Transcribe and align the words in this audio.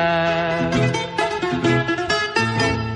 πουλιά 0.00 0.68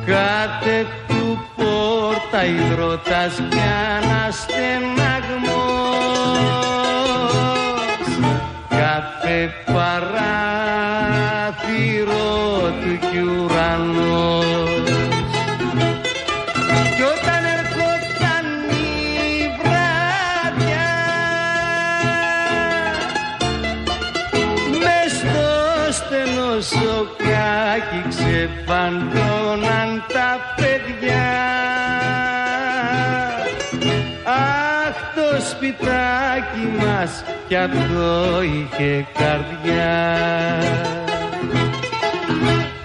Κάθε 0.07 0.87
του 1.09 1.39
πόρτα 1.57 2.45
υδρότας 2.45 3.35
κι 3.51 3.59
αναστεναγμός 3.97 4.94
κι 37.55 37.61
αυτό 37.61 38.43
είχε 38.43 39.07
καρδιά. 39.13 39.97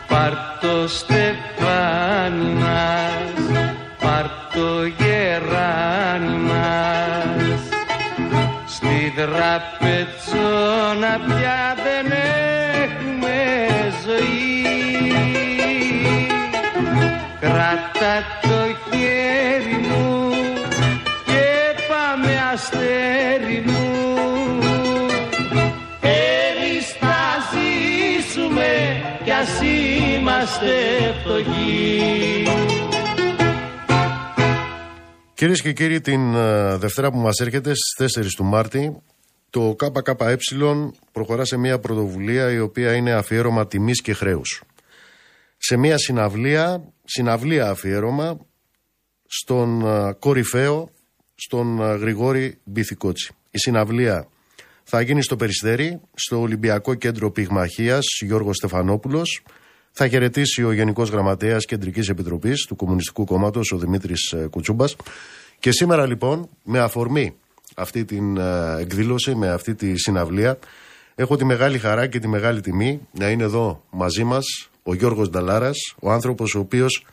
Πάρ' 0.07 0.33
το 0.61 0.87
Κυρίες 35.39 35.61
και 35.61 35.73
κύριοι, 35.73 36.01
την 36.01 36.35
ε, 36.35 36.77
Δευτέρα 36.77 37.11
που 37.11 37.17
μας 37.17 37.39
έρχεται 37.39 37.71
στις 37.75 38.17
4 38.17 38.25
του 38.35 38.43
Μάρτη, 38.43 39.01
το 39.49 39.75
ΚΚΕ 39.75 40.37
προχωρά 41.11 41.45
σε 41.45 41.57
μια 41.57 41.79
πρωτοβουλία 41.79 42.51
η 42.51 42.59
οποία 42.59 42.93
είναι 42.93 43.11
αφιέρωμα 43.11 43.67
τιμής 43.67 44.01
και 44.01 44.13
χρέους. 44.13 44.63
Σε 45.57 45.77
μια 45.77 45.97
συναυλία, 45.97 46.83
συναυλία 47.03 47.69
αφιέρωμα 47.69 48.37
στον 49.25 49.85
ε, 49.85 50.13
κορυφαίο, 50.19 50.89
στον 51.35 51.81
ε, 51.81 51.95
Γρηγόρη 51.95 52.59
Μπιθικότσι. 52.63 53.33
Η 53.51 53.57
συναυλία 53.57 54.27
θα 54.83 55.01
γίνει 55.01 55.23
στο 55.23 55.35
Περιστέρι, 55.35 56.01
στο 56.13 56.39
Ολυμπιακό 56.39 56.93
Κέντρο 56.93 57.31
Πυγμαχίας 57.31 58.05
Γιώργος 58.25 58.55
Στεφανόπουλος. 58.55 59.43
Θα 59.91 60.07
χαιρετήσει 60.07 60.63
ο 60.63 60.71
Γενικός 60.71 61.09
Γραμματέας 61.09 61.65
Κεντρικής 61.65 62.09
Επιτροπής 62.09 62.65
του 62.65 62.75
Κομμουνιστικού 62.75 63.25
Κόμματος, 63.25 63.71
ο 63.71 63.77
Δημήτρης 63.77 64.35
Κουτσούμπας. 64.49 64.95
Και 65.59 65.71
σήμερα 65.71 66.05
λοιπόν, 66.05 66.49
με 66.63 66.79
αφορμή 66.79 67.35
αυτή 67.75 68.05
την 68.05 68.37
ε, 68.37 68.75
εκδήλωση, 68.79 69.35
με 69.35 69.49
αυτή 69.49 69.75
τη 69.75 69.97
συναυλία, 69.97 70.59
έχω 71.15 71.35
τη 71.35 71.45
μεγάλη 71.45 71.77
χαρά 71.77 72.07
και 72.07 72.19
τη 72.19 72.27
μεγάλη 72.27 72.61
τιμή 72.61 73.07
να 73.11 73.29
είναι 73.29 73.43
εδώ 73.43 73.83
μαζί 73.89 74.23
μας 74.23 74.69
ο 74.83 74.93
Γιώργος 74.93 75.29
Νταλάρας, 75.29 75.77
ο 75.99 76.11
άνθρωπος 76.11 76.55
ο 76.55 76.59
οποίος 76.59 77.05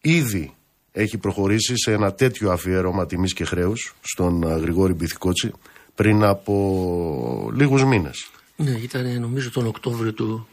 ήδη 0.00 0.54
έχει 0.92 1.18
προχωρήσει 1.18 1.76
σε 1.76 1.92
ένα 1.92 2.12
τέτοιο 2.12 2.50
αφιέρωμα 2.50 3.06
τιμής 3.06 3.32
και 3.32 3.44
χρέους 3.44 3.94
στον 4.00 4.42
ε, 4.42 4.56
Γρηγόρη 4.56 4.92
Μπιθικότσι 4.92 5.52
πριν 5.94 6.24
από 6.24 7.50
λίγους 7.54 7.84
μήνες. 7.84 8.30
Ναι, 8.56 8.70
ήταν 8.70 9.20
νομίζω 9.20 9.50
τον 9.50 9.66
Οκτώβριο 9.66 10.12
του 10.12 10.48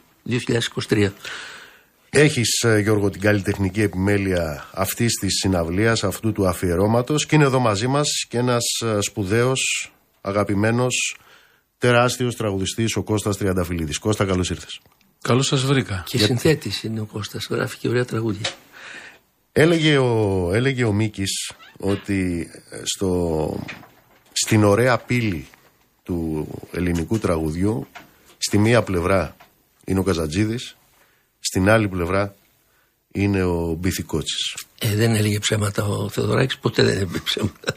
2023. 0.89 1.09
Έχεις 2.17 2.63
ε, 2.63 2.79
Γιώργο 2.79 3.09
την 3.09 3.21
καλλιτεχνική 3.21 3.81
επιμέλεια 3.81 4.69
αυτής 4.73 5.13
της 5.13 5.33
συναυλίας, 5.33 6.03
αυτού 6.03 6.31
του 6.31 6.47
αφιερώματος 6.47 7.25
και 7.25 7.35
είναι 7.35 7.43
εδώ 7.43 7.59
μαζί 7.59 7.87
μας 7.87 8.07
και 8.27 8.37
ένας 8.37 8.63
ε, 8.85 9.01
σπουδαίος, 9.01 9.91
αγαπημένος, 10.21 11.17
τεράστιος 11.77 12.35
τραγουδιστής 12.35 12.95
ο 12.95 13.03
Κώστας 13.03 13.37
Τριανταφυλλίδης. 13.37 13.97
Κώστα 13.97 14.25
καλώς 14.25 14.49
ήρθες. 14.49 14.81
Καλώς 15.21 15.47
σας 15.47 15.65
βρήκα. 15.65 16.03
Και 16.07 16.17
συνθέτης 16.17 16.83
είναι 16.83 16.99
ο 16.99 17.05
Κώστας, 17.05 17.47
γράφει 17.49 17.77
και 17.77 17.87
ωραία 17.87 18.05
τραγούδια. 18.05 18.49
Έλεγε 19.51 19.97
ο, 19.97 20.49
έλεγε 20.53 20.83
ο 20.83 20.91
Μίκης 20.91 21.51
ότι 21.77 22.49
ε, 22.69 22.81
στο, 22.83 23.63
στην 24.31 24.63
ωραία 24.63 24.97
πύλη 24.97 25.47
του 26.03 26.47
ελληνικού 26.71 27.19
τραγουδιού 27.19 27.87
στη 28.37 28.57
μία 28.57 28.81
πλευρά 28.81 29.35
είναι 29.85 29.99
ο 29.99 30.03
Καζατζίδης 30.03 30.75
στην 31.55 31.69
άλλη 31.69 31.87
πλευρά 31.87 32.35
είναι 33.11 33.43
ο 33.43 33.73
Μπιθικότσης. 33.79 34.55
Ε, 34.79 34.95
δεν 34.95 35.15
έλεγε 35.15 35.39
ψέματα 35.39 35.85
ο 35.85 36.09
Θεοδωράκης, 36.09 36.57
ποτέ 36.57 36.83
δεν 36.83 36.95
έλεγε 36.95 37.19
ψέματα. 37.23 37.75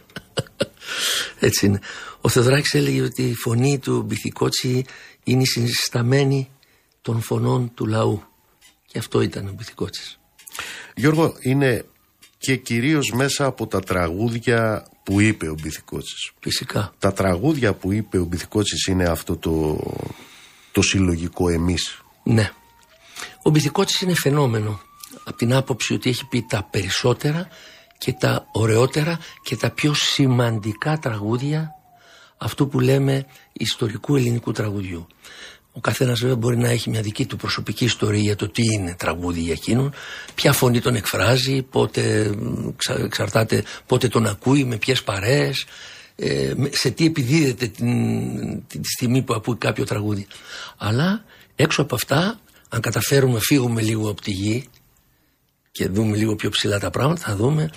Έτσι 1.38 1.66
είναι. 1.66 1.80
Ο 2.20 2.28
Θεοδωράκης 2.28 2.74
έλεγε 2.74 3.02
ότι 3.02 3.22
η 3.22 3.34
φωνή 3.34 3.78
του 3.78 4.02
Μπιθικότση 4.02 4.84
είναι 5.24 5.42
η 5.42 5.46
συνισταμένη 5.46 6.50
των 7.02 7.20
φωνών 7.20 7.74
του 7.74 7.86
λαού. 7.86 8.22
Και 8.86 8.98
αυτό 8.98 9.20
ήταν 9.20 9.48
ο 9.48 9.52
Μπιθικότσης. 9.52 10.18
Γιώργο, 10.94 11.34
είναι 11.40 11.84
και 12.38 12.56
κυρίως 12.56 13.12
μέσα 13.14 13.44
από 13.44 13.66
τα 13.66 13.80
τραγούδια 13.80 14.88
που 15.02 15.20
είπε 15.20 15.48
ο 15.48 15.54
Μπιθικότσης. 15.62 16.32
Φυσικά. 16.40 16.92
Τα 16.98 17.12
τραγούδια 17.12 17.74
που 17.74 17.92
είπε 17.92 18.18
ο 18.18 18.24
Μπιθικότσης 18.24 18.86
είναι 18.86 19.04
αυτό 19.04 19.36
το, 19.36 19.80
το 20.72 20.82
συλλογικό 20.82 21.48
εμείς. 21.48 22.02
Ναι. 22.22 22.52
Ο 23.42 23.50
Μπιθικότσης 23.50 24.00
είναι 24.00 24.14
φαινόμενο. 24.14 24.80
Από 25.24 25.36
την 25.36 25.54
άποψη 25.54 25.94
ότι 25.94 26.10
έχει 26.10 26.26
πει 26.26 26.46
τα 26.48 26.68
περισσότερα 26.70 27.48
και 27.98 28.12
τα 28.12 28.46
ωραιότερα 28.52 29.18
και 29.42 29.56
τα 29.56 29.70
πιο 29.70 29.94
σημαντικά 29.94 30.98
τραγούδια 30.98 31.72
αυτού 32.36 32.68
που 32.68 32.80
λέμε 32.80 33.26
ιστορικού 33.52 34.16
ελληνικού 34.16 34.52
τραγουδιού. 34.52 35.06
Ο 35.72 35.80
καθένας 35.80 36.20
βέβαια 36.20 36.36
μπορεί 36.36 36.56
να 36.56 36.68
έχει 36.68 36.90
μια 36.90 37.00
δική 37.00 37.26
του 37.26 37.36
προσωπική 37.36 37.84
ιστορία 37.84 38.20
για 38.20 38.36
το 38.36 38.48
τι 38.48 38.62
είναι 38.62 38.94
τραγούδι 38.94 39.40
για 39.40 39.52
εκείνον, 39.52 39.92
ποια 40.34 40.52
φωνή 40.52 40.80
τον 40.80 40.94
εκφράζει, 40.94 41.62
πότε 41.62 42.32
εξαρτάται 43.04 43.64
πότε 43.86 44.08
τον 44.08 44.26
ακούει, 44.26 44.64
με 44.64 44.76
ποιες 44.76 45.02
παρέες, 45.02 45.66
ε, 46.16 46.52
σε 46.70 46.90
τι 46.90 47.04
επιδίδεται 47.04 47.66
την, 47.66 48.66
τη 48.66 48.88
στιγμή 48.96 49.22
που 49.22 49.34
ακούει 49.34 49.56
κάποιο 49.56 49.84
τραγούδι. 49.84 50.26
Αλλά 50.76 51.24
έξω 51.56 51.82
από 51.82 51.94
αυτά, 51.94 52.40
αν 52.68 52.80
καταφέρουμε 52.80 53.38
φύγουμε 53.40 53.82
λίγο 53.82 54.10
από 54.10 54.20
τη 54.20 54.30
γη 54.30 54.68
και 55.70 55.88
δούμε 55.88 56.16
λίγο 56.16 56.36
πιο 56.36 56.50
ψηλά 56.50 56.78
τα 56.78 56.90
πράγματα, 56.90 57.20
θα 57.20 57.36
δούμε 57.36 57.70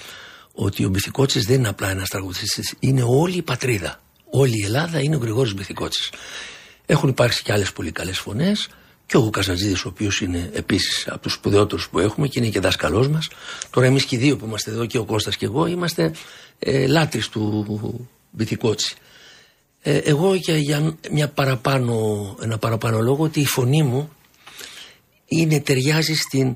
ότι 0.54 0.86
ο 0.86 0.90
Μπιθικότσης 0.90 1.46
δεν 1.46 1.58
είναι 1.58 1.68
απλά 1.68 1.90
ένας 1.90 2.10
τραγουδιστής, 2.10 2.76
είναι 2.80 3.04
όλη 3.06 3.38
η 3.38 3.42
πατρίδα. 3.42 4.00
Όλη 4.30 4.60
η 4.62 4.66
Ελλάδα 4.66 5.02
είναι 5.02 5.16
ο 5.16 5.20
Γρηγόρης 5.20 5.54
Μπιθικότσης. 5.54 6.10
Έχουν 6.86 7.10
υπάρξει 7.10 7.44
και 7.44 7.52
άλλες 7.52 7.72
πολύ 7.72 7.92
καλές 7.92 8.20
φωνές. 8.20 8.70
Και 9.06 9.18
ο 9.18 9.30
Καζατζίδη, 9.30 9.74
ο 9.74 9.88
οποίος 9.88 10.22
είναι 10.22 10.50
επίσης 10.54 11.08
από 11.08 11.20
τους 11.20 11.34
σπουδαιότερους 11.34 11.90
που 11.90 12.00
έχουμε 12.00 12.28
και 12.28 12.40
είναι 12.40 12.50
και 12.50 12.60
δάσκαλός 12.60 13.08
μας. 13.08 13.30
Τώρα, 13.70 13.88
εμείς 13.88 14.06
και 14.06 14.16
οι 14.16 14.20
δύο 14.20 14.38
που 14.38 14.46
είμαστε 14.46 14.72
εδώ, 14.72 14.86
και 14.86 14.98
ο 14.98 15.06
Κώστας 15.06 15.38
και 15.38 15.46
εγώ, 15.46 15.66
είμαστε 15.66 16.12
ε, 16.60 16.88
λάτρε 16.88 17.22
του 17.32 18.10
Μπιθικότσι. 18.32 18.96
Ε, 19.82 19.98
εγώ 19.98 20.34
για, 20.34 20.58
για 20.58 20.96
μια 21.12 21.30
παραπάνω, 21.30 21.96
ένα 22.42 22.58
παραπάνω 22.58 23.00
λόγο 23.00 23.24
ότι 23.24 23.40
η 23.40 23.46
φωνή 23.46 23.84
μου 23.84 24.10
είναι, 25.32 25.60
ταιριάζει 25.60 26.14
στην 26.14 26.56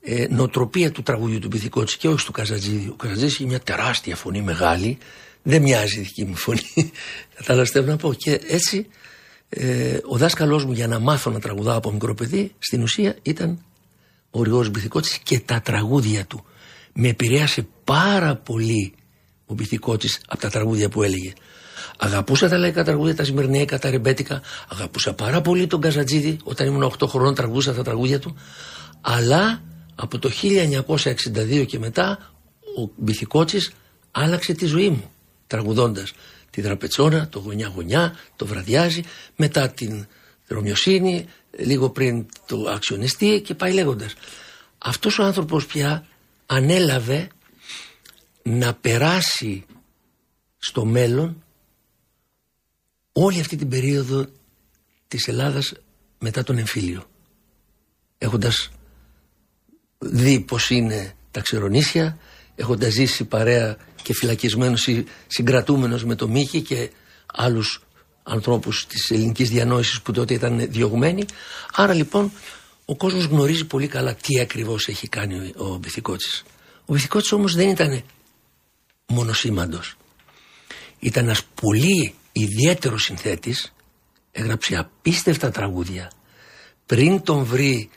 ε, 0.00 0.26
νοοτροπία 0.30 0.90
του 0.92 1.02
τραγουδιού 1.02 1.38
του 1.38 1.48
Μπιθικότσι 1.48 1.98
και 1.98 2.08
όχι 2.08 2.26
του 2.26 2.32
Καζατζίδη. 2.32 2.88
Ο 2.88 2.94
Καζατζίδη 2.94 3.26
έχει 3.26 3.46
μια 3.46 3.60
τεράστια 3.60 4.16
φωνή 4.16 4.42
μεγάλη. 4.42 4.98
Δεν 5.42 5.62
μοιάζει 5.62 5.98
η 5.98 6.02
δική 6.02 6.24
μου 6.24 6.36
φωνή. 6.36 6.60
Κατάλαβε 7.36 7.80
να 7.80 7.96
πω. 7.96 8.14
Και 8.14 8.40
έτσι 8.46 8.86
ε, 9.48 9.98
ο 10.04 10.16
δάσκαλός 10.16 10.64
μου 10.64 10.72
για 10.72 10.86
να 10.86 10.98
μάθω 10.98 11.30
να 11.30 11.40
τραγουδάω 11.40 11.76
από 11.76 11.92
μικρό 11.92 12.14
παιδί 12.14 12.52
στην 12.58 12.82
ουσία 12.82 13.16
ήταν 13.22 13.64
ο 14.30 14.40
Γρηγόρης 14.40 14.70
Μπιθικότης 14.70 15.18
και 15.18 15.40
τα 15.40 15.60
τραγούδια 15.60 16.24
του. 16.24 16.44
Με 16.92 17.08
επηρέασε 17.08 17.68
πάρα 17.84 18.36
πολύ 18.36 18.94
ο 19.46 19.54
Μπιθικότης 19.54 20.20
από 20.26 20.40
τα 20.40 20.50
τραγούδια 20.50 20.88
που 20.88 21.02
έλεγε. 21.02 21.32
Αγαπούσα 22.02 22.48
τα 22.48 22.58
λαϊκά 22.58 22.84
τραγούδια, 22.84 23.14
τα 23.14 23.24
σημεριναία, 23.24 23.64
τα 23.64 23.90
ρεμπέτικα. 23.90 24.42
Αγαπούσα 24.68 25.14
πάρα 25.14 25.40
πολύ 25.40 25.66
τον 25.66 25.80
Καζατζίδη 25.80 26.36
όταν 26.44 26.66
ήμουν 26.66 26.82
8 26.82 27.06
χρόνων 27.08 27.34
τραγούδησα 27.34 27.72
τα 27.72 27.82
τραγούδια 27.82 28.18
του. 28.18 28.36
Αλλά 29.00 29.62
από 29.94 30.18
το 30.18 30.30
1962 30.86 31.66
και 31.66 31.78
μετά 31.78 32.18
ο 32.78 32.90
Μπιθικότσης 32.96 33.72
άλλαξε 34.10 34.52
τη 34.52 34.66
ζωή 34.66 34.88
μου 34.88 35.10
τραγουδώντας 35.46 36.12
τη 36.50 36.60
δραπετσόνα, 36.60 37.28
το 37.28 37.38
γωνιά-γωνιά, 37.38 38.16
το 38.36 38.46
βραδιάζει, 38.46 39.02
μετά 39.36 39.68
την 39.68 40.06
δρομιοσύνη, 40.46 41.26
λίγο 41.58 41.90
πριν 41.90 42.26
το 42.46 42.70
αξιονιστή 42.70 43.42
και 43.44 43.54
πάει 43.54 43.72
λέγοντας. 43.72 44.14
Αυτός 44.78 45.18
ο 45.18 45.24
άνθρωπος 45.24 45.66
πια 45.66 46.06
ανέλαβε 46.46 47.28
να 48.42 48.74
περάσει 48.74 49.64
στο 50.58 50.84
μέλλον 50.84 51.42
όλη 53.24 53.40
αυτή 53.40 53.56
την 53.56 53.68
περίοδο 53.68 54.26
της 55.08 55.28
Ελλάδας 55.28 55.72
μετά 56.18 56.42
τον 56.42 56.58
εμφύλιο. 56.58 57.04
Έχοντας 58.18 58.70
δει 59.98 60.40
πως 60.40 60.70
είναι 60.70 61.14
τα 61.30 61.40
ξερονήσια, 61.40 62.18
έχοντας 62.54 62.92
ζήσει 62.92 63.24
παρέα 63.24 63.76
και 64.02 64.14
φυλακισμένος 64.14 64.86
ή 64.86 65.04
συγκρατούμενος 65.26 66.04
με 66.04 66.14
το 66.14 66.28
Μίχη 66.28 66.60
και 66.60 66.90
άλλους 67.26 67.82
ανθρώπους 68.22 68.86
της 68.86 69.10
ελληνικής 69.10 69.50
διανόησης 69.50 70.02
που 70.02 70.12
τότε 70.12 70.34
ήταν 70.34 70.70
διωγμένοι. 70.70 71.24
Άρα 71.72 71.94
λοιπόν 71.94 72.32
ο 72.84 72.96
κόσμος 72.96 73.24
γνωρίζει 73.24 73.64
πολύ 73.64 73.86
καλά 73.86 74.14
τι 74.14 74.40
ακριβώς 74.40 74.88
έχει 74.88 75.08
κάνει 75.08 75.52
ο 75.56 75.76
Μπιθικότσης. 75.76 76.42
Ο 76.84 76.92
Μπιθικότσης 76.92 77.32
όμως 77.32 77.54
δεν 77.54 77.68
ήταν 77.68 78.02
μονοσήμαντος. 79.06 79.96
Ήταν 80.98 81.24
ένας 81.24 81.42
πολύ 81.44 82.14
ιδιαίτερος 82.32 83.02
συνθέτης, 83.02 83.74
έγραψε 84.32 84.76
απίστευτα 84.76 85.50
τραγούδια. 85.50 86.10
Πριν 86.86 87.22
τον 87.22 87.44
βρει 87.44 87.90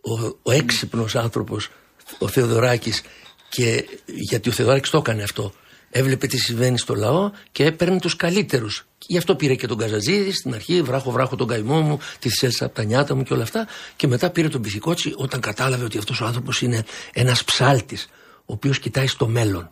ο, 0.00 0.26
ο 0.42 0.52
έξυπνος 0.52 1.16
άνθρωπος, 1.16 1.70
ο 2.18 2.28
Θεοδωράκης 2.28 3.02
και 3.48 3.84
γιατί 4.06 4.48
ο 4.48 4.52
Θεοδωράκης 4.52 4.90
το 4.90 4.98
έκανε 4.98 5.22
αυτό. 5.22 5.52
Έβλεπε 5.90 6.26
τι 6.26 6.38
συμβαίνει 6.38 6.78
στο 6.78 6.94
λαό 6.94 7.30
και 7.52 7.64
έπαιρνε 7.64 7.98
τους 7.98 8.16
καλύτερους. 8.16 8.86
Γι' 9.06 9.18
αυτό 9.18 9.36
πήρε 9.36 9.54
και 9.54 9.66
τον 9.66 9.78
Καζατζίδη 9.78 10.32
στην 10.32 10.54
αρχή, 10.54 10.82
βράχο 10.82 11.10
βράχο 11.10 11.36
τον 11.36 11.46
καημό 11.46 11.80
μου, 11.80 11.98
τη 12.18 12.28
θυσέλσα 12.28 12.64
από 12.64 12.74
τα 12.74 12.84
νιάτα 12.84 13.14
μου 13.14 13.22
και 13.22 13.32
όλα 13.32 13.42
αυτά. 13.42 13.68
Και 13.96 14.06
μετά 14.06 14.30
πήρε 14.30 14.48
τον 14.48 14.62
Πυθικότσι 14.62 15.12
όταν 15.16 15.40
κατάλαβε 15.40 15.84
ότι 15.84 15.98
αυτός 15.98 16.20
ο 16.20 16.24
άνθρωπος 16.24 16.60
είναι 16.62 16.84
ένας 17.12 17.44
ψάλτης, 17.44 18.08
ο 18.38 18.52
οποίος 18.52 18.78
κοιτάει 18.78 19.06
στο 19.06 19.26
μέλλον. 19.26 19.70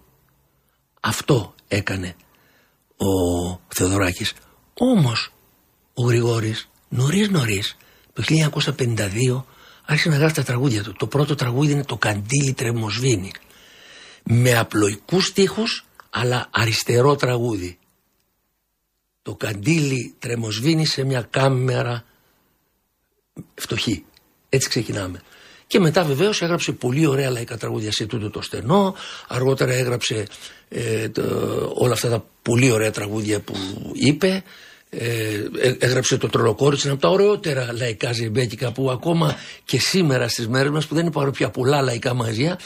Αυτό 1.01 1.55
έκανε 1.69 2.17
ο 2.97 3.61
Θεοδωράκης. 3.69 4.33
Όμως 4.75 5.33
ο 5.95 6.03
Γρηγόρης 6.03 6.69
νωρίς 6.89 7.29
νωρίς 7.29 7.77
το 8.13 8.23
1952 8.77 9.45
άρχισε 9.85 10.09
να 10.09 10.17
γράφει 10.17 10.35
τα 10.35 10.43
τραγούδια 10.43 10.83
του. 10.83 10.93
Το 10.93 11.07
πρώτο 11.07 11.35
τραγούδι 11.35 11.73
είναι 11.73 11.85
το 11.85 11.97
Καντήλι 11.97 12.53
Τρεμοσβήνη 12.53 13.33
με 14.23 14.59
απλοϊκούς 14.59 15.27
στίχους 15.27 15.87
αλλά 16.11 16.49
αριστερό 16.51 17.17
τραγούδι. 17.17 17.79
Το 19.23 19.35
καντήλι 19.35 20.15
τρεμοσβήνει 20.19 20.87
σε 20.87 21.05
μια 21.05 21.23
κάμερα 21.23 22.05
φτωχή. 23.55 24.05
Έτσι 24.49 24.69
ξεκινάμε. 24.69 25.23
Και 25.75 25.81
μετά 25.81 26.05
βεβαίως 26.05 26.43
έγραψε 26.43 26.73
πολύ 26.73 27.07
ωραία 27.07 27.31
λαϊκά 27.31 27.57
τραγούδια 27.57 27.93
σε 27.93 28.07
τούτο 28.07 28.31
το 28.31 28.43
στενό. 28.43 28.95
Αργότερα 29.29 29.73
έγραψε 29.73 30.27
ε, 30.69 31.09
όλα 31.75 31.93
αυτά 31.93 32.09
τα 32.09 32.25
πολύ 32.43 32.71
ωραία 32.71 32.91
τραγούδια 32.91 33.41
που 33.41 33.55
είπε. 33.93 34.43
Ε, 34.91 35.45
έγραψε 35.79 36.17
το 36.17 36.29
τρολοκόριτσο, 36.29 36.87
ένα 36.87 36.95
από 36.95 37.03
τα 37.07 37.11
ωραιότερα 37.13 37.73
λαϊκά 37.73 38.13
ζεμπέκικα 38.13 38.73
που 38.73 38.91
ακόμα 38.91 39.37
και 39.65 39.81
σήμερα 39.81 40.29
στις 40.29 40.49
μέρες 40.49 40.71
μας 40.71 40.87
που 40.87 40.95
δεν 40.95 41.07
υπάρχουν 41.07 41.33
πια 41.33 41.51
πολλά 41.51 41.83
λαϊκά 41.83 42.15
μαζιά 42.15 42.59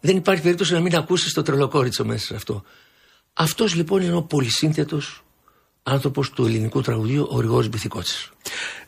δεν 0.00 0.16
υπάρχει 0.16 0.42
περίπτωση 0.42 0.72
να 0.72 0.80
μην 0.80 0.96
ακούσεις 0.96 1.32
το 1.32 1.42
τρελοκόριτσο 1.42 2.04
μέσα 2.04 2.26
σε 2.26 2.34
αυτό. 2.34 2.62
Αυτός 3.32 3.74
λοιπόν 3.74 4.02
είναι 4.02 4.14
ο 4.14 4.22
πολυσύνθετος 4.22 5.21
άνθρωπος 5.82 6.30
του 6.30 6.44
ελληνικού 6.46 6.80
τραγουδίου, 6.80 7.28
ο 7.30 7.36
Γρηγόρης 7.36 7.68
Μπιθικότση. 7.68 8.30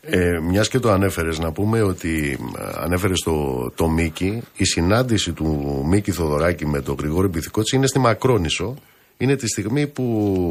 Ε, 0.01 0.39
Μιας 0.39 0.69
και 0.69 0.79
το 0.79 0.91
ανέφερες, 0.91 1.39
να 1.39 1.51
πούμε 1.51 1.81
ότι 1.81 2.39
ανέφερες 2.75 3.19
το, 3.19 3.69
το 3.75 3.87
Μίκη. 3.87 4.41
Η 4.55 4.65
συνάντηση 4.65 5.33
του 5.33 5.81
Μίκη 5.85 6.11
Θοδωράκη 6.11 6.65
με 6.65 6.81
τον 6.81 6.95
Γρηγόρη 6.99 7.27
Μπιθικότση 7.27 7.75
είναι 7.75 7.87
στη 7.87 7.99
Μακρόνισο. 7.99 8.75
Είναι 9.17 9.35
τη 9.35 9.47
στιγμή 9.47 9.87
που 9.87 10.49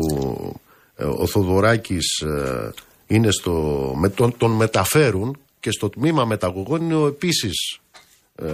ε, 0.97 1.05
ο 1.05 1.27
Θοδωράκης 1.27 2.21
ε, 2.21 2.73
είναι 3.07 3.31
στο, 3.31 3.53
με 3.97 4.09
τον, 4.09 4.37
τον 4.37 4.51
μεταφέρουν 4.51 5.37
και 5.61 5.71
στο 5.71 5.89
τμήμα 5.89 6.25
μεταγωγών 6.25 6.83
είναι 6.83 6.95
ο 6.95 7.07
επίσης 7.07 7.79
ε, 8.35 8.49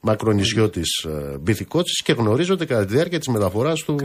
μακρονισιώτης 0.00 1.04
ε, 1.04 1.38
Μπιθικότσης 1.40 2.02
και 2.02 2.12
γνωρίζονται 2.12 2.64
κατά 2.64 2.84
τη 2.84 2.94
διάρκεια 2.94 3.18
της 3.18 3.28
μεταφοράς 3.28 3.80
του, 3.80 3.96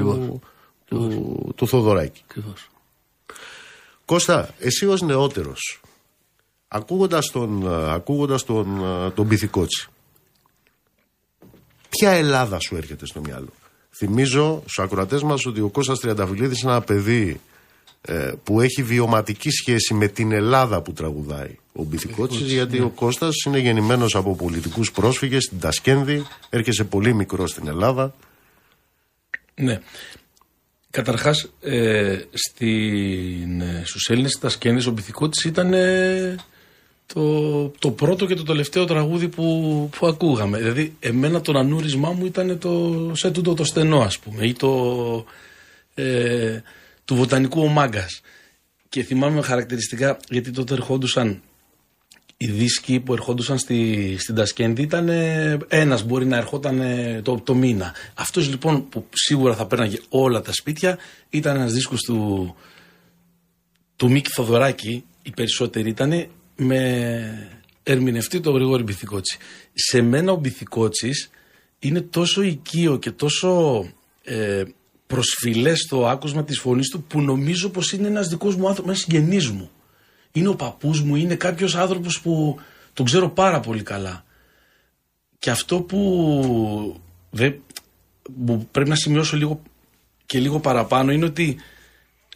του, 0.85 1.53
του, 1.55 1.67
Θοδωράκη. 1.67 2.23
Κώστα, 4.07 4.53
εσύ 4.59 4.85
ως 4.85 5.01
νεότερος, 5.01 5.81
ακούγοντας 6.67 7.31
τον, 7.31 7.67
ε, 7.67 7.93
ακούγοντας 7.93 8.43
τον, 8.43 8.83
ε, 8.83 9.09
τον 9.11 9.25
Μπιθικότση, 9.25 9.87
ποια 11.89 12.11
Ελλάδα 12.11 12.59
σου 12.59 12.75
έρχεται 12.75 13.05
στο 13.05 13.19
μυαλό; 13.19 13.53
Θυμίζω 13.89 14.59
στους 14.59 14.79
ακροατές 14.79 15.23
μας 15.23 15.45
ότι 15.45 15.61
ο 15.61 15.69
Κώστας 15.69 15.99
Τριανταφυλλίδης 15.99 16.61
είναι 16.61 16.71
ένα 16.71 16.81
παιδί 16.81 17.39
ε, 18.01 18.33
που 18.43 18.61
έχει 18.61 18.83
βιωματική 18.83 19.49
σχέση 19.49 19.93
με 19.93 20.07
την 20.07 20.31
Ελλάδα 20.31 20.81
που 20.81 20.93
τραγουδάει 20.93 21.57
ο 21.73 21.83
Μπιθικότσης 21.83 22.51
γιατί 22.51 22.79
ναι. 22.79 22.85
ο 22.85 22.89
Κώστας 22.89 23.35
είναι 23.45 23.59
γεννημένος 23.59 24.15
από 24.15 24.35
πολιτικούς 24.35 24.91
πρόσφυγες 24.91 25.43
στην 25.43 25.59
Τασκένδη, 25.59 26.25
έρχεσαι 26.49 26.83
πολύ 26.83 27.13
μικρό 27.13 27.47
στην 27.47 27.67
Ελλάδα. 27.67 28.15
Ναι. 29.55 29.81
Καταρχάς 30.97 31.51
ε, 31.61 32.19
στην, 32.33 33.61
ε, 33.61 33.81
στους 33.85 34.09
Έλληνες 34.09 34.37
Τασκένδης 34.39 34.85
ο 34.85 34.91
Μπιθικότσης 34.91 35.45
ήταν 35.45 35.73
ε, 35.73 36.35
το, 37.05 37.67
το 37.69 37.91
πρώτο 37.91 38.25
και 38.25 38.35
το 38.35 38.43
τελευταίο 38.43 38.85
τραγούδι 38.85 39.27
που, 39.27 39.89
που 39.97 40.07
ακούγαμε. 40.07 40.57
Δηλαδή, 40.57 40.95
εμένα 40.99 41.41
το 41.41 41.57
ανούρισμά 41.57 42.11
μου 42.11 42.25
ήταν 42.25 42.59
το, 42.59 43.11
σε 43.15 43.31
τούτο 43.31 43.53
το 43.53 43.63
στενό, 43.63 43.99
ας 44.01 44.19
πούμε, 44.19 44.45
ή 44.45 44.53
το 44.53 45.25
ε, 45.93 46.61
του 47.05 47.15
βοτανικού 47.15 47.61
ο 47.61 47.67
Μάγκας. 47.67 48.21
Και 48.89 49.03
θυμάμαι 49.03 49.41
χαρακτηριστικά, 49.41 50.17
γιατί 50.29 50.51
τότε 50.51 50.73
ερχόντουσαν 50.73 51.41
οι 52.37 52.47
δίσκοι 52.47 52.99
που 52.99 53.13
ερχόντουσαν 53.13 53.57
στη, 53.57 54.15
στην 54.19 54.35
Τασκέντη 54.35 54.81
ήταν 54.81 55.09
ένας 55.67 56.03
μπορεί 56.03 56.25
να 56.25 56.37
ερχόταν 56.37 56.81
το, 57.23 57.39
το 57.39 57.55
μήνα. 57.55 57.93
Αυτός 58.13 58.49
λοιπόν 58.49 58.89
που 58.89 59.05
σίγουρα 59.11 59.55
θα 59.55 59.65
παίρναγε 59.65 59.97
όλα 60.09 60.41
τα 60.41 60.53
σπίτια 60.53 60.97
ήταν 61.29 61.55
ένας 61.55 61.73
δίσκος 61.73 62.01
του, 62.01 62.55
του 63.95 64.11
Μίκη 64.11 64.29
Θοδωράκη, 64.29 65.03
οι 65.23 65.31
περισσότεροι 65.35 65.89
ήταν 65.89 66.27
με 66.55 67.59
ερμηνευτή 67.83 68.39
το 68.39 68.51
Γρηγόρη 68.51 68.83
Μπιθικότσι. 68.83 69.37
Σε 69.73 70.01
μένα 70.01 70.31
ο 70.31 70.35
Μπιθικότσης 70.35 71.29
είναι 71.79 72.01
τόσο 72.01 72.41
οικείο 72.41 72.97
και 72.97 73.11
τόσο 73.11 73.83
ε, 74.23 74.63
προσφυλές 75.07 75.79
στο 75.79 76.07
άκουσμα 76.07 76.43
της 76.43 76.59
φωνής 76.59 76.89
του 76.89 77.03
που 77.03 77.21
νομίζω 77.21 77.69
πως 77.69 77.91
είναι 77.91 78.07
ένας 78.07 78.27
δικός 78.27 78.55
μου 78.55 78.67
άνθρωπος, 78.67 78.91
ένας 78.91 78.99
συγγενής 78.99 79.49
μου. 79.49 79.69
Είναι 80.37 80.47
ο 80.47 80.55
παππούς 80.55 81.01
μου, 81.01 81.15
είναι 81.15 81.35
κάποιος 81.35 81.75
άνθρωπος 81.75 82.21
που 82.21 82.59
τον 82.93 83.05
ξέρω 83.05 83.29
πάρα 83.29 83.59
πολύ 83.59 83.83
καλά. 83.83 84.25
Και 85.39 85.49
αυτό 85.49 85.81
που, 85.81 87.01
δε, 87.29 87.51
που 88.45 88.67
πρέπει 88.71 88.89
να 88.89 88.95
σημειώσω 88.95 89.37
λίγο 89.37 89.61
και 90.25 90.39
λίγο 90.39 90.59
παραπάνω 90.59 91.11
είναι 91.11 91.25
ότι 91.25 91.57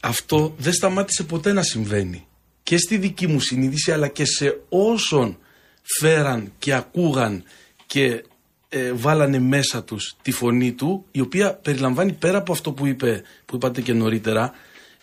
αυτό 0.02 0.56
δεν 0.58 0.74
σταμάτησε 0.74 1.24
ποτέ 1.24 1.54
να 1.54 1.62
συμβαίνει 1.62 2.26
και 2.64 2.78
στη 2.78 2.98
δική 2.98 3.28
μου 3.28 3.40
συνείδηση 3.40 3.92
αλλά 3.92 4.08
και 4.08 4.26
σε 4.26 4.62
όσων 4.70 5.38
φέραν 5.82 6.52
και 6.60 6.74
ακούγαν 6.74 7.44
και 7.86 8.24
ε, 8.70 8.92
βάλανε 8.94 9.40
μέσα 9.40 9.84
τους 9.84 10.16
τη 10.22 10.32
φωνή 10.32 10.72
του 10.72 11.06
η 11.12 11.20
οποία 11.20 11.54
περιλαμβάνει 11.54 12.14
πέρα 12.14 12.38
από 12.38 12.52
αυτό 12.52 12.72
που, 12.72 12.86
είπε, 12.86 13.24
που 13.46 13.56
είπατε 13.56 13.82
και 13.82 13.94
νωρίτερα 13.94 14.52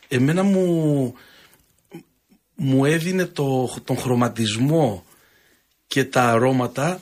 εμένα 0.09 0.43
μου, 0.43 1.15
μου 2.61 2.85
έδινε 2.85 3.27
το, 3.27 3.75
τον 3.85 3.99
χρωματισμό 3.99 5.05
και 5.87 6.05
τα 6.05 6.23
αρώματα 6.23 7.01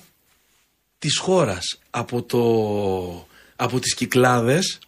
της 0.98 1.18
χώρας 1.18 1.78
από, 1.90 2.22
το, 2.22 3.26
από 3.56 3.80
τις 3.80 3.94
Κυκλάδες 3.94 4.78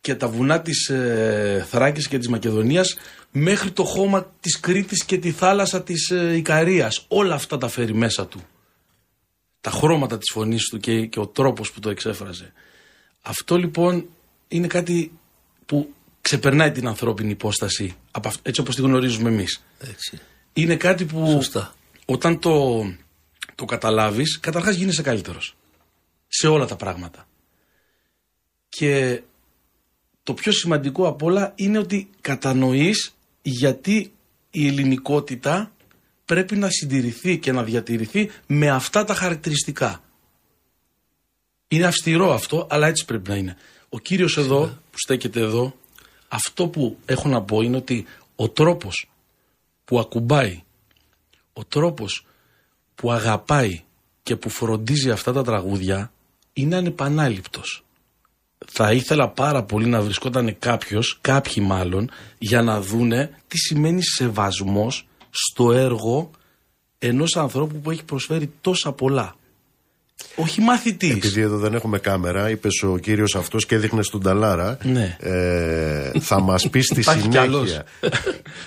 και 0.00 0.14
τα 0.14 0.28
βουνά 0.28 0.60
της 0.60 0.88
ε, 0.88 1.66
Θράκης 1.68 2.08
και 2.08 2.18
της 2.18 2.28
Μακεδονίας 2.28 2.96
μέχρι 3.30 3.70
το 3.70 3.84
χώμα 3.84 4.32
της 4.40 4.60
Κρήτης 4.60 5.04
και 5.04 5.18
τη 5.18 5.30
θάλασσα 5.30 5.82
της 5.82 6.10
ε, 6.10 6.36
Ικαρίας. 6.36 7.04
Όλα 7.08 7.34
αυτά 7.34 7.58
τα 7.58 7.68
φέρει 7.68 7.94
μέσα 7.94 8.26
του. 8.26 8.42
Τα 9.60 9.70
χρώματα 9.70 10.18
της 10.18 10.30
φωνής 10.32 10.68
του 10.68 10.78
και, 10.78 11.06
και 11.06 11.20
ο 11.20 11.26
τρόπος 11.26 11.72
που 11.72 11.80
το 11.80 11.90
εξέφραζε. 11.90 12.52
Αυτό 13.22 13.56
λοιπόν 13.56 14.06
είναι 14.48 14.66
κάτι 14.66 15.12
που 15.66 15.94
ξεπερνάει 16.30 16.70
την 16.70 16.86
ανθρώπινη 16.86 17.30
υπόσταση 17.30 17.94
έτσι 18.42 18.60
όπως 18.60 18.74
τη 18.74 18.82
γνωρίζουμε 18.82 19.28
εμείς. 19.28 19.64
Έτσι. 19.78 20.20
Είναι 20.52 20.76
κάτι 20.76 21.04
που 21.04 21.26
Σωστά. 21.30 21.74
όταν 22.04 22.38
το, 22.38 22.82
το 23.54 23.64
καταλάβεις 23.64 24.40
καταρχάς 24.40 24.74
γίνεσαι 24.74 25.02
καλύτερος. 25.02 25.56
Σε 26.28 26.48
όλα 26.48 26.66
τα 26.66 26.76
πράγματα. 26.76 27.28
Και 28.68 29.22
το 30.22 30.34
πιο 30.34 30.52
σημαντικό 30.52 31.08
απ' 31.08 31.22
όλα 31.22 31.52
είναι 31.54 31.78
ότι 31.78 32.10
κατανοείς 32.20 33.14
γιατί 33.42 34.12
η 34.50 34.66
ελληνικότητα 34.66 35.72
πρέπει 36.24 36.56
να 36.56 36.68
συντηρηθεί 36.70 37.38
και 37.38 37.52
να 37.52 37.62
διατηρηθεί 37.62 38.30
με 38.46 38.70
αυτά 38.70 39.04
τα 39.04 39.14
χαρακτηριστικά. 39.14 40.02
Είναι 41.68 41.86
αυστηρό 41.86 42.32
αυτό, 42.32 42.66
αλλά 42.70 42.86
έτσι 42.86 43.04
πρέπει 43.04 43.28
να 43.28 43.36
είναι. 43.36 43.56
Ο 43.88 43.98
κύριος 43.98 44.36
εδώ, 44.36 44.78
που 44.90 44.98
στέκεται 44.98 45.40
εδώ, 45.40 45.74
αυτό 46.32 46.68
που 46.68 46.96
έχω 47.04 47.28
να 47.28 47.42
πω 47.42 47.60
είναι 47.60 47.76
ότι 47.76 48.06
ο 48.36 48.48
τρόπος 48.48 49.10
που 49.84 49.98
ακουμπάει, 49.98 50.62
ο 51.52 51.64
τρόπος 51.64 52.26
που 52.94 53.12
αγαπάει 53.12 53.82
και 54.22 54.36
που 54.36 54.48
φροντίζει 54.48 55.10
αυτά 55.10 55.32
τα 55.32 55.42
τραγούδια 55.42 56.12
είναι 56.52 56.76
ανεπανάληπτος 56.76 57.84
θα 58.66 58.92
ήθελα 58.92 59.28
πάρα 59.28 59.62
πολύ 59.62 59.86
να 59.86 60.00
βρισκόταν 60.00 60.58
κάποιος, 60.58 61.18
κάποιοι 61.20 61.64
μάλλον, 61.66 62.10
για 62.38 62.62
να 62.62 62.80
δούνε 62.80 63.30
τι 63.48 63.58
σημαίνει 63.58 64.02
σεβασμός 64.02 65.08
στο 65.30 65.72
έργο 65.72 66.30
ενός 66.98 67.36
ανθρώπου 67.36 67.80
που 67.80 67.90
έχει 67.90 68.04
προσφέρει 68.04 68.52
τόσα 68.60 68.92
πολλά. 68.92 69.34
Όχι 70.34 70.60
μαθητής. 70.60 71.10
Επειδή 71.10 71.40
εδώ 71.40 71.56
δεν 71.58 71.74
έχουμε 71.74 71.98
κάμερα, 71.98 72.50
είπες 72.50 72.82
ο 72.82 72.98
κύριος 72.98 73.36
αυτός 73.36 73.66
και 73.66 73.74
έδειχνες 73.74 74.06
στον 74.06 74.22
Ταλάρα. 74.22 74.78
Ναι. 74.82 75.16
Ε, 75.20 76.10
θα 76.20 76.40
μας 76.40 76.70
πεις 76.70 76.84
στη 76.86 77.00
Υπάρχει 77.00 77.28
κι 77.28 77.36
άλλος. 77.38 77.68
συνέχεια. 77.68 77.84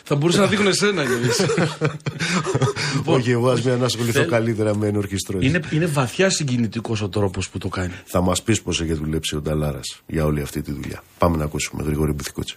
θα 0.04 0.16
μπορούσα 0.16 0.40
να 0.40 0.48
δείχνω 0.48 0.70
εσένα 0.70 1.06
κι 1.06 1.12
εμείς. 1.12 1.46
Όχι, 3.06 3.32
εγώ 3.32 3.50
α 3.50 3.58
μην 3.66 3.84
ασχοληθώ 3.84 4.20
θέλ- 4.20 4.30
καλύτερα 4.32 4.76
με 4.76 4.88
ενορχιστρώσεις. 4.88 5.50
είναι, 5.50 5.60
είναι 5.72 5.86
βαθιά 5.86 6.30
συγκινητικός 6.30 7.02
ο 7.02 7.10
τρόπος 7.10 7.50
που 7.50 7.58
το 7.58 7.68
κάνει. 7.68 7.94
Θα 8.06 8.22
μας 8.22 8.42
πεις 8.44 8.62
πώς 8.62 8.82
έχει 8.82 8.94
δουλέψει 8.94 9.36
ο 9.36 9.42
Νταλάρα 9.42 9.80
για 10.06 10.26
όλη 10.26 10.42
αυτή 10.42 10.62
τη 10.62 10.72
δουλειά. 10.72 11.04
Πάμε 11.18 11.38
να 11.38 11.44
ακούσουμε 11.44 11.84
Γρηγόρη 11.84 12.12
Μπιθικότση. 12.12 12.56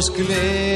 Close. 0.00 0.67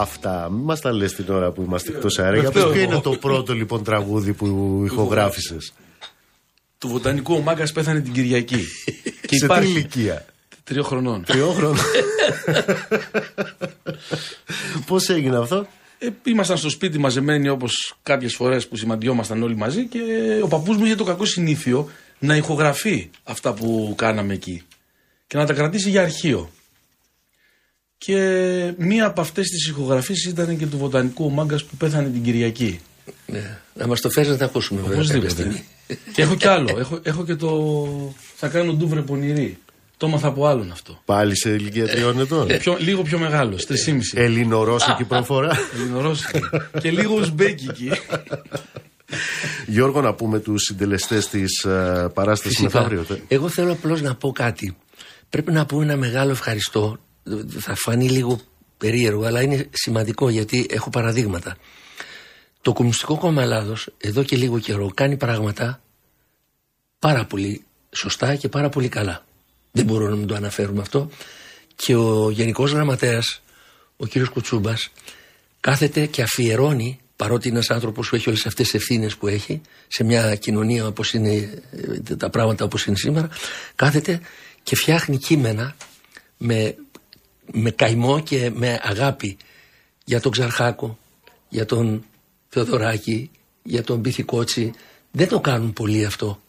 Αυτά. 0.00 0.48
Μην 0.50 0.64
μας 0.64 0.80
τα 0.80 0.92
λες 0.92 1.12
την 1.12 1.24
ώρα 1.28 1.50
που 1.50 1.62
είμαστε 1.62 1.90
εκτός 1.90 2.18
αέρα. 2.18 2.36
Για 2.36 2.50
πες, 2.50 2.62
ποιο 2.62 2.80
είναι 2.80 3.00
το 3.00 3.10
πρώτο 3.10 3.54
λοιπόν 3.54 3.84
τραγούδι 3.84 4.32
που 4.32 4.82
ηχογράφησες. 4.84 5.72
Του 6.78 6.88
βοτανικού 6.88 7.34
ο 7.34 7.40
Μάγκας 7.40 7.72
πέθανε 7.72 8.00
την 8.00 8.12
Κυριακή. 8.12 8.64
και 9.28 9.34
Σε 9.34 9.38
τι 9.38 9.44
υπάρχει. 9.44 9.70
ηλικία; 9.70 10.24
Τριών 10.64 10.84
χρονών. 10.84 11.24
Τριόχρονο. 11.24 11.78
Πώς 14.86 15.08
έγινε 15.08 15.36
αυτό; 15.36 15.66
Ε, 15.98 16.08
ήμασταν 16.24 16.56
στο 16.56 16.70
σπίτι 16.70 16.98
μαζεμένοι 16.98 17.48
όπως 17.48 17.96
κάποιες 18.02 18.34
φορές 18.34 18.68
που 18.68 18.76
σημαντιόμασταν 18.76 19.42
όλοι 19.42 19.56
μαζί 19.56 19.86
και 19.86 20.00
ο 20.42 20.48
παππούς 20.48 20.76
μου 20.76 20.84
είχε 20.84 20.94
το 20.94 21.04
κακό 21.04 21.24
συνήθειο 21.24 21.90
να 22.18 22.36
ηχογραφεί 22.36 23.10
αυτά 23.24 23.52
που 23.52 23.94
κάναμε 23.96 24.34
εκεί 24.34 24.62
και 25.26 25.36
να 25.36 25.46
τα 25.46 25.52
κρατήσει 25.52 25.90
για 25.90 26.02
αρχείο. 26.02 26.50
Και 27.98 28.16
μία 28.78 29.06
από 29.06 29.20
αυτές 29.20 29.48
τις 29.48 29.68
ηχογραφίες 29.68 30.24
ήταν 30.24 30.56
και 30.58 30.66
του 30.66 30.78
βοτανικού 30.78 31.24
ο 31.24 31.28
Μάγκας 31.28 31.64
που 31.64 31.76
πέθανε 31.76 32.08
την 32.08 32.22
Κυριακή. 32.22 32.80
Ναι. 33.26 33.58
Να 33.74 33.86
μας 33.86 34.00
το 34.00 34.10
φέρει 34.10 34.28
να 34.28 34.36
τα 34.36 34.44
ακούσουμε 34.44 34.80
βέβαια 34.80 34.96
κάποια 34.98 35.16
Οπωσδήποτε. 35.18 35.42
στιγμή. 35.42 35.64
και 36.14 36.22
έχω 36.22 36.34
κι 36.34 36.46
άλλο. 36.48 36.76
Έχω, 36.78 37.00
έχω 37.02 37.24
και 37.24 37.34
το. 37.34 37.68
Θα 38.36 38.48
κάνω 38.48 38.72
ντούβρε 38.72 39.00
πονηρή. 39.00 39.58
Το 39.96 40.06
έμαθα 40.06 40.28
από 40.28 40.46
άλλον 40.46 40.70
αυτό. 40.70 41.02
Πάλι 41.04 41.36
σε 41.38 41.50
ηλικία 41.50 41.88
τριών 41.88 42.20
ετών. 42.20 42.46
Πιο, 42.46 42.76
λίγο 42.80 43.02
πιο 43.02 43.18
μεγάλο, 43.18 43.56
3,5. 43.56 43.74
Ελληνορώσικη 44.14 45.04
προφορά. 45.04 45.56
Ελληνορώσικη. 45.74 46.40
και 46.80 46.90
λίγο 46.90 47.14
ουσμπέκικη. 47.14 47.90
Γιώργο, 49.66 50.00
να 50.00 50.14
πούμε 50.14 50.38
τους 50.38 50.62
συντελεστές 50.62 51.28
της 51.28 51.66
παράστασης 52.14 52.58
Φυσικά. 52.58 52.78
μεθαύριο. 52.78 53.02
τε. 53.02 53.14
Εγώ 53.28 53.48
θέλω 53.48 53.72
απλώς 53.72 54.02
να 54.02 54.14
πω 54.14 54.30
κάτι. 54.32 54.76
Πρέπει 55.30 55.52
να 55.52 55.66
πω 55.66 55.82
ένα 55.82 55.96
μεγάλο 55.96 56.30
ευχαριστώ. 56.30 56.98
Θα 57.60 57.74
φανεί 57.74 58.08
λίγο 58.08 58.40
περίεργο, 58.78 59.24
αλλά 59.24 59.42
είναι 59.42 59.68
σημαντικό 59.72 60.28
γιατί 60.28 60.66
έχω 60.70 60.90
παραδείγματα. 60.90 61.56
Το 62.60 62.72
Κομμουνιστικό 62.72 63.18
Κόμμα 63.18 63.42
Ελλάδος 63.42 63.88
εδώ 63.98 64.22
και 64.22 64.36
λίγο 64.36 64.58
καιρό 64.58 64.90
κάνει 64.94 65.16
πράγματα 65.16 65.82
πάρα 66.98 67.24
πολύ 67.24 67.64
σωστά 67.90 68.34
και 68.34 68.48
πάρα 68.48 68.68
πολύ 68.68 68.88
καλά. 68.88 69.24
Δεν 69.72 69.84
μπορούμε 69.84 70.10
να 70.10 70.16
μην 70.16 70.26
το 70.26 70.34
αναφέρουμε 70.34 70.80
αυτό. 70.80 71.10
Και 71.74 71.94
ο 71.94 72.30
Γενικός 72.30 72.72
Γραμματέας, 72.72 73.42
ο 73.96 74.06
κύριος 74.06 74.30
Κουτσούμπας, 74.30 74.90
κάθεται 75.60 76.06
και 76.06 76.22
αφιερώνει, 76.22 77.00
παρότι 77.16 77.48
είναι 77.48 77.56
ένας 77.56 77.70
άνθρωπος 77.70 78.08
που 78.08 78.14
έχει 78.14 78.28
όλες 78.28 78.46
αυτές 78.46 78.64
τις 78.64 78.74
ευθύνες 78.74 79.16
που 79.16 79.26
έχει, 79.26 79.60
σε 79.88 80.04
μια 80.04 80.36
κοινωνία 80.36 80.86
όπως 80.86 81.12
είναι 81.12 81.62
ε, 82.06 82.16
τα 82.16 82.30
πράγματα 82.30 82.64
όπως 82.64 82.86
είναι 82.86 82.96
σήμερα, 82.96 83.28
κάθεται 83.74 84.20
και 84.62 84.76
φτιάχνει 84.76 85.18
κείμενα 85.18 85.76
με, 86.36 86.76
με 87.52 87.70
καημό 87.70 88.20
και 88.20 88.50
με 88.54 88.80
αγάπη 88.82 89.36
για 90.04 90.20
τον 90.20 90.32
Ξαρχάκο, 90.32 90.98
για 91.48 91.66
τον 91.66 92.04
Θεοδωράκη, 92.48 93.30
για 93.62 93.82
τον 93.82 94.02
Πυθικότσι. 94.02 94.72
Δεν 95.10 95.28
το 95.28 95.40
κάνουν 95.40 95.72
πολύ 95.72 96.04
αυτό. 96.04 96.40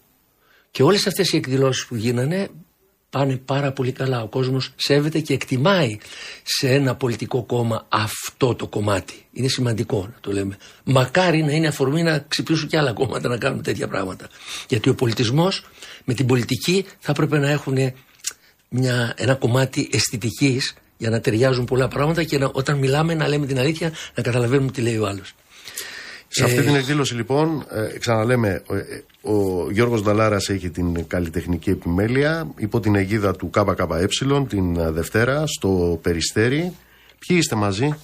Και 0.71 0.83
όλες 0.83 1.07
αυτές 1.07 1.31
οι 1.31 1.38
εκδηλώσεις 1.38 1.85
που 1.85 1.95
γίνανε 1.95 2.49
πάνε 3.09 3.35
πάρα 3.35 3.71
πολύ 3.71 3.91
καλά. 3.91 4.21
Ο 4.21 4.27
κόσμος 4.27 4.73
σέβεται 4.75 5.19
και 5.19 5.33
εκτιμάει 5.33 5.97
σε 6.43 6.73
ένα 6.73 6.95
πολιτικό 6.95 7.43
κόμμα 7.43 7.85
αυτό 7.89 8.55
το 8.55 8.67
κομμάτι. 8.67 9.25
Είναι 9.33 9.47
σημαντικό 9.47 10.01
να 10.01 10.15
το 10.21 10.31
λέμε. 10.31 10.57
Μακάρι 10.83 11.43
να 11.43 11.51
είναι 11.51 11.67
αφορμή 11.67 12.03
να 12.03 12.19
ξυπνήσουν 12.19 12.67
και 12.67 12.77
άλλα 12.77 12.93
κόμματα 12.93 13.29
να 13.29 13.38
κάνουν 13.38 13.63
τέτοια 13.63 13.88
πράγματα. 13.88 14.29
Γιατί 14.67 14.89
ο 14.89 14.95
πολιτισμός 14.95 15.65
με 16.05 16.13
την 16.13 16.25
πολιτική 16.25 16.85
θα 16.99 17.12
έπρεπε 17.12 17.38
να 17.38 17.49
έχουν 17.49 17.77
μια, 18.69 19.13
ένα 19.17 19.35
κομμάτι 19.35 19.89
αισθητικής 19.91 20.73
για 21.01 21.09
να 21.09 21.19
ταιριάζουν 21.19 21.65
πολλά 21.65 21.88
πράγματα 21.88 22.23
και 22.23 22.38
να, 22.38 22.49
όταν 22.53 22.77
μιλάμε 22.77 23.13
να 23.13 23.27
λέμε 23.27 23.45
την 23.45 23.59
αλήθεια 23.59 23.91
να 24.15 24.23
καταλαβαίνουμε 24.23 24.71
τι 24.71 24.81
λέει 24.81 24.97
ο 24.97 25.07
άλλος. 25.07 25.33
Σε 26.27 26.43
αυτή 26.43 26.62
την 26.62 26.75
εκδήλωση 26.75 27.15
λοιπόν, 27.15 27.65
ε, 27.69 27.97
ξαναλέμε, 27.97 28.62
ο, 28.67 28.75
ε, 28.75 29.03
ο 29.21 29.67
Γιώργος 29.71 30.01
Νταλάρας 30.03 30.49
έχει 30.49 30.69
την 30.69 31.07
καλλιτεχνική 31.07 31.69
επιμέλεια 31.69 32.47
υπό 32.57 32.79
την 32.79 32.95
αιγίδα 32.95 33.35
του 33.35 33.49
ΚΚΕ 33.49 34.07
την 34.49 34.75
ε, 34.77 34.91
Δευτέρα 34.91 35.43
στο 35.47 35.99
Περιστέρι. 36.01 36.73
Ποιοι 37.27 37.38
είστε 37.39 37.55
μαζί, 37.55 37.95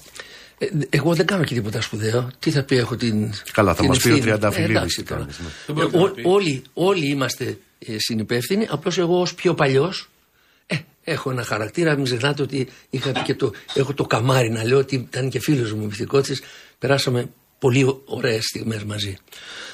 Ε, 0.58 0.66
εγώ 0.90 1.14
δεν 1.16 1.26
κάνω 1.26 1.44
και 1.44 1.54
τίποτα 1.54 1.82
σπουδαίο. 1.82 2.30
Τι 2.40 2.52
θα 2.52 2.64
πει, 2.64 2.78
έχω 2.78 2.96
την. 2.96 3.30
Καλά, 3.52 3.74
θα 3.74 3.80
την 3.80 3.88
μας 3.88 3.98
πει 3.98 4.08
ο 4.08 4.10
ευθύνη. 4.10 4.20
Τριανταφυλλίδης 4.26 4.76
εντάξει 4.76 4.96
τι 5.02 5.08
τώρα. 5.08 5.20
κάνεις, 5.20 5.40
ναι. 5.40 5.46
Δεν 5.66 5.76
μπορεί 5.76 5.88
Ε, 5.94 5.98
να 5.98 6.04
ό- 6.04 6.10
πεις. 6.14 6.24
όλοι, 6.28 6.62
όλοι 6.74 7.06
είμαστε 7.10 7.58
ε, 7.80 7.96
συνυπεύθυνοι. 7.98 8.68
Απλώς 8.70 8.98
εγώ 8.98 9.20
ως 9.22 9.34
πιο 9.34 9.54
παλιός. 9.54 10.10
Ε, 11.08 11.12
έχω 11.12 11.32
ένα 11.32 11.44
χαρακτήρα. 11.44 11.96
Μην 11.96 12.04
ξεχνάτε 12.04 12.42
ότι 12.42 12.68
είχα 12.90 13.12
και 13.12 13.36
το, 13.36 13.52
έχω 13.74 13.94
το 13.94 14.04
καμάρι 14.06 14.50
να 14.50 14.64
λέω 14.64 14.78
ότι 14.78 14.96
ήταν 14.96 15.30
και 15.30 15.40
φίλος 15.40 15.74
μου 15.74 15.82
ο 15.84 15.86
Μυθικότσης. 15.86 16.42
Περάσαμε 16.80 17.30
πολύ 17.60 18.02
ωραίες 18.06 18.44
στιγμές 18.44 18.84
μαζί. 18.84 19.18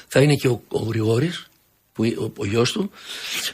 Θα 0.08 0.20
είναι 0.20 0.34
και 0.34 0.48
ο, 0.48 0.62
ο 0.68 0.78
Γρηγόρης, 0.78 1.46
που, 1.92 2.04
ο, 2.18 2.32
ο 2.36 2.44
γιος 2.46 2.72
του, 2.72 2.90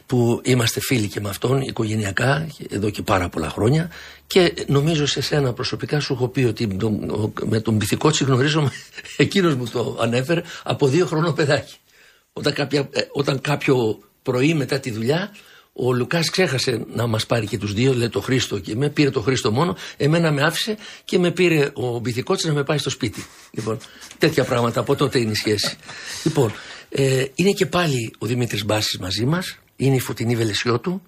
που 0.06 0.40
είμαστε 0.44 0.80
φίλοι 0.80 1.08
και 1.08 1.20
με 1.20 1.28
αυτόν 1.28 1.60
οικογενειακά 1.60 2.46
εδώ 2.68 2.90
και 2.90 3.02
πάρα 3.02 3.28
πολλά 3.28 3.48
χρόνια 3.50 3.90
και 4.26 4.54
νομίζω 4.66 5.06
σε 5.06 5.20
σένα 5.20 5.52
προσωπικά 5.52 6.00
σου 6.00 6.12
έχω 6.12 6.28
πει 6.28 6.44
ότι 6.44 6.66
τον- 6.76 7.10
ο- 7.10 7.32
με 7.44 7.60
τον 7.60 7.78
Πυθικότσι 7.78 8.24
γνωρίζομαι, 8.24 8.70
εκείνος 9.16 9.54
μου 9.54 9.66
το 9.68 9.98
ανέφερε, 10.00 10.42
από 10.62 10.86
δύο 10.88 11.06
χρονών 11.06 11.34
παιδάκι. 11.34 11.74
Όταν, 12.32 12.52
κάποια, 12.52 12.88
ε, 12.92 13.00
όταν 13.12 13.40
κάποιο 13.40 13.98
πρωί 14.22 14.54
μετά 14.54 14.80
τη 14.80 14.90
δουλειά 14.90 15.30
ο 15.80 15.92
Λουκάς 15.92 16.30
ξέχασε 16.30 16.84
να 16.94 17.06
μας 17.06 17.26
πάρει 17.26 17.46
και 17.46 17.58
τους 17.58 17.72
δύο, 17.72 17.94
λέει 17.94 18.08
το 18.08 18.20
Χρήστο 18.20 18.58
και 18.58 18.76
με 18.76 18.88
πήρε 18.90 19.10
το 19.10 19.20
Χρήστο 19.20 19.52
μόνο. 19.52 19.76
Εμένα 19.96 20.32
με 20.32 20.42
άφησε 20.42 20.76
και 21.04 21.18
με 21.18 21.30
πήρε 21.30 21.70
ο 21.74 21.98
Μπιθικότη 21.98 22.46
να 22.46 22.52
με 22.52 22.64
πάει 22.64 22.78
στο 22.78 22.90
σπίτι. 22.90 23.24
Λοιπόν, 23.50 23.78
τέτοια 24.18 24.44
πράγματα 24.44 24.80
από 24.80 24.96
τότε 24.96 25.18
είναι 25.18 25.30
η 25.30 25.34
σχέση. 25.34 25.76
Λοιπόν, 26.24 26.52
ε, 26.88 27.24
είναι 27.34 27.50
και 27.50 27.66
πάλι 27.66 28.14
ο 28.18 28.26
Δημήτρης 28.26 28.64
Μπάσης 28.64 28.98
μαζί 28.98 29.24
μας. 29.24 29.58
Είναι 29.76 29.94
η 29.94 30.00
Φωτεινή 30.00 30.36
Βελεσιώτου. 30.36 31.02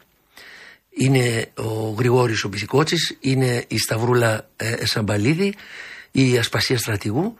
Είναι 0.90 1.52
ο 1.54 1.94
Γρηγόρης 1.98 2.44
ο 2.44 2.48
Μπιθικότσης, 2.48 3.16
είναι 3.20 3.64
η 3.68 3.78
Σταυρούλα 3.78 4.48
ε, 4.56 4.86
Σαμπαλίδη, 4.86 5.54
η 6.10 6.38
Ασπασία 6.38 6.78
Στρατηγού 6.78 7.38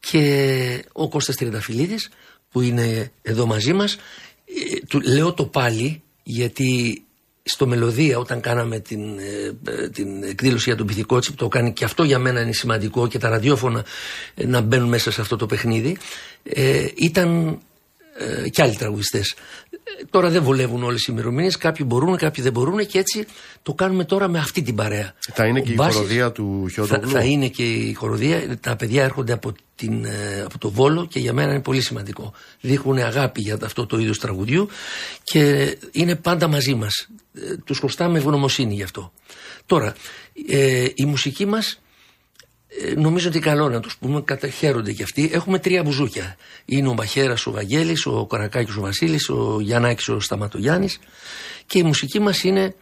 και 0.00 0.84
ο 0.92 1.08
Κώστας 1.08 1.36
Τριανταφυλλίδης 1.36 2.08
που 2.50 2.60
είναι 2.60 3.12
εδώ 3.22 3.46
μαζί 3.46 3.72
μας. 3.72 3.94
Ε, 3.94 4.78
του, 4.88 5.00
λέω 5.00 5.32
το 5.32 5.46
πάλι 5.46 6.02
γιατί 6.30 7.02
στο 7.42 7.66
Μελωδία 7.66 8.18
όταν 8.18 8.40
κάναμε 8.40 8.78
την, 8.78 9.18
ε, 9.18 9.70
ε, 9.70 9.88
την 9.88 10.22
εκδήλωση 10.22 10.64
για 10.68 10.76
τον 10.76 10.86
Πυθικότσι 10.86 11.30
που 11.30 11.36
το 11.36 11.48
κάνει 11.48 11.72
και 11.72 11.84
αυτό 11.84 12.02
για 12.02 12.18
μένα 12.18 12.40
είναι 12.40 12.52
σημαντικό 12.52 13.08
και 13.08 13.18
τα 13.18 13.28
ραδιόφωνα 13.28 13.84
ε, 14.34 14.46
να 14.46 14.60
μπαίνουν 14.60 14.88
μέσα 14.88 15.10
σε 15.10 15.20
αυτό 15.20 15.36
το 15.36 15.46
παιχνίδι 15.46 15.96
ε, 16.42 16.86
ήταν 16.94 17.58
ε, 18.18 18.48
και 18.48 18.62
άλλοι 18.62 18.76
τραγουδιστές. 18.76 19.34
Τώρα 20.10 20.28
δεν 20.30 20.42
βολεύουν 20.42 20.82
όλες 20.82 21.02
οι 21.02 21.06
ημερομηνίες. 21.10 21.56
Κάποιοι 21.56 21.86
μπορούν, 21.88 22.16
κάποιοι 22.16 22.42
δεν 22.42 22.52
μπορούν 22.52 22.86
και 22.86 22.98
έτσι 22.98 23.26
το 23.62 23.74
κάνουμε 23.74 24.04
τώρα 24.04 24.28
με 24.28 24.38
αυτή 24.38 24.62
την 24.62 24.74
παρέα. 24.74 25.14
Θα 25.32 25.46
είναι 25.46 25.58
Ο 25.58 25.62
και 25.62 25.70
η 25.70 25.74
Μπάσης- 25.76 25.94
χοροδία 25.94 26.32
του 26.32 26.62
θα, 26.64 26.70
Χιόντογλου. 26.72 27.10
θα 27.10 27.20
είναι 27.24 27.48
και 27.48 27.62
η 27.72 27.92
χοροδία. 27.92 28.58
Τα 28.60 28.76
παιδιά 28.76 29.04
έρχονται 29.04 29.32
από, 29.32 29.52
την, 29.74 30.04
ε, 30.04 30.40
από 30.44 30.58
το 30.58 30.70
Βόλο 30.70 31.06
και 31.06 31.18
για 31.18 31.32
μένα 31.32 31.50
είναι 31.52 31.62
πολύ 31.62 31.80
σημαντικό. 31.80 32.32
Δείχνουν 32.60 32.98
αγάπη 32.98 33.40
για 33.40 33.58
αυτό 33.62 33.86
το 33.86 33.98
είδος 33.98 34.18
τραγουδιού 34.18 34.68
και 35.22 35.76
είναι 35.92 36.14
πάντα 36.16 36.48
μαζί 36.48 36.74
μας. 36.74 37.08
Τους 37.64 37.78
χρωστάμε 37.78 38.18
ευγνωμοσύνη 38.18 38.74
γι' 38.74 38.82
αυτό. 38.82 39.12
Τώρα, 39.66 39.94
ε, 40.48 40.86
η 40.94 41.04
μουσική 41.04 41.46
μας 41.46 41.70
ε, 41.72 41.78
νομίζω 42.96 43.28
ότι 43.28 43.38
καλό 43.38 43.68
να 43.68 43.80
τους 43.80 43.96
πούμε, 43.96 44.20
καταχαίρονται 44.20 44.92
κι 44.92 45.02
αυτοί. 45.02 45.30
Έχουμε 45.32 45.58
τρία 45.58 45.82
μπουζούκια. 45.82 46.36
Είναι 46.64 46.88
ο 46.88 46.94
Μαχαίρα 46.94 47.34
ο 47.44 47.50
Βαγγέλης, 47.50 48.06
ο 48.06 48.26
Καρακάκης 48.26 48.76
ο 48.76 48.80
Βασίλης, 48.80 49.28
ο 49.28 49.58
Γιαννάκης 49.60 50.08
ο 50.08 50.20
Σταματογιάννης 50.20 50.98
και 51.66 51.78
η 51.78 51.82
μουσική 51.82 52.20
μας 52.20 52.44
είναι 52.44 52.74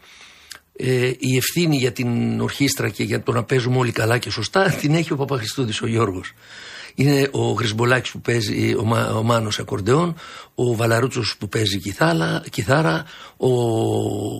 ε, 0.76 1.12
η 1.18 1.36
ευθύνη 1.36 1.76
για 1.76 1.92
την 1.92 2.40
ορχήστρα 2.40 2.88
και 2.88 3.02
για 3.02 3.22
το 3.22 3.32
να 3.32 3.44
παίζουμε 3.44 3.78
όλοι 3.78 3.92
καλά 3.92 4.18
και 4.18 4.30
σωστά 4.30 4.70
την 4.80 4.94
έχει 4.94 5.12
ο 5.12 5.16
Παπαχριστούδης 5.16 5.82
ο 5.82 5.86
Γιώργος. 5.86 6.32
Είναι 6.94 7.28
ο 7.32 7.50
Γρυσμπολάκης 7.52 8.10
που 8.10 8.20
παίζει 8.20 8.74
ο, 8.74 8.84
Μα, 8.84 9.04
ο 9.04 9.22
Μάνος 9.22 9.58
ακορντεόν, 9.58 10.16
ο 10.54 10.74
Βαλαρούτσος 10.74 11.36
που 11.38 11.48
παίζει 11.48 11.78
κιθάλα, 11.78 12.44
κιθάρα, 12.50 13.04
ο 13.36 13.50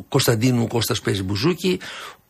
Κωνσταντίνου 0.02 0.66
Κώστας 0.66 1.00
παίζει 1.00 1.22
μπουζούκι, 1.22 1.78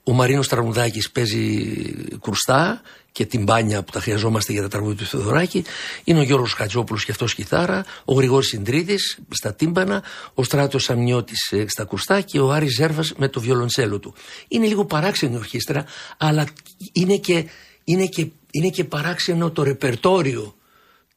ο 0.04 0.12
Μαρίνος 0.12 0.48
Τραγουδάκης 0.48 1.10
παίζει 1.10 1.74
κρουστά 2.20 2.80
και 3.16 3.26
την 3.26 3.42
μπάνια 3.42 3.82
που 3.82 3.92
τα 3.92 4.00
χρειαζόμαστε 4.00 4.52
για 4.52 4.62
τα 4.62 4.68
τραγούδια 4.68 4.96
του 4.96 5.04
Θεοδωράκη. 5.04 5.64
Είναι 6.04 6.18
ο 6.18 6.22
Γιώργος 6.22 6.52
Χατζόπουλος 6.52 7.04
και 7.04 7.10
αυτός 7.10 7.34
κιθάρα, 7.34 7.84
ο 8.04 8.14
Γρηγόρης 8.14 8.48
Συντρίδης 8.48 9.18
στα 9.28 9.54
τύμπανα, 9.54 10.02
ο 10.34 10.42
Στράτος 10.42 10.90
Αμνιώτης 10.90 11.52
ε, 11.52 11.64
στα 11.68 11.84
κρουστά 11.84 12.20
και 12.20 12.40
ο 12.40 12.52
Άρης 12.52 12.74
Ζέρβας 12.74 13.12
με 13.16 13.28
το 13.28 13.40
βιολοντσέλο 13.40 13.98
του. 13.98 14.14
Είναι 14.48 14.66
λίγο 14.66 14.84
παράξενη 14.84 15.36
ορχήστρα, 15.36 15.84
αλλά 16.16 16.46
είναι 16.92 17.16
και, 17.16 17.46
είναι 17.84 18.06
και, 18.06 18.26
είναι 18.50 18.68
και 18.68 18.84
παράξενο 18.84 19.50
το 19.50 19.62
ρεπερτόριο 19.62 20.54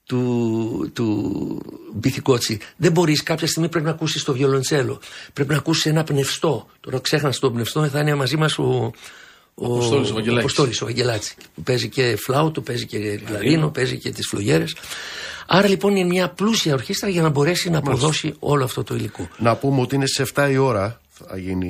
του, 0.04 0.92
του 0.94 1.62
Μπιθικότσι. 1.94 2.60
Δεν 2.78 2.92
μπορείς, 2.92 3.24
κάποια 3.24 3.48
στιγμή 3.48 3.70
πρέπει 3.70 3.86
να 3.86 3.92
ακούσεις 3.92 4.24
το 4.24 4.34
βιολοντσέλο. 4.34 5.02
Πρέπει 5.34 5.52
να 5.52 5.58
ακούσεις 5.58 5.86
ένα 5.86 6.04
πνευστό. 6.04 6.68
Τώρα 6.80 7.00
ξέχνα 7.00 7.34
το 7.40 7.52
πνευστό, 7.52 7.88
θα 7.88 8.00
είναι 8.00 8.16
μαζί 8.16 8.38
μας 8.38 8.58
ο. 8.58 8.92
Ο 9.62 9.74
Αποστόλης 10.38 10.82
ο 10.82 10.86
Βαγγελάκης 10.86 11.36
που 11.56 11.64
παίζει 11.64 11.90
και 11.90 12.18
φλάουτο, 12.20 12.62
παίζει 12.62 12.86
και 12.86 13.20
κλαρίνο, 13.26 13.70
παίζει 13.70 13.98
και 13.98 14.10
τις 14.10 14.28
φλογέρες. 14.28 14.76
Άρα 15.48 15.68
λοιπόν 15.68 15.96
είναι 15.96 16.08
μια 16.08 16.30
πλούσια 16.30 16.74
ορχήστρα 16.74 17.10
για 17.10 17.22
να 17.22 17.30
μπορέσει 17.30 17.70
να 17.70 17.78
αποδώσει 17.78 18.34
όλο 18.40 18.64
αυτό 18.64 18.84
το 18.84 18.96
υλικό. 18.96 19.28
Να 19.38 19.56
πούμε 19.56 19.82
ότι 19.82 19.96
είναι 19.96 20.06
σε 20.06 20.28
7 20.34 20.50
η 20.52 20.58
ώρα 20.58 21.00
θα 21.28 21.38
γίνει 21.38 21.68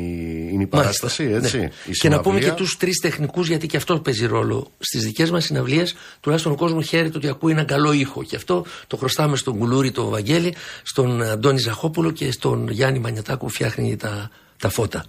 είναι 0.51 0.63
η 0.63 0.67
παράσταση, 0.67 1.23
έτσι. 1.23 1.57
Ναι. 1.57 1.69
Η 1.85 1.91
και 1.91 2.09
να 2.09 2.19
πούμε 2.19 2.39
και 2.39 2.51
τους 2.51 2.77
τρεις 2.77 2.99
τεχνικούς, 2.99 3.47
γιατί 3.47 3.67
και 3.67 3.77
αυτό 3.77 3.99
παίζει 3.99 4.25
ρόλο. 4.25 4.71
Στις 4.79 5.03
δικές 5.03 5.31
μας 5.31 5.43
συναυλίες, 5.43 5.95
τουλάχιστον 6.19 6.51
ο 6.53 6.55
κόσμος 6.55 6.87
χαίρεται 6.87 7.17
ότι 7.17 7.27
ακούει 7.27 7.51
έναν 7.51 7.65
καλό 7.65 7.91
ήχο. 7.91 8.23
Και 8.23 8.35
αυτό 8.35 8.65
το 8.87 8.97
χρωστάμε 8.97 9.35
στον 9.35 9.57
Κουλούρη, 9.57 9.91
τον 9.91 10.09
Βαγγέλη, 10.09 10.55
στον 10.83 11.21
Αντώνη 11.21 11.59
Ζαχόπουλο 11.59 12.11
και 12.11 12.31
στον 12.31 12.69
Γιάννη 12.69 12.99
Μανιατάκου 12.99 13.45
που 13.45 13.51
φτιάχνει 13.51 13.95
τα, 13.95 14.29
τα 14.57 14.69
φώτα. 14.69 15.05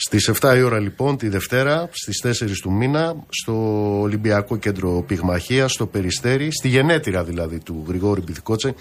Στις 0.00 0.30
7 0.40 0.56
η 0.56 0.62
ώρα 0.62 0.78
λοιπόν 0.78 1.16
τη 1.16 1.28
Δευτέρα, 1.28 1.88
στις 1.90 2.42
4 2.42 2.58
του 2.62 2.72
μήνα, 2.72 3.16
στο 3.28 3.54
Ολυμπιακό 4.00 4.56
Κέντρο 4.56 5.04
Πυγμαχίας, 5.06 5.72
στο 5.72 5.86
Περιστέρι, 5.86 6.52
στη 6.52 6.68
γενέτειρα 6.68 7.24
δηλαδή 7.24 7.58
του 7.58 7.84
Γρηγόρη 7.88 8.20
Μπιθικότσε, 8.20 8.74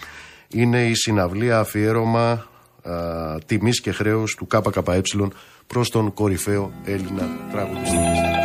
είναι 0.47 0.85
η 0.85 0.93
συναυλία 0.93 1.59
αφιέρωμα 1.59 2.47
τιμής 3.45 3.81
και 3.81 3.91
χρέους 3.91 4.35
του 4.35 4.47
ΚΚΕ 4.47 5.03
προς 5.67 5.89
τον 5.89 6.13
κορυφαίο 6.13 6.71
Έλληνα 6.83 7.29
τραγουδιστή. 7.51 8.36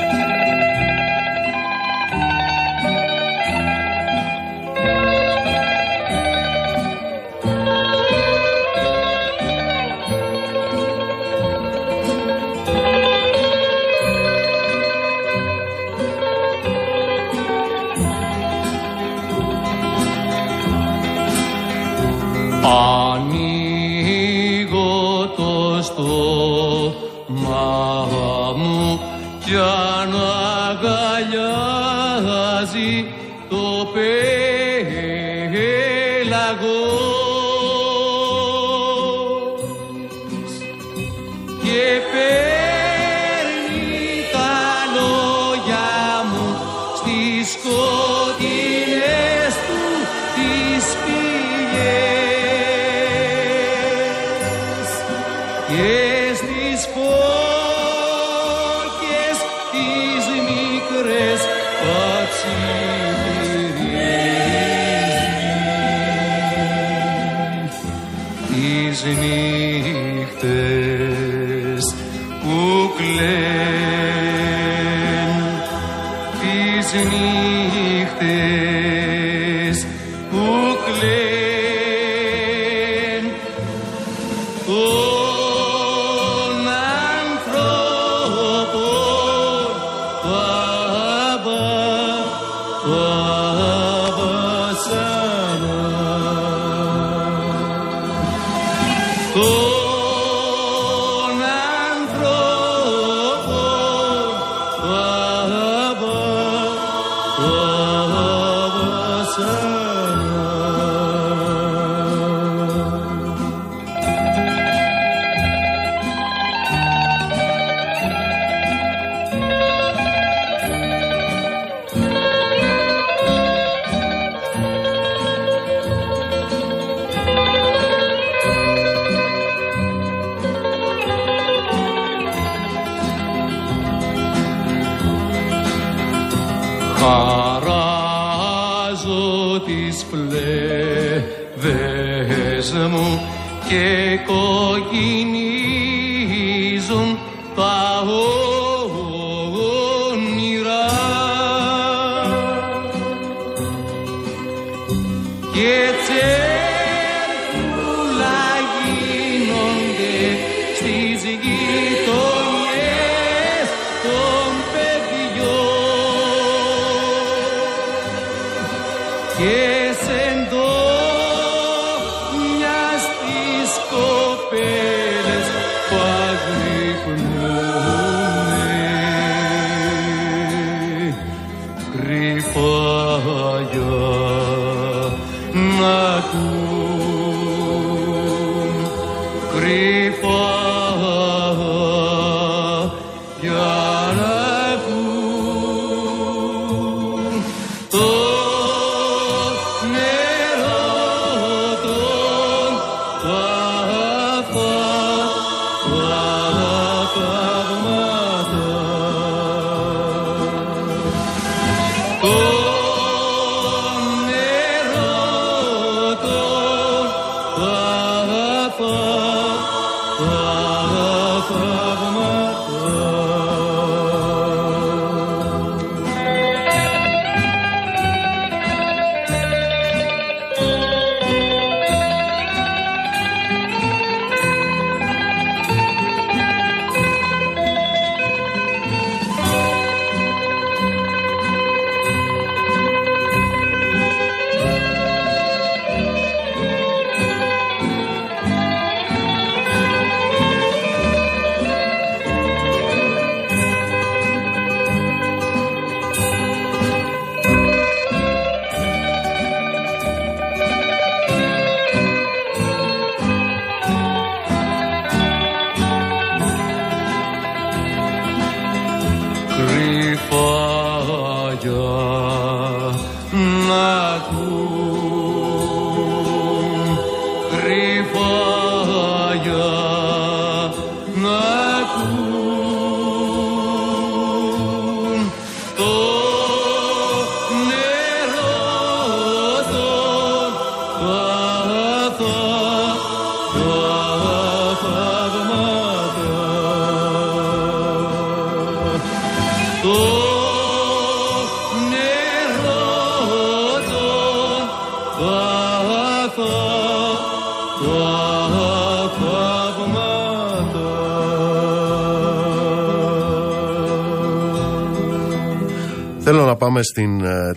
Κοπέλες 155.52 155.96
που 156.06 156.41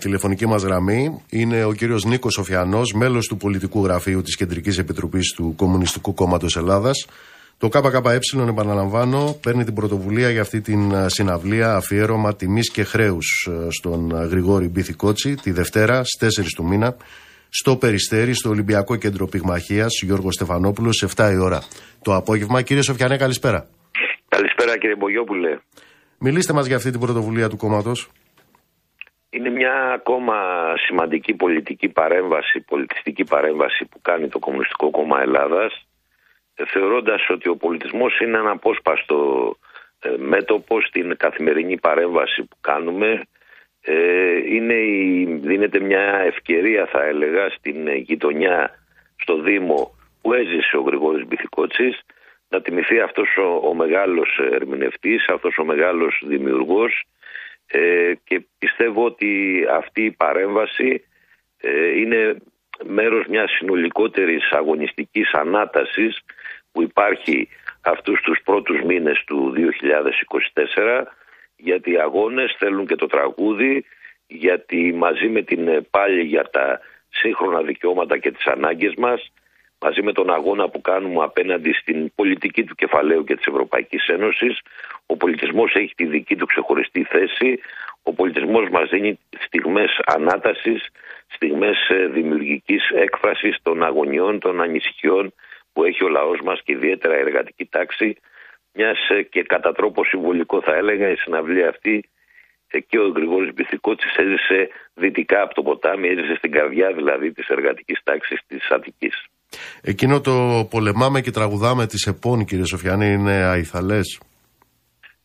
τηλεφωνική 0.05 0.45
μας 0.47 0.63
γραμμή. 0.63 1.21
Είναι 1.29 1.63
ο 1.63 1.73
κύριος 1.73 2.05
Νίκος 2.05 2.33
Σοφιανός, 2.33 2.93
μέλος 2.93 3.27
του 3.27 3.37
πολιτικού 3.37 3.83
γραφείου 3.83 4.21
της 4.21 4.35
Κεντρικής 4.35 4.77
Επιτροπής 4.77 5.31
του 5.31 5.53
Κομμουνιστικού 5.57 6.13
Κόμματος 6.13 6.55
Ελλάδας. 6.57 7.07
Το 7.57 7.69
ΚΚΕ, 7.69 8.19
επαναλαμβάνω, 8.47 9.37
παίρνει 9.41 9.63
την 9.63 9.73
πρωτοβουλία 9.73 10.29
για 10.29 10.41
αυτή 10.41 10.61
την 10.61 10.91
ε, 10.91 11.09
συναυλία 11.09 11.75
αφιέρωμα 11.75 12.35
τιμής 12.35 12.71
και 12.71 12.83
χρέους 12.83 13.49
ε, 13.51 13.71
στον 13.71 14.11
ε, 14.11 14.25
Γρηγόρη 14.25 14.67
Μπιθικότσι 14.67 15.35
τη 15.35 15.51
Δευτέρα 15.51 16.03
στις 16.03 16.39
4 16.39 16.43
του 16.55 16.65
μήνα 16.65 16.95
στο 17.49 17.75
Περιστέρι, 17.75 18.33
στο 18.33 18.49
Ολυμπιακό 18.49 18.95
Κέντρο 18.95 19.27
Πυγμαχίας, 19.27 20.01
Γιώργος 20.03 20.33
Στεφανόπουλος, 20.33 20.95
σε 20.95 21.07
7 21.15 21.31
η 21.33 21.37
ώρα 21.37 21.63
το 22.01 22.15
απόγευμα. 22.15 22.61
Κύριε 22.61 22.81
Σοφιανέ, 22.81 23.17
καλησπέρα. 23.17 23.67
Καλησπέρα 24.27 24.77
κύριε 24.77 24.95
Μπογιόπουλε. 24.95 25.59
Μιλήστε 26.17 26.53
μας 26.53 26.65
για 26.65 26.75
αυτή 26.75 26.91
την 26.91 26.99
πρωτοβουλία 26.99 27.49
του 27.49 27.57
κόμματος. 27.57 28.09
Είναι 29.35 29.49
μια 29.49 29.91
ακόμα 29.91 30.35
σημαντική 30.77 31.33
πολιτική 31.33 31.89
παρέμβαση, 31.89 32.59
πολιτιστική 32.61 33.23
παρέμβαση 33.23 33.85
που 33.85 34.01
κάνει 34.01 34.27
το 34.27 34.39
Κομμουνιστικό 34.39 34.89
Κόμμα 34.89 35.21
Ελλάδας 35.21 35.87
ε, 36.55 36.65
θεωρώντας 36.65 37.29
ότι 37.29 37.49
ο 37.49 37.55
πολιτισμός 37.55 38.19
είναι 38.19 38.37
ένα 38.37 38.51
απόσπαστο 38.51 39.17
ε, 39.99 40.09
μέτωπο 40.17 40.81
στην 40.81 41.17
καθημερινή 41.17 41.79
παρέμβαση 41.79 42.43
που 42.43 42.57
κάνουμε. 42.61 43.21
Ε, 43.81 44.35
είναι 44.55 44.73
η, 44.73 45.39
δίνεται 45.41 45.79
μια 45.79 46.21
ευκαιρία 46.25 46.85
θα 46.85 47.03
έλεγα 47.03 47.49
στην 47.49 47.95
γειτονιά 47.95 48.79
στο 49.15 49.41
Δήμο 49.41 49.95
που 50.21 50.33
έζησε 50.33 50.77
ο 50.77 50.81
Γρηγόρης 50.81 51.27
Μπιθικότσης 51.27 52.01
να 52.49 52.61
τιμηθεί 52.61 52.99
αυτός 52.99 53.37
ο, 53.37 53.67
ο 53.67 53.73
μεγάλος 53.73 54.39
ερμηνευτής, 54.51 55.27
αυτός 55.27 55.57
ο 55.57 55.65
μεγάλος 55.65 56.21
δημιουργός 56.25 57.03
ε, 57.75 58.13
και 58.23 58.45
πιστεύω 58.57 59.05
ότι 59.05 59.63
αυτή 59.71 60.05
η 60.05 60.11
παρέμβαση 60.11 61.03
ε, 61.57 61.99
είναι 61.99 62.35
μέρος 62.83 63.25
μιας 63.27 63.51
συνολικότερης 63.51 64.51
αγωνιστικής 64.51 65.33
ανάτασης 65.33 66.19
που 66.71 66.81
υπάρχει 66.81 67.49
αυτούς 67.81 68.21
τους 68.21 68.39
πρώτους 68.43 68.81
μήνες 68.81 69.23
του 69.25 69.53
2024 69.55 71.03
γιατί 71.55 71.91
οι 71.91 71.99
αγώνες 71.99 72.55
θέλουν 72.59 72.87
και 72.87 72.95
το 72.95 73.05
τραγούδι 73.05 73.85
γιατί 74.27 74.93
μαζί 74.93 75.27
με 75.27 75.41
την 75.41 75.67
ε, 75.67 75.81
πάλι 75.89 76.21
για 76.21 76.49
τα 76.49 76.79
σύγχρονα 77.09 77.61
δικαιώματα 77.61 78.17
και 78.17 78.31
τις 78.31 78.45
ανάγκες 78.45 78.93
μας 78.97 79.31
μαζί 79.85 80.01
με 80.01 80.11
τον 80.11 80.29
αγώνα 80.33 80.69
που 80.69 80.81
κάνουμε 80.81 81.23
απέναντι 81.23 81.73
στην 81.73 82.11
πολιτική 82.15 82.63
του 82.63 82.75
κεφαλαίου 82.75 83.23
και 83.23 83.35
της 83.35 83.45
Ευρωπαϊκής 83.45 84.07
Ένωσης. 84.07 84.61
Ο 85.05 85.17
πολιτισμός 85.17 85.75
έχει 85.75 85.93
τη 85.95 86.05
δική 86.05 86.35
του 86.35 86.45
ξεχωριστή 86.45 87.03
θέση. 87.03 87.59
Ο 88.03 88.13
πολιτισμός 88.13 88.69
μας 88.69 88.89
δίνει 88.89 89.19
στιγμές 89.45 89.99
ανάτασης 90.05 90.89
στιγμές 91.27 91.89
ε, 91.89 92.05
δημιουργικής 92.05 92.89
έκφρασης 92.89 93.57
των 93.61 93.83
αγωνιών, 93.83 94.39
των 94.39 94.61
ανησυχιών 94.61 95.33
που 95.73 95.83
έχει 95.83 96.03
ο 96.03 96.07
λαός 96.07 96.39
μας 96.41 96.61
και 96.63 96.71
ιδιαίτερα 96.71 97.17
η 97.17 97.19
εργατική 97.19 97.65
τάξη. 97.65 98.17
Μιας 98.73 99.09
ε, 99.09 99.21
και 99.21 99.43
κατά 99.43 99.71
τρόπο 99.71 100.03
συμβολικό 100.03 100.61
θα 100.61 100.75
έλεγα 100.75 101.09
η 101.09 101.15
συναυλία 101.15 101.69
αυτή 101.69 102.09
ε, 102.67 102.79
και 102.79 102.99
ο 102.99 103.07
Γρηγόρης 103.07 103.53
Μπιθικότσης 103.53 104.15
έζησε 104.15 104.69
δυτικά 104.93 105.41
από 105.41 105.53
το 105.53 105.63
ποτάμι, 105.63 106.07
έζησε 106.07 106.35
στην 106.35 106.51
καρδιά 106.51 106.93
δηλαδή 106.93 107.31
της 107.31 107.47
εργατικής 107.47 107.99
τάξης 108.03 108.39
της 108.47 108.69
Αττικής. 108.69 109.25
Εκείνο 109.81 110.21
το 110.21 110.67
πολεμάμε 110.69 111.21
και 111.21 111.31
τραγουδάμε 111.31 111.85
της 111.87 112.05
ΕΠΟΝ 112.05 112.45
κύριε 112.45 112.65
Σοφιάνη 112.65 113.07
είναι 113.13 113.33
αϊθαλές; 113.33 114.19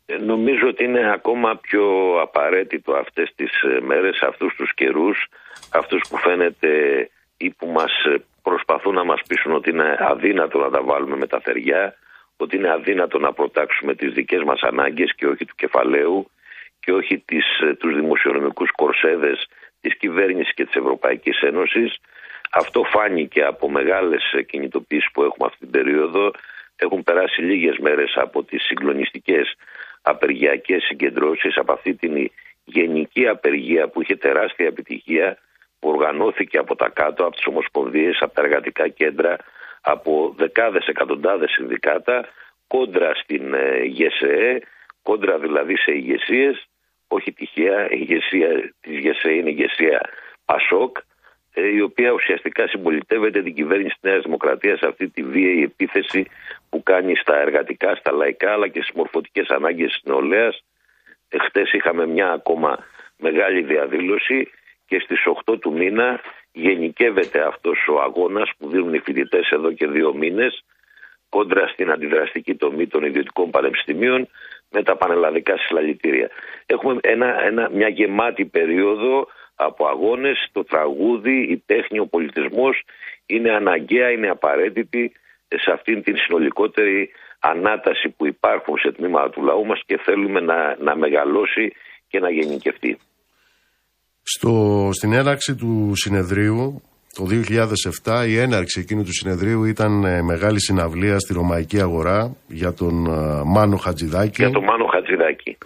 Ε, 0.06 0.16
Νομίζω 0.16 0.66
ότι 0.68 0.84
είναι 0.84 1.12
ακόμα 1.12 1.56
πιο 1.56 1.84
απαραίτητο 2.22 2.92
αυτές 2.92 3.32
τις 3.36 3.62
ε, 3.62 3.80
μέρες, 3.80 4.20
αυτούς 4.20 4.54
τους 4.54 4.74
καιρούς, 4.74 5.26
αυτούς 5.72 6.00
που 6.08 6.16
φαίνεται 6.16 6.68
ή 7.36 7.50
που 7.50 7.66
μας 7.66 7.92
ε, 8.04 8.22
προσπαθούν 8.42 8.94
να 8.94 9.04
μας 9.04 9.20
πείσουν 9.28 9.52
ότι 9.52 9.70
είναι 9.70 9.96
αδύνατο 9.98 10.58
να 10.58 10.70
τα 10.70 10.82
βάλουμε 10.82 11.16
με 11.16 11.26
τα 11.26 11.40
θεριά, 11.40 11.94
ότι 12.36 12.56
είναι 12.56 12.70
αδύνατο 12.70 13.18
να 13.18 13.32
προτάξουμε 13.32 13.94
τις 13.94 14.12
δικές 14.12 14.42
μας 14.42 14.60
ανάγκες 14.60 15.14
και 15.16 15.26
όχι 15.26 15.44
του 15.44 15.54
κεφαλαίου 15.56 16.30
και 16.80 16.92
όχι 16.92 17.18
τις, 17.18 17.46
ε, 17.60 17.74
τους 17.74 17.94
δημοσιονομικούς 17.94 18.70
κορσέδες 18.70 19.48
της 19.80 19.96
κυβέρνησης 19.96 20.54
και 20.54 20.64
της 20.64 20.74
Ευρωπαϊκής 20.74 21.40
Ένωσης. 21.40 21.98
Αυτό 22.50 22.84
φάνηκε 22.84 23.44
από 23.44 23.70
μεγάλες 23.70 24.32
ε, 24.32 24.42
κινητοποίησεις 24.42 25.10
που 25.12 25.22
έχουμε 25.22 25.46
αυτή 25.46 25.58
την 25.58 25.70
περίοδο. 25.70 26.30
Έχουν 26.76 27.02
περάσει 27.02 27.42
λίγες 27.42 27.78
μέρες 27.78 28.12
από 28.16 28.44
τις 28.44 28.62
συγκλονιστικές 28.62 29.54
απεργιακές 30.02 30.82
συγκεντρώσεις, 30.82 31.56
από 31.56 31.72
αυτή 31.72 31.94
την 31.94 32.30
γενική 32.64 33.28
απεργία 33.28 33.88
που 33.88 34.02
είχε 34.02 34.16
τεράστια 34.16 34.66
επιτυχία, 34.66 35.38
που 35.78 35.88
οργανώθηκε 35.88 36.58
από 36.58 36.76
τα 36.76 36.88
κάτω, 36.88 37.24
από 37.24 37.36
τις 37.36 37.46
ομοσπονδίες, 37.46 38.18
από 38.20 38.34
τα 38.34 38.42
εργατικά 38.42 38.88
κέντρα, 38.88 39.36
από 39.80 40.34
δεκάδες 40.36 40.86
εκατοντάδες 40.86 41.50
συνδικάτα, 41.50 42.28
κόντρα 42.66 43.14
στην 43.14 43.54
ε, 43.54 43.84
ΓΕΣΕΕ, 43.84 44.60
κόντρα 45.02 45.38
δηλαδή 45.38 45.76
σε 45.76 45.92
ηγεσίες, 45.92 46.66
όχι 47.08 47.32
τυχαία, 47.32 47.84
η 47.90 47.98
ηγεσία 48.00 48.72
της 48.80 48.98
ΓΕΣΕΕ 48.98 49.32
είναι 49.32 49.50
η 49.50 49.54
ηγεσία 49.58 50.00
Πασόκ, 50.44 50.96
ε, 50.98 51.02
η 51.54 51.80
οποία 51.80 52.10
ουσιαστικά 52.10 52.68
συμπολιτεύεται 52.68 53.42
την 53.42 53.54
κυβέρνηση 53.54 53.94
της 54.00 54.10
Νέας 54.10 54.22
Δημοκρατίας 54.22 54.78
σε 54.78 54.86
αυτή 54.86 55.08
τη 55.08 55.22
βίαιη 55.22 55.62
επίθεση 55.62 56.26
που 56.70 56.82
κάνει 56.82 57.16
στα 57.16 57.40
εργατικά, 57.40 57.94
στα 57.94 58.12
λαϊκά 58.12 58.52
αλλά 58.52 58.68
και 58.68 58.82
στις 58.82 58.94
μορφωτικές 58.94 59.48
ανάγκες 59.48 59.92
της 59.92 60.02
νεολαίας. 60.04 60.62
Ε, 61.28 61.38
Χτες 61.38 61.72
είχαμε 61.72 62.06
μια 62.06 62.32
ακόμα 62.32 62.78
μεγάλη 63.18 63.62
διαδήλωση 63.62 64.50
και 64.86 64.98
στις 64.98 65.26
8 65.26 65.58
του 65.58 65.72
μήνα 65.72 66.20
γενικεύεται 66.52 67.46
αυτός 67.46 67.88
ο 67.88 68.00
αγώνας 68.00 68.50
που 68.58 68.68
δίνουν 68.68 68.94
οι 68.94 68.98
φοιτητές 68.98 69.50
εδώ 69.50 69.72
και 69.72 69.86
δύο 69.86 70.14
μήνες 70.14 70.64
κόντρα 71.28 71.66
στην 71.66 71.90
αντιδραστική 71.90 72.54
τομή 72.54 72.86
των 72.86 73.04
ιδιωτικών 73.04 73.50
πανεπιστημίων 73.50 74.28
με 74.70 74.82
τα 74.82 74.96
πανελλαδικά 74.96 75.56
συλλαλητήρια. 75.56 76.30
Έχουμε 76.66 76.98
ένα, 77.02 77.42
ένα, 77.42 77.70
μια 77.72 77.88
γεμάτη 77.88 78.44
περίοδο 78.44 79.28
από 79.66 79.87
αγώνες, 79.87 80.49
το 80.53 80.64
τραγούδι, 80.64 81.37
η 81.55 81.62
τέχνη, 81.66 81.99
ο 81.99 82.07
πολιτισμός 82.07 82.83
είναι 83.27 83.51
αναγκαία, 83.51 84.11
είναι 84.11 84.29
απαραίτητη 84.29 85.12
σε 85.49 85.70
αυτήν 85.73 86.03
την 86.03 86.16
συνολικότερη 86.16 87.11
ανάταση 87.40 88.09
που 88.16 88.27
υπάρχουν 88.27 88.79
σε 88.79 88.92
τμήματα 88.92 89.31
του 89.31 89.42
λαού 89.42 89.66
μας 89.66 89.81
και 89.87 90.01
θέλουμε 90.05 90.40
να, 90.40 90.77
να 90.79 90.96
μεγαλώσει 90.96 91.73
και 92.09 92.18
να 92.18 92.31
γενικευτεί. 92.31 92.99
Στο, 94.23 94.53
στην 94.92 95.12
έναρξη 95.12 95.55
του 95.55 95.92
συνεδρίου 95.94 96.83
το 97.14 97.25
2007 98.05 98.29
η 98.29 98.38
έναρξη 98.38 98.81
εκείνου 98.81 99.03
του 99.03 99.12
συνεδρίου 99.12 99.64
ήταν 99.64 100.05
ε, 100.05 100.23
μεγάλη 100.23 100.61
συναυλία 100.61 101.18
στη 101.18 101.33
Ρωμαϊκή 101.33 101.81
Αγορά 101.81 102.37
για 102.46 102.73
τον 102.73 103.07
ε, 103.07 103.42
Μάνο 103.44 103.77
Χατζηδάκη. 103.77 104.42
Για 104.42 104.51
τον 104.51 104.64
Μάνο 104.64 104.87
Χατζηδάκη. 104.87 105.59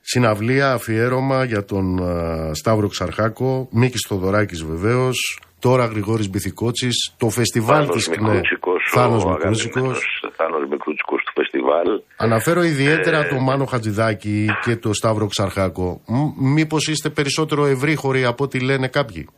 Συναυλία 0.00 0.72
αφιέρωμα 0.72 1.44
για 1.44 1.64
τον 1.64 1.98
ε, 1.98 2.54
Σταύρο 2.54 2.88
Ξαρχάκο, 2.88 3.68
Μίκης 3.72 4.06
Θοδωράκης 4.08 4.64
βεβαίως, 4.64 5.40
τώρα 5.60 5.84
Γρηγόρης 5.86 6.30
Μπιθικότσης, 6.30 7.14
το 7.18 7.28
φεστιβάλ 7.30 7.80
Θάνος 7.86 7.94
της 7.94 8.08
ΚΝΕ. 8.08 8.28
Μικρούτσικος, 8.28 8.82
Θάνος 8.90 9.24
ο 9.24 9.28
Μικρούτσικος. 9.28 9.66
αγαπημένος 9.66 10.32
Θάνος 10.36 10.68
Μικρούτσικος 10.70 11.22
του 11.24 11.32
φεστιβάλ. 11.34 11.88
Αναφέρω 12.16 12.60
Ε, 12.60 12.66
ιδιαίτερα 12.66 13.26
τον 13.26 13.42
Μάνο 13.42 13.64
Χατζηδάκη 13.64 14.46
και 14.64 14.76
τον 14.76 14.94
Σταύρο 14.94 15.26
Ξαρχάκο. 15.26 16.00
Μ- 16.06 16.34
μήπως 16.54 16.88
είστε 16.88 17.08
περισσότερο 17.08 17.66
ευρύχωροι 17.66 18.24
από 18.24 18.44
ό,τι 18.44 18.60
λένε 18.64 18.88
κάποιοι; 18.88 19.28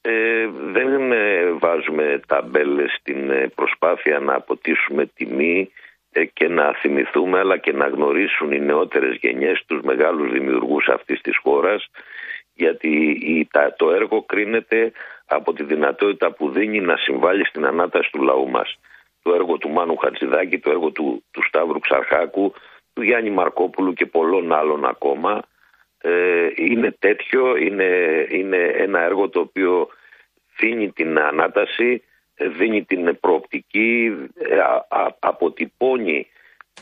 Ε, 0.00 0.12
δεν 0.72 1.12
ε, 1.12 1.22
βάζουμε 1.60 2.20
ταμπέλες 2.26 2.90
στην 3.00 3.30
ε, 3.30 3.50
προσπάθεια 3.54 4.18
να 4.18 4.34
αποτίσουμε 4.34 5.06
τιμή 5.16 5.58
ε, 5.60 5.85
και 6.24 6.48
να 6.48 6.72
θυμηθούμε 6.72 7.38
αλλά 7.38 7.56
και 7.56 7.72
να 7.72 7.88
γνωρίσουν 7.88 8.52
οι 8.52 8.60
νεότερες 8.60 9.16
γενιές 9.20 9.64
τους 9.66 9.80
μεγάλους 9.80 10.32
δημιουργούς 10.32 10.88
αυτής 10.88 11.20
της 11.20 11.36
χώρας 11.42 11.90
γιατί 12.54 13.48
το 13.76 13.90
έργο 13.90 14.22
κρίνεται 14.22 14.92
από 15.26 15.52
τη 15.52 15.62
δυνατότητα 15.62 16.32
που 16.32 16.50
δίνει 16.50 16.80
να 16.80 16.96
συμβάλλει 16.96 17.44
στην 17.46 17.66
ανάταση 17.66 18.10
του 18.12 18.22
λαού 18.22 18.48
μας. 18.48 18.78
Το 19.22 19.34
έργο 19.34 19.58
του 19.58 19.68
Μάνου 19.68 19.96
Χατζηδάκη, 19.96 20.58
το 20.58 20.70
έργο 20.70 20.90
του, 20.90 21.24
του 21.30 21.42
Σταύρου 21.42 21.78
Ξαρχάκου, 21.78 22.52
του 22.92 23.02
Γιάννη 23.02 23.30
Μαρκόπουλου 23.30 23.92
και 23.92 24.06
πολλών 24.06 24.52
άλλων 24.52 24.84
ακόμα 24.84 25.42
ε, 26.00 26.48
είναι 26.54 26.96
τέτοιο, 26.98 27.56
είναι, 27.56 28.26
είναι 28.30 28.56
ένα 28.56 29.00
έργο 29.00 29.28
το 29.28 29.40
οποίο 29.40 29.88
δίνει 30.58 30.90
την 30.90 31.18
ανάταση, 31.18 32.02
δίνει 32.36 32.84
την 32.84 33.18
προοπτική, 33.20 34.12
ε, 34.34 34.56
αποτυπώνει 35.18 36.26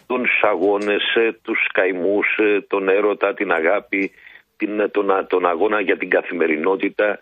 τους 0.06 0.30
αγώνες, 0.42 1.14
ε, 1.14 1.32
τους 1.42 1.58
καημούς, 1.72 2.26
τον 2.66 2.88
έρωτα, 2.88 3.34
την 3.34 3.52
αγάπη, 3.52 4.10
την, 4.56 4.90
τον, 4.90 5.26
τον 5.28 5.46
αγώνα 5.46 5.80
για 5.80 5.96
την 5.96 6.08
καθημερινότητα 6.08 7.18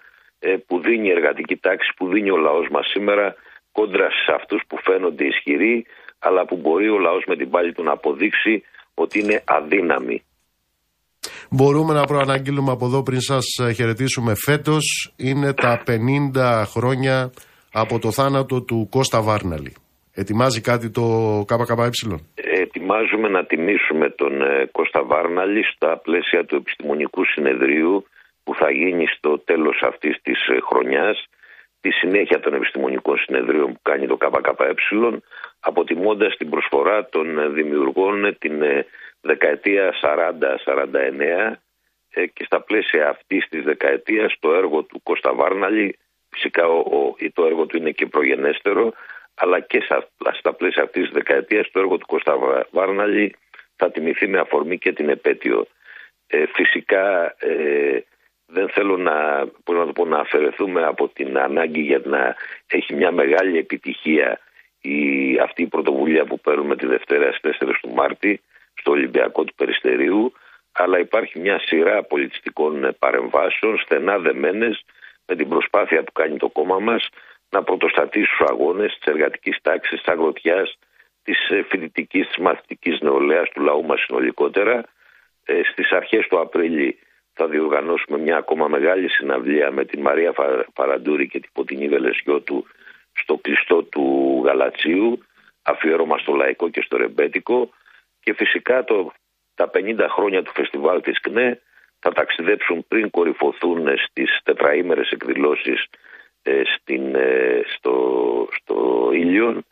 που 0.66 0.80
δίνει 0.80 1.08
η 1.08 1.10
εργατική 1.10 1.56
τάξη, 1.56 1.92
που 1.96 2.08
δίνει 2.08 2.30
ο 2.30 2.36
λαός 2.36 2.68
μας 2.70 2.86
σήμερα 2.90 3.34
κόντρα 3.72 4.08
σε 4.10 4.32
αυτούς 4.34 4.62
που 4.68 4.78
φαίνονται 4.84 5.24
ισχυροί 5.24 5.86
αλλά 6.18 6.44
που 6.44 6.56
μπορεί 6.56 6.88
ο 6.88 6.98
λαός 6.98 7.24
με 7.26 7.36
την 7.36 7.50
πάλη 7.50 7.72
του 7.72 7.82
να 7.82 7.92
αποδείξει 7.92 8.62
ότι 8.94 9.18
είναι 9.18 9.42
αδύναμοι. 9.46 10.22
Μπορούμε 11.50 11.92
να 11.94 12.04
προαναγγείλουμε 12.04 12.72
από 12.72 12.86
εδώ 12.86 13.02
πριν 13.02 13.20
σας 13.20 13.44
χαιρετήσουμε 13.74 14.32
φέτος. 14.34 15.12
Είναι 15.16 15.52
τα 15.52 15.82
50 16.34 16.64
χρόνια 16.66 17.32
από 17.72 17.98
το 17.98 18.10
θάνατο 18.10 18.62
του 18.62 18.88
Κώστα 18.90 19.22
Βάρναλη. 19.22 19.74
Ετοιμάζει 20.14 20.60
κάτι 20.60 20.90
το 20.90 21.04
ΚΚΕ; 21.46 21.90
Ετοιμάζουμε 22.34 23.28
να 23.28 23.44
τιμήσουμε 23.44 24.10
τον 24.10 24.42
ε, 24.42 24.68
Κώστα 24.72 25.04
Βάρναλη 25.04 25.64
στα 25.64 25.98
πλαίσια 25.98 26.44
του 26.44 26.56
επιστημονικού 26.56 27.24
συνεδρίου 27.24 28.06
που 28.44 28.54
θα 28.54 28.70
γίνει 28.70 29.06
στο 29.06 29.38
τέλος 29.38 29.82
αυτής 29.82 30.18
της 30.22 30.46
ε, 30.48 30.58
χρονιάς 30.60 31.26
τη 31.80 31.90
συνέχεια 31.90 32.40
των 32.40 32.54
επιστημονικών 32.54 33.18
συνεδρίων 33.18 33.72
που 33.72 33.80
κάνει 33.82 34.06
το 34.06 34.16
ΚΚΕ 34.16 34.74
αποτιμώντας 35.60 36.36
την 36.36 36.50
προσφορά 36.50 37.08
των 37.08 37.38
ε, 37.38 37.48
δημιουργών 37.48 38.36
την 38.38 38.62
δεκαετία 39.20 39.94
40-49 40.02 41.56
ε, 42.14 42.26
και 42.26 42.44
στα 42.44 42.60
πλαίσια 42.60 43.08
αυτής 43.08 43.48
της 43.48 43.62
δεκαετίας 43.64 44.34
το 44.40 44.52
έργο 44.52 44.82
του 44.82 45.02
Κώστα 45.02 45.34
Βάρναλη, 45.34 45.98
φυσικά 46.32 46.66
ο, 46.66 47.14
το 47.32 47.44
έργο 47.44 47.66
του 47.66 47.76
είναι 47.76 47.90
και 47.90 48.06
προγενέστερο, 48.06 48.92
αλλά 49.34 49.60
και 49.60 49.80
στα, 49.80 50.08
στα 50.38 50.52
πλαίσια 50.52 50.82
αυτής 50.82 51.02
της 51.02 51.12
δεκαετίας 51.12 51.70
το 51.70 51.78
έργο 51.78 51.98
του 51.98 52.06
Κώστα 52.06 52.38
Βάρναλη 52.70 53.34
θα 53.76 53.90
τιμηθεί 53.90 54.26
με 54.26 54.38
αφορμή 54.38 54.78
και 54.78 54.92
την 54.92 55.08
επέτειο. 55.08 55.66
Ε, 56.26 56.44
φυσικά 56.46 57.34
ε, 57.38 58.00
δεν 58.46 58.68
θέλω 58.68 58.96
να, 58.96 59.38
να, 59.44 59.86
το 59.86 59.92
πω, 59.94 60.04
να 60.04 60.18
αφαιρεθούμε 60.18 60.84
από 60.84 61.08
την 61.08 61.38
ανάγκη 61.38 61.80
για 61.80 62.00
να 62.04 62.36
έχει 62.66 62.94
μια 62.94 63.12
μεγάλη 63.12 63.58
επιτυχία 63.58 64.38
η, 64.80 65.38
αυτή 65.38 65.62
η 65.62 65.66
πρωτοβουλία 65.66 66.24
που 66.24 66.40
παίρνουμε 66.40 66.76
τη 66.76 66.86
Δευτέρα 66.86 67.32
στις 67.32 67.56
4 67.60 67.72
του 67.80 67.88
Μάρτη 67.88 68.40
στο 68.74 68.90
Ολυμπιακό 68.90 69.44
του 69.44 69.54
Περιστερίου, 69.54 70.32
αλλά 70.72 70.98
υπάρχει 70.98 71.38
μια 71.38 71.58
σειρά 71.58 72.02
πολιτιστικών 72.02 72.96
παρεμβάσεων 72.98 73.78
στενά 73.78 74.18
δεμένες 74.18 74.84
με 75.32 75.38
την 75.38 75.48
προσπάθεια 75.48 76.02
που 76.02 76.12
κάνει 76.12 76.36
το 76.36 76.48
κόμμα 76.48 76.78
μας 76.78 77.08
να 77.50 77.62
πρωτοστατήσει 77.62 78.26
στους 78.26 78.46
αγώνες 78.48 78.98
της 78.98 79.12
εργατικής 79.12 79.58
τάξης, 79.62 79.98
της 79.98 80.12
αγροτιάς, 80.12 80.78
της 81.22 81.38
φοιτητικής, 81.68 82.26
της 82.26 82.36
μαθητικής 82.36 83.00
νεολαίας 83.00 83.48
του 83.48 83.60
λαού 83.60 83.84
μας 83.84 84.00
συνολικότερα. 84.00 84.84
Ε, 85.44 85.60
στις 85.72 85.90
αρχές 85.90 86.26
του 86.26 86.40
Απρίλη 86.40 86.98
θα 87.32 87.46
διοργανώσουμε 87.46 88.18
μια 88.18 88.36
ακόμα 88.36 88.68
μεγάλη 88.68 89.08
συναυλία 89.08 89.70
με 89.70 89.84
την 89.84 90.00
Μαρία 90.00 90.32
Φαραντούρη 90.74 91.28
και 91.28 91.40
την 91.40 91.50
Ποτινή 91.52 91.88
Βελεσιώτου 91.88 92.66
στο 93.12 93.36
κλειστό 93.36 93.82
του 93.82 94.06
Γαλατσίου, 94.44 95.22
αφιέρωμα 95.62 96.18
στο 96.18 96.32
λαϊκό 96.32 96.68
και 96.68 96.80
στο 96.80 96.96
ρεμπέτικο 96.96 97.70
και 98.20 98.32
φυσικά 98.34 98.84
το, 98.84 99.12
τα 99.54 99.70
50 99.74 100.06
χρόνια 100.08 100.42
του 100.42 100.52
φεστιβάλ 100.54 101.00
της 101.00 101.20
ΚΝΕ 101.20 101.60
θα 102.02 102.12
ταξιδέψουν 102.12 102.84
πριν 102.88 103.10
κορυφωθούν 103.10 103.98
στις 103.98 104.40
τετραήμερες 104.42 105.10
εκδηλώσεις 105.10 105.86
ε, 106.42 106.62
στην, 106.64 107.14
ε, 107.14 107.62
στο, 107.76 108.48
στο 108.52 109.10
Ήλιον 109.12 109.64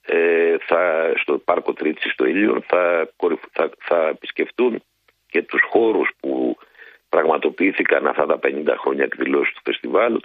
ε, 0.00 0.56
θα, 0.58 1.12
στο 1.16 1.38
Πάρκο 1.38 1.72
Τρίτης 1.72 2.12
στο 2.12 2.24
Ήλιον 2.24 2.64
θα, 2.66 3.12
θα, 3.52 3.70
θα 3.78 4.08
επισκεφτούν 4.08 4.82
και 5.26 5.42
τους 5.42 5.62
χώρους 5.70 6.10
που 6.20 6.56
πραγματοποιήθηκαν 7.08 8.06
αυτά 8.06 8.26
τα 8.26 8.38
50 8.42 8.74
χρόνια 8.78 9.04
εκδηλώσεις 9.04 9.54
του 9.54 9.60
φεστιβάλ 9.64 10.20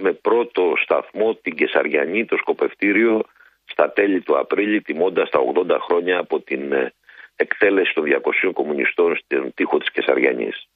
με 0.00 0.12
πρώτο 0.12 0.72
σταθμό 0.82 1.34
την 1.34 1.54
Κεσαριανή, 1.54 2.24
το 2.24 2.36
σκοπευτήριο 2.36 3.20
στα 3.64 3.92
τέλη 3.92 4.20
του 4.20 4.38
Απρίλη 4.38 4.82
τιμώντας 4.82 5.30
τα 5.30 5.40
80 5.54 5.76
χρόνια 5.80 6.18
από 6.18 6.40
την 6.40 6.92
εκτέλεση 7.36 7.94
των 7.94 8.04
200 8.04 8.50
κομμουνιστών 8.52 9.16
στην 9.16 9.54
τείχο 9.54 9.78
της 9.78 9.90
Κεσαριανής. 9.90 10.68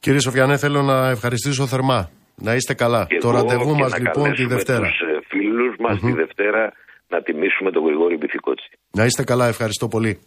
Κύριε 0.00 0.20
Σοφιανέ, 0.20 0.56
θέλω 0.56 0.82
να 0.82 1.08
ευχαριστήσω 1.08 1.66
θερμά. 1.66 2.10
Να 2.34 2.54
είστε 2.54 2.74
καλά. 2.74 3.06
το 3.20 3.30
ραντεβού 3.30 3.76
μας 3.76 3.98
λοιπόν 3.98 4.34
τη 4.34 4.44
Δευτέρα. 4.46 4.86
Τους 4.86 5.00
ε, 5.00 5.20
φίλους 5.28 5.74
μας 5.78 6.00
τη 6.00 6.12
Δευτέρα 6.12 6.72
να 7.08 7.22
τιμήσουμε 7.22 7.70
τον 7.70 7.84
Γρηγόρη 7.84 8.16
Μπιθικότσι. 8.16 8.70
Να 8.90 9.04
είστε 9.04 9.24
καλά, 9.24 9.46
ευχαριστώ 9.46 9.88
πολύ. 9.88 10.18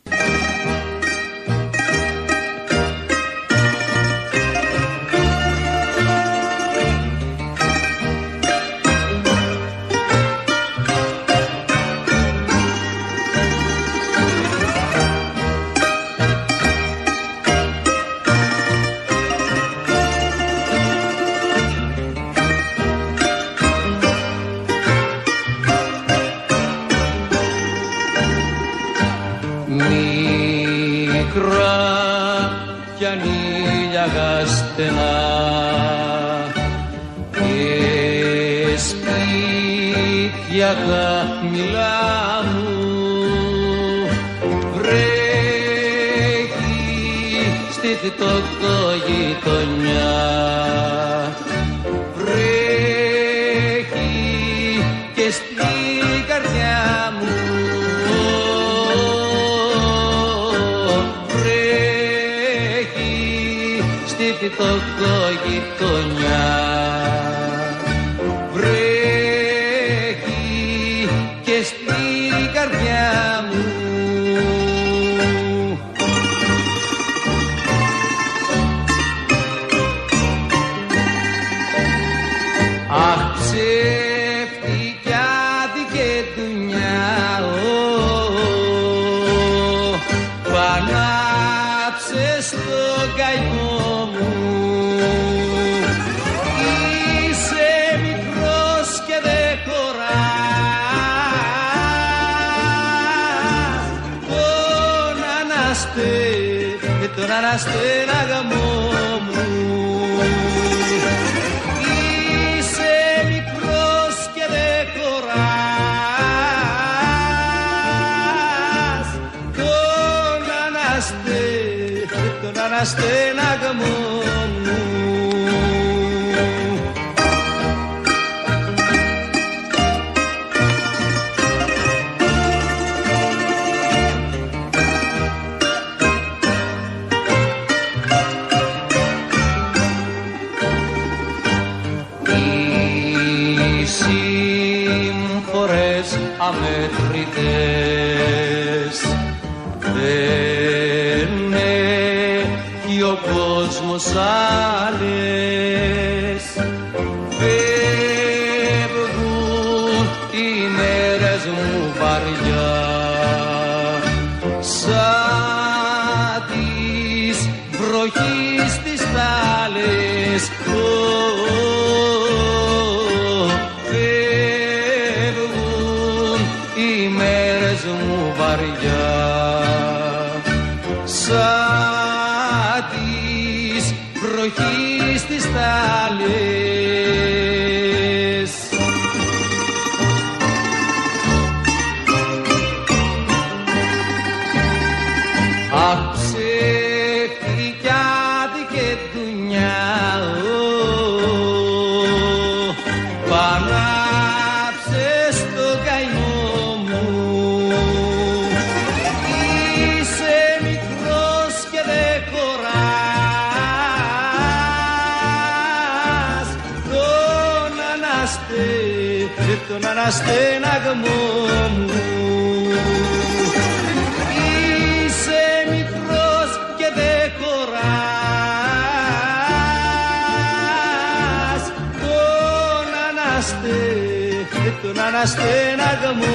Αναστε, 233.41 234.77
τον 234.81 234.99
αναστέναγμό 234.99 236.25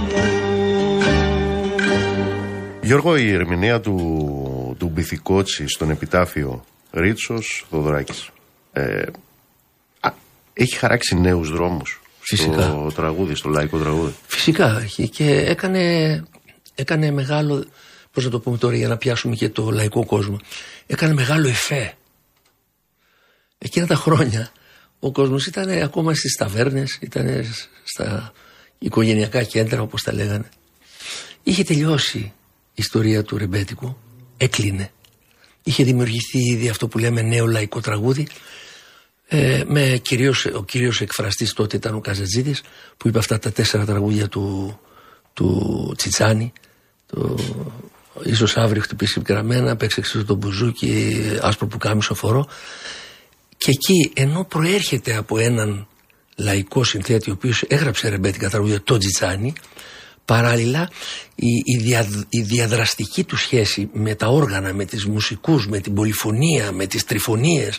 μου 0.00 1.02
Γιώργο, 2.82 3.16
η 3.16 3.32
ερμηνεία 3.32 3.80
του, 3.80 4.76
του 4.78 4.88
Μπιθικότσι 4.88 5.68
στον 5.68 5.90
επιτάφιο 5.90 6.64
Ρίτσος 6.92 7.66
Θοδωράκης 7.70 8.30
ε, 8.72 9.02
α, 10.00 10.10
έχει 10.52 10.76
χαράξει 10.76 11.14
νέους 11.14 11.50
δρόμους 11.50 12.00
Φυσικά. 12.20 12.62
στο 12.62 12.92
τραγούδι, 12.94 13.34
στο 13.34 13.48
λαϊκό 13.48 13.78
τραγούδι; 13.78 14.14
Φυσικά 14.26 14.80
έχει 14.82 15.08
και 15.08 15.30
έκανε, 15.30 16.24
έκανε 16.74 17.10
μεγάλο, 17.10 17.64
πώς 18.12 18.24
να 18.24 18.30
το 18.30 18.40
πούμε 18.40 18.58
τώρα 18.58 18.76
για 18.76 18.88
να 18.88 18.96
πιάσουμε 18.96 19.34
και 19.34 19.48
το 19.48 19.70
λαϊκό 19.70 20.04
κόσμο, 20.06 20.38
έκανε 20.86 21.14
μεγάλο 21.14 21.48
εφέ. 21.48 21.94
Εκείνα 23.58 23.86
τα 23.86 23.94
χρόνια 23.94 24.50
ο 25.00 25.12
κόσμος 25.12 25.46
ήταν 25.46 25.70
ακόμα 25.82 26.14
στις 26.14 26.34
ταβέρνες, 26.34 26.98
ήταν 27.00 27.44
στα 27.84 28.32
οικογενειακά 28.78 29.42
κέντρα 29.42 29.82
όπως 29.82 30.02
τα 30.02 30.12
λέγανε. 30.12 30.48
Είχε 31.42 31.64
τελειώσει 31.64 32.18
η 32.18 32.32
ιστορία 32.74 33.22
του 33.22 33.38
ρεμπέτικου, 33.38 33.96
έκλεινε. 34.36 34.90
Είχε 35.62 35.84
δημιουργηθεί 35.84 36.38
ήδη 36.38 36.68
αυτό 36.68 36.88
που 36.88 36.98
λέμε 36.98 37.22
νέο 37.22 37.46
λαϊκό 37.46 37.80
τραγούδι 37.80 38.26
ε, 39.28 39.62
με 39.66 39.98
κυρίως, 40.02 40.44
ο 40.44 40.64
κύριος 40.64 41.00
εκφραστής 41.00 41.52
τότε 41.52 41.76
ήταν 41.76 41.94
ο 41.94 42.00
Καζατζίδης 42.00 42.62
που 42.96 43.08
είπε 43.08 43.18
αυτά 43.18 43.38
τα 43.38 43.52
τέσσερα 43.52 43.84
τραγούδια 43.84 44.28
του, 44.28 44.78
του 45.32 45.94
Τσιτσάνη 45.96 46.52
το, 47.06 47.38
ίσως 48.22 48.56
αύριο 48.56 48.82
χτυπήσει 48.82 49.22
γραμμένα 49.28 49.76
παίξε 49.76 50.00
εξίσου 50.00 50.24
το 50.24 50.34
μπουζούκι 50.34 51.20
άσπρο 51.40 51.66
που 51.66 51.78
κάμισο 51.78 52.14
φορώ 52.14 52.48
και 53.58 53.70
εκεί 53.70 54.10
ενώ 54.14 54.44
προέρχεται 54.44 55.16
από 55.16 55.38
έναν 55.38 55.86
λαϊκό 56.36 56.84
συνθέτη 56.84 57.30
ο 57.30 57.32
οποίος 57.32 57.62
έγραψε 57.68 58.08
ρεμπέτικα 58.08 58.50
τραγούδια 58.50 58.82
το 58.82 58.98
Τσιτσάνη 58.98 59.52
παράλληλα 60.24 60.90
η, 61.34 61.46
η, 61.64 61.76
δια- 61.76 62.26
η 62.28 62.40
διαδραστική 62.40 63.24
του 63.24 63.36
σχέση 63.36 63.88
με 63.92 64.14
τα 64.14 64.26
όργανα, 64.26 64.72
με 64.74 64.84
τις 64.84 65.06
μουσικούς, 65.06 65.68
με 65.68 65.78
την 65.80 65.94
πολυφωνία, 65.94 66.72
με 66.72 66.86
τις 66.86 67.04
τριφωνίες 67.04 67.78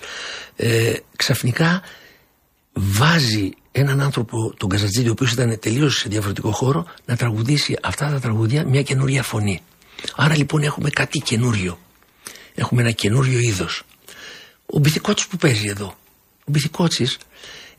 ε, 0.56 0.94
ξαφνικά 1.16 1.82
βάζει 2.74 3.50
έναν 3.72 4.02
άνθρωπο, 4.02 4.54
τον 4.58 4.70
Καζατζίδη, 4.70 5.08
ο 5.08 5.12
οποίος 5.12 5.32
ήταν 5.32 5.60
τελείως 5.60 5.98
σε 5.98 6.10
διαφορετικό 6.10 6.52
χώρο, 6.52 6.86
να 7.06 7.16
τραγουδήσει 7.16 7.78
αυτά 7.84 8.10
τα 8.10 8.20
τραγούδια 8.20 8.66
μια 8.66 8.82
καινούρια 8.82 9.24
φωνή. 9.24 9.62
Άρα 10.16 10.36
λοιπόν 10.38 10.64
έχουμε 10.64 10.90
κάτι 10.90 11.20
καινούριο. 11.20 11.80
Έχουμε 12.56 12.82
ένα 12.82 12.92
καινούριο 12.92 13.40
είδος. 13.40 13.84
Ο 14.72 14.80
Μπιθικότσης 14.80 15.28
που 15.28 15.38
παίζει 15.38 15.68
εδώ. 15.68 15.96
Ο 16.40 16.52
Μπιθικότσης 16.52 17.18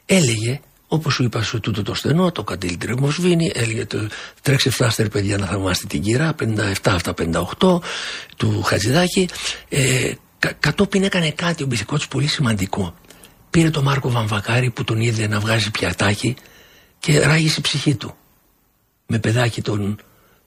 έλεγε, 0.07 0.61
όπως 0.89 1.15
σου 1.15 1.23
είπα 1.23 1.43
σε 1.43 1.59
τούτο 1.59 1.83
το 1.83 1.95
στενό, 1.95 2.33
το 2.33 2.45
καντήλι 2.45 2.77
τρεμοσβήνει, 2.77 3.53
έλεγε 3.55 3.87
το, 3.87 4.09
τρέξε 4.43 4.71
φτάστε 4.71 5.03
ρε 5.03 5.09
παιδιά 5.09 5.39
να 5.39 5.47
θαυμάστε 5.47 5.87
την 5.87 6.03
κυρά, 6.03 6.35
57 6.41 6.73
αυτά 6.85 7.15
58, 7.59 7.79
του 8.37 8.63
Χατζηδάκη. 8.63 9.29
Ε, 9.69 10.13
κα, 10.39 10.53
κατόπιν 10.53 11.03
έκανε 11.03 11.31
κάτι 11.31 11.63
ο 11.63 11.67
Μπιθικότσης 11.67 12.09
πολύ 12.09 12.27
σημαντικό. 12.27 12.95
Πήρε 13.51 13.71
τον 13.71 13.85
Μάρκο 13.85 14.11
Βαμβακάρη 14.11 14.71
που 14.71 14.85
τον 14.85 15.01
είδε 15.01 15.27
να 15.27 15.41
βγάζει 15.41 15.71
πιατάκι 15.71 16.37
και 16.99 17.21
ράγισε 17.21 17.57
η 17.59 17.63
ψυχή 17.63 17.95
του. 17.95 18.15
Με 19.07 19.19
παιδάκι 19.19 19.63
τον, 19.63 20.01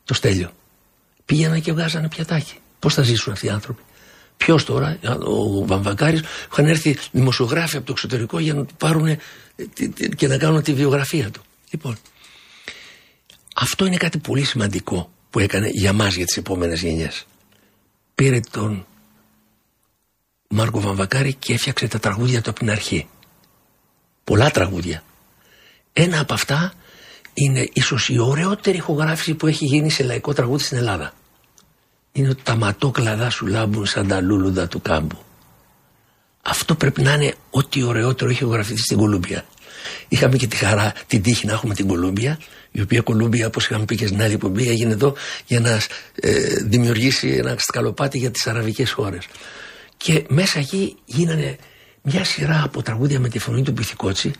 το 0.04 0.14
στέλιο. 0.14 0.52
Πήγαιναν 1.26 1.62
και 1.62 1.72
βγάζανε 1.72 2.08
πιατάκι. 2.08 2.54
Πώς 2.80 2.94
θα 2.94 3.02
ζήσουν 3.02 3.34
αυτοί 3.34 3.46
οι 3.46 3.50
άνθρωποι; 3.50 3.82
Ποιος 4.38 4.66
τώρα, 4.66 5.00
ο 5.26 5.66
Βαμβακάρης, 5.66 6.22
είχαν 6.52 6.66
έρθει 6.66 6.98
δημοσιογράφοι 7.12 7.76
από 7.78 7.86
το 7.86 7.92
εξωτερικό 7.92 8.40
για 8.40 8.54
να 8.54 8.66
του 8.66 8.74
πάρουν 8.78 9.08
ε, 9.08 9.18
τι- 9.74 9.90
τι- 9.90 10.10
και 10.10 10.28
να 10.28 10.38
κάνουν 10.38 10.62
τη 10.64 10.74
βιογραφία 10.74 11.32
του. 11.32 11.42
Λοιπόν, 11.72 11.98
αυτό 13.56 13.86
είναι 13.86 13.98
κάτι 13.98 14.18
πολύ 14.18 14.44
σημαντικό 14.44 15.12
που 15.30 15.40
έκανε 15.40 15.70
για 15.72 15.94
μας 15.94 16.16
για 16.16 16.26
τις 16.26 16.38
επόμενες 16.38 16.82
γενιές. 16.82 17.26
Πήρε 18.16 18.40
τον 18.52 18.86
Μάρκο 20.48 20.80
Βαμβακάρη 20.80 21.34
και 21.34 21.54
έφτιαξε 21.54 21.88
τα 21.88 22.00
τραγούδια 22.00 22.42
του 22.42 22.50
από 22.50 22.60
την 22.60 22.70
αρχή. 22.70 23.08
Πολλά 24.24 24.50
τραγούδια. 24.52 25.04
Ένα 25.94 26.20
από 26.20 26.34
αυτά 26.34 26.74
είναι 27.34 27.70
ίσως 27.74 28.10
η 28.10 28.20
ωραιότερη 28.20 28.78
ηχογράφηση 28.78 29.34
που 29.34 29.48
έχει 29.48 29.66
γίνει 29.66 29.90
σε 29.90 30.04
λαϊκό 30.04 30.34
τραγούδι 30.34 30.64
στην 30.64 30.78
Ελλάδα. 30.78 31.14
Είναι 32.16 32.30
ότι 32.30 32.44
τα 32.44 32.56
ματόκλαδά 32.56 33.30
σου 33.30 33.46
λάμπουν 33.46 33.86
σαν 33.86 34.08
τα 34.08 34.22
λούλουδα 34.22 34.68
του 34.68 34.82
κάμπου. 34.82 35.18
Αυτό 36.42 36.76
πρέπει 36.76 37.02
να 37.02 37.14
είναι 37.14 37.34
ό,τι 37.50 37.84
ωραιότερο 37.84 38.30
έχει 38.30 38.44
ηχογραφηθεί 38.44 38.80
στην 38.80 38.98
Κολούμπια. 38.98 39.46
Είχαμε 40.08 40.38
και 40.38 40.48
τη 40.48 40.56
χαρά, 40.56 40.94
την 41.08 41.22
τύχη 41.22 41.46
να 41.46 41.54
έχουμε 41.54 41.74
την 41.74 41.88
Κολούμπια, 41.88 42.40
η 42.72 42.82
οποία 42.82 43.02
Κολούμπια, 43.02 43.48
όπως 43.48 43.66
είχαμε 43.66 43.86
πει 43.86 43.96
και 43.96 44.08
στην 44.08 44.22
άλλη 44.22 44.34
εκπομπή, 44.34 44.70
έγινε 44.70 44.92
εδώ 44.92 45.16
για 45.46 45.60
να 45.60 45.82
ε, 46.16 46.64
δημιουργήσει 46.64 47.28
ένα 47.30 47.56
σκαλοπάτι 47.58 48.18
για 48.18 48.32
τις 48.32 48.48
αραβικές 48.48 48.92
χώρες. 48.92 49.28
Και 49.98 50.26
μέσα 50.28 50.60
εκεί 50.60 50.96
γίνανε 51.06 51.58
μια 52.02 52.24
σειρά 52.24 52.64
από 52.64 52.82
τραγούδια 52.82 53.20
με 53.20 53.30
τη 53.30 53.40
φωνή 53.40 53.64
του 53.64 53.74
Πυθικότσι, 53.74 54.32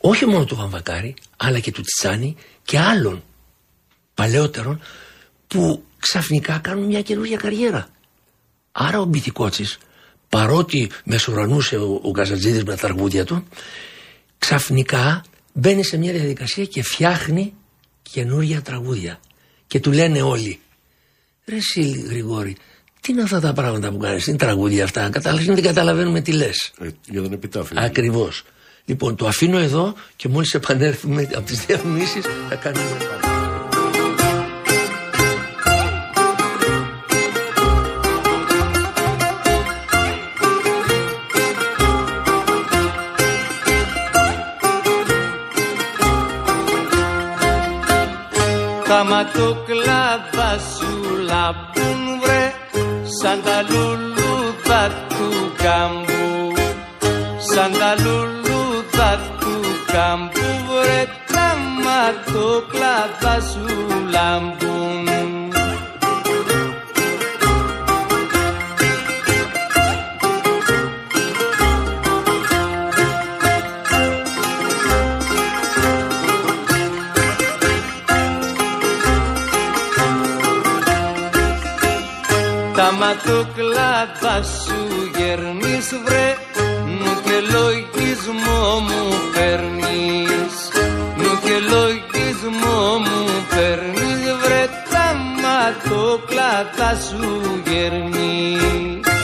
όχι 0.00 0.26
μόνο 0.26 0.44
του 0.44 0.56
Βαμβακάρη, 0.56 1.14
αλλά 1.36 1.58
και 1.58 1.72
του 1.72 1.82
Τσιτσάνη 1.82 2.36
και 2.64 2.78
άλλων 2.78 3.22
παλαιότερων 4.14 4.80
που 5.46 5.84
ξαφνικά 6.02 6.58
κάνουν 6.58 6.84
μια 6.84 7.02
καινούργια 7.02 7.36
καριέρα. 7.36 7.88
Άρα 8.72 9.00
ο 9.00 9.04
Μπιθικότσης, 9.04 9.78
παρότι 10.28 10.90
μεσουρανούσε 11.04 11.76
ο, 11.76 12.00
ο 12.02 12.10
Καζατζίδης 12.10 12.64
με 12.64 12.70
τα 12.70 12.76
τραγούδια 12.76 13.24
του, 13.24 13.44
ξαφνικά 14.38 15.24
μπαίνει 15.52 15.84
σε 15.84 15.96
μια 15.96 16.12
διαδικασία 16.12 16.64
και 16.64 16.82
φτιάχνει 16.82 17.54
καινούργια 18.02 18.62
τραγούδια. 18.62 19.20
Και 19.66 19.80
του 19.80 19.92
λένε 19.92 20.22
όλοι, 20.22 20.60
ρε 21.44 21.56
εσύ 21.56 21.90
Γρηγόρη, 21.90 22.56
Τι 23.00 23.12
είναι 23.12 23.22
αυτά 23.22 23.40
τα 23.40 23.52
πράγματα 23.52 23.90
που 23.90 23.98
κάνεις, 23.98 24.26
είναι 24.26 24.36
τραγούδια 24.36 24.84
αυτά. 24.84 25.08
Κατάλαβες, 25.10 25.46
δεν 25.46 25.62
καταλαβαίνουμε 25.62 26.20
τι 26.20 26.32
λες. 26.32 26.72
Ε, 26.80 26.88
για 27.08 27.22
τον 27.22 27.32
επιτάφιο. 27.32 27.76
Ακριβώς. 27.80 28.44
Λοιπόν, 28.84 29.16
το 29.16 29.26
αφήνω 29.26 29.58
εδώ 29.58 29.94
και 30.16 30.28
μόλις 30.28 30.54
επανέλθουμε 30.54 31.28
από 31.34 31.46
τις 31.46 31.64
διαφημίσει 31.64 32.20
θα 32.48 32.54
κάνουμε. 32.54 33.51
Τα 48.92 49.04
ματοκλάδα 49.04 50.58
σου 50.74 51.16
λαμπούν 51.30 52.20
βρε 52.20 52.52
σαν 53.20 53.42
τα 53.42 53.62
λουλούδα 53.70 54.82
του 55.08 55.52
κάμπου 55.62 56.52
σαν 57.52 57.72
τα 57.72 57.94
λουλούδα 58.02 59.20
του 59.40 59.60
κάμπου 59.92 60.48
βρε 60.68 61.06
τα 61.32 61.56
ματοκλάδα 61.84 63.40
σου 63.50 63.66
λαμπούν 64.10 65.41
Τα 83.02 83.08
ματοκλάδα 83.08 84.42
σου 84.42 85.10
γερνείς 85.16 85.88
βρε 86.04 86.36
Νου 86.86 87.20
και 87.24 87.38
λογισμό 87.52 88.80
μου 88.80 89.02
παίρνεις. 89.34 90.54
Νου 91.16 91.38
και 91.44 91.58
λογισμό 91.74 92.98
μου 92.98 93.26
παίρνεις 93.50 94.22
βρε 94.42 94.68
Τα 94.90 95.14
ματοκλάδα 95.42 97.00
σου 97.00 97.62
γερνείς 97.66 99.21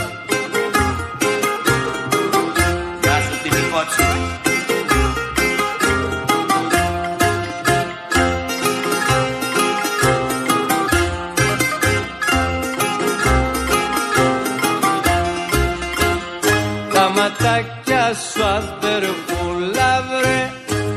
ματάκια 18.19 18.27
σου 18.33 18.45
αδερφούλα 18.45 20.05
βρε 20.11 20.51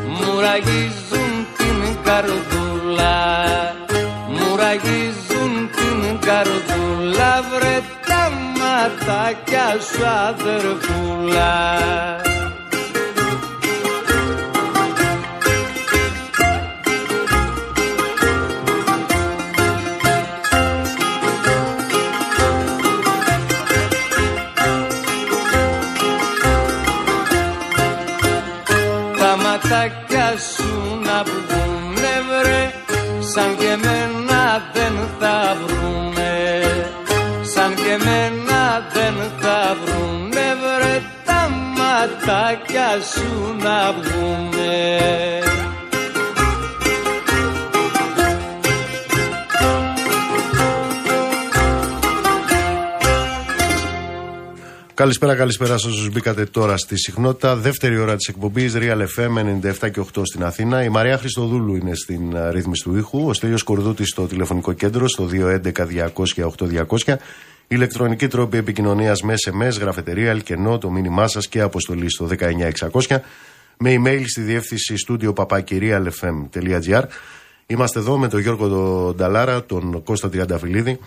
Μου 0.08 0.40
ραγίζουν 0.40 1.48
την 1.58 1.98
καρδούλα. 2.04 3.18
Μου 4.30 4.56
ραγίζουν 4.56 5.70
την 5.76 6.20
καρδούλα 6.20 7.44
βρε 7.52 7.82
Τα 8.08 8.32
ματάκια 8.58 9.78
σου 9.94 10.06
αδερφούλα 10.06 11.52
σου 43.00 43.56
να 43.64 43.94
βγουνε 43.94 45.42
Καλησπέρα, 55.02 55.36
καλησπέρα 55.36 55.78
σε 55.78 55.88
όσους 55.88 56.10
μπήκατε 56.10 56.46
τώρα 56.46 56.78
στη 56.78 56.98
συχνότητα. 56.98 57.56
Δεύτερη 57.56 57.98
ώρα 57.98 58.16
της 58.16 58.28
εκπομπής 58.28 58.74
Real 58.76 59.06
FM 59.18 59.38
97 59.84 59.92
και 59.92 60.02
8 60.16 60.22
στην 60.24 60.44
Αθήνα. 60.44 60.84
Η 60.84 60.89
Μαρία 60.89 61.18
Χριστοδούλου 61.18 61.76
είναι 61.76 61.96
στην 61.96 62.38
α, 62.38 62.52
ρύθμιση 62.52 62.84
του 62.84 62.98
ήχου. 62.98 63.28
Ο 63.28 63.34
Στέλιος 63.34 63.64
Κορδούτης 63.64 64.10
στο 64.10 64.28
τηλεφωνικό 64.28 64.74
κέντρο 64.74 65.08
στο 65.08 65.30
211-200-8200. 66.96 67.16
Ηλεκτρονική 67.72 68.28
τρόπη 68.28 68.58
επικοινωνίας 68.58 69.22
με 69.22 69.34
SMS, 69.46 69.80
γραφετερία, 69.80 70.30
ελκενό, 70.30 70.78
το 70.78 70.90
μήνυμά 70.90 71.28
σας 71.28 71.48
και 71.48 71.62
αποστολή 71.62 72.12
στο 72.12 72.28
19600. 73.00 73.18
Με 73.78 73.96
email 73.98 74.24
στη 74.26 74.42
διεύθυνση 74.42 74.98
στούντιο 74.98 75.34
παπακυρίαλfm.gr. 75.34 77.04
Είμαστε 77.66 78.00
εδώ 78.00 78.18
με 78.18 78.28
τον 78.28 78.40
Γιώργο 78.40 78.68
τον 78.68 79.16
Νταλάρα, 79.16 79.66
τον 79.66 80.04
Κώστα 80.04 80.30
Τριανταφυλλίδη 80.30 81.00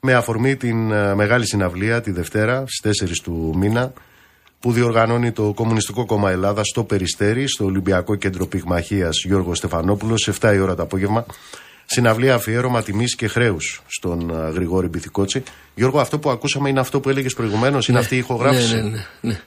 με 0.00 0.14
αφορμή 0.14 0.56
την 0.56 0.92
ε, 0.92 1.14
μεγάλη 1.14 1.46
συναυλία 1.46 2.00
τη 2.00 2.10
Δευτέρα 2.10 2.64
στις 2.66 3.02
4 3.02 3.08
του 3.22 3.54
μήνα 3.56 3.92
που 4.60 4.72
διοργανώνει 4.72 5.32
το 5.32 5.52
Κομμουνιστικό 5.54 6.06
Κόμμα 6.06 6.30
Ελλάδας 6.30 6.66
στο 6.66 6.84
Περιστέρι, 6.84 7.48
στο 7.48 7.64
Ολυμπιακό 7.64 8.14
Κέντρο 8.14 8.46
Πυγμαχίας 8.46 9.24
Γιώργος 9.24 9.58
Στεφανόπουλος, 9.58 10.30
7 10.40 10.54
η 10.54 10.58
ώρα 10.58 10.74
το 10.74 10.82
απόγευμα. 10.82 11.26
Συναυλία 11.86 12.34
αφιέρωμα 12.34 12.82
τιμής 12.82 13.14
και 13.14 13.28
χρέους 13.28 13.82
στον 13.86 14.30
ε, 14.30 14.50
Γρηγόρη 14.50 14.88
Μπιθικότσι. 14.88 15.42
Γιώργο, 15.74 16.00
αυτό 16.00 16.18
που 16.18 16.30
ακούσαμε 16.30 16.68
είναι 16.68 16.80
αυτό 16.80 17.00
που 17.00 17.08
έλεγες 17.08 17.34
προηγουμένως, 17.34 17.88
είναι 17.88 17.98
αυτή 17.98 18.14
η 18.14 18.18
ηχογράφηση; 18.18 18.74
Ναι, 18.74 18.80
ναι, 18.82 18.88
ναι. 18.88 19.06
ναι. 19.20 19.40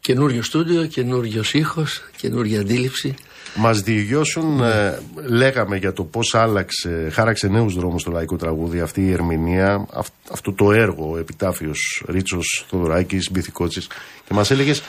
Καινούριο 0.00 0.42
στούντιο, 0.42 0.86
καινούριος 0.86 1.54
ήχος, 1.54 2.02
καινούρια 2.16 2.60
αντίληψη. 2.60 3.14
Μας 3.54 3.80
διηγιώσουν, 3.80 4.60
ε, 4.60 4.98
λέγαμε 5.26 5.76
για 5.76 5.92
το 5.92 6.04
πώς 6.04 6.34
άλλαξε, 6.34 7.08
χάραξε 7.12 7.48
νέους 7.48 7.74
δρόμους 7.74 8.00
στο 8.00 8.10
λαϊκό 8.10 8.36
τραγούδι 8.36 8.80
αυτή 8.80 9.06
η 9.06 9.12
ερμηνεία, 9.12 9.86
αυ, 9.92 10.06
αυτό 10.30 10.52
το 10.52 10.72
έργο, 10.72 11.10
ο 11.10 11.18
επιτάφιος 11.18 12.04
Ρίτσος 12.08 12.66
Θοδωράκης 12.68 13.30
Μπιθικότσης. 13.30 13.86
Και 14.26 14.34
μας 14.34 14.50
έλεγες 14.50 14.82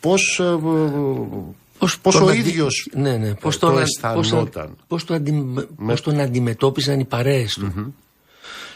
πώς. 0.00 0.40
Πώς, 1.78 1.98
Πώς 2.00 2.14
τον 2.14 2.22
ο 2.22 2.26
αντι- 2.28 2.46
ίδιος, 2.46 2.88
ναι, 2.94 3.16
ναι, 3.16 3.28
ε, 3.28 3.32
πώς 3.32 3.58
το 3.58 3.66
τον, 3.70 3.78
αισθανόταν. 3.82 4.76
Πώς, 4.86 5.04
το 5.04 5.14
αντι- 5.14 5.68
πώς 5.86 6.00
τον 6.00 6.20
αντιμετώπιζαν 6.20 7.00
οι 7.00 7.04
παρέες 7.04 7.54
του. 7.54 7.94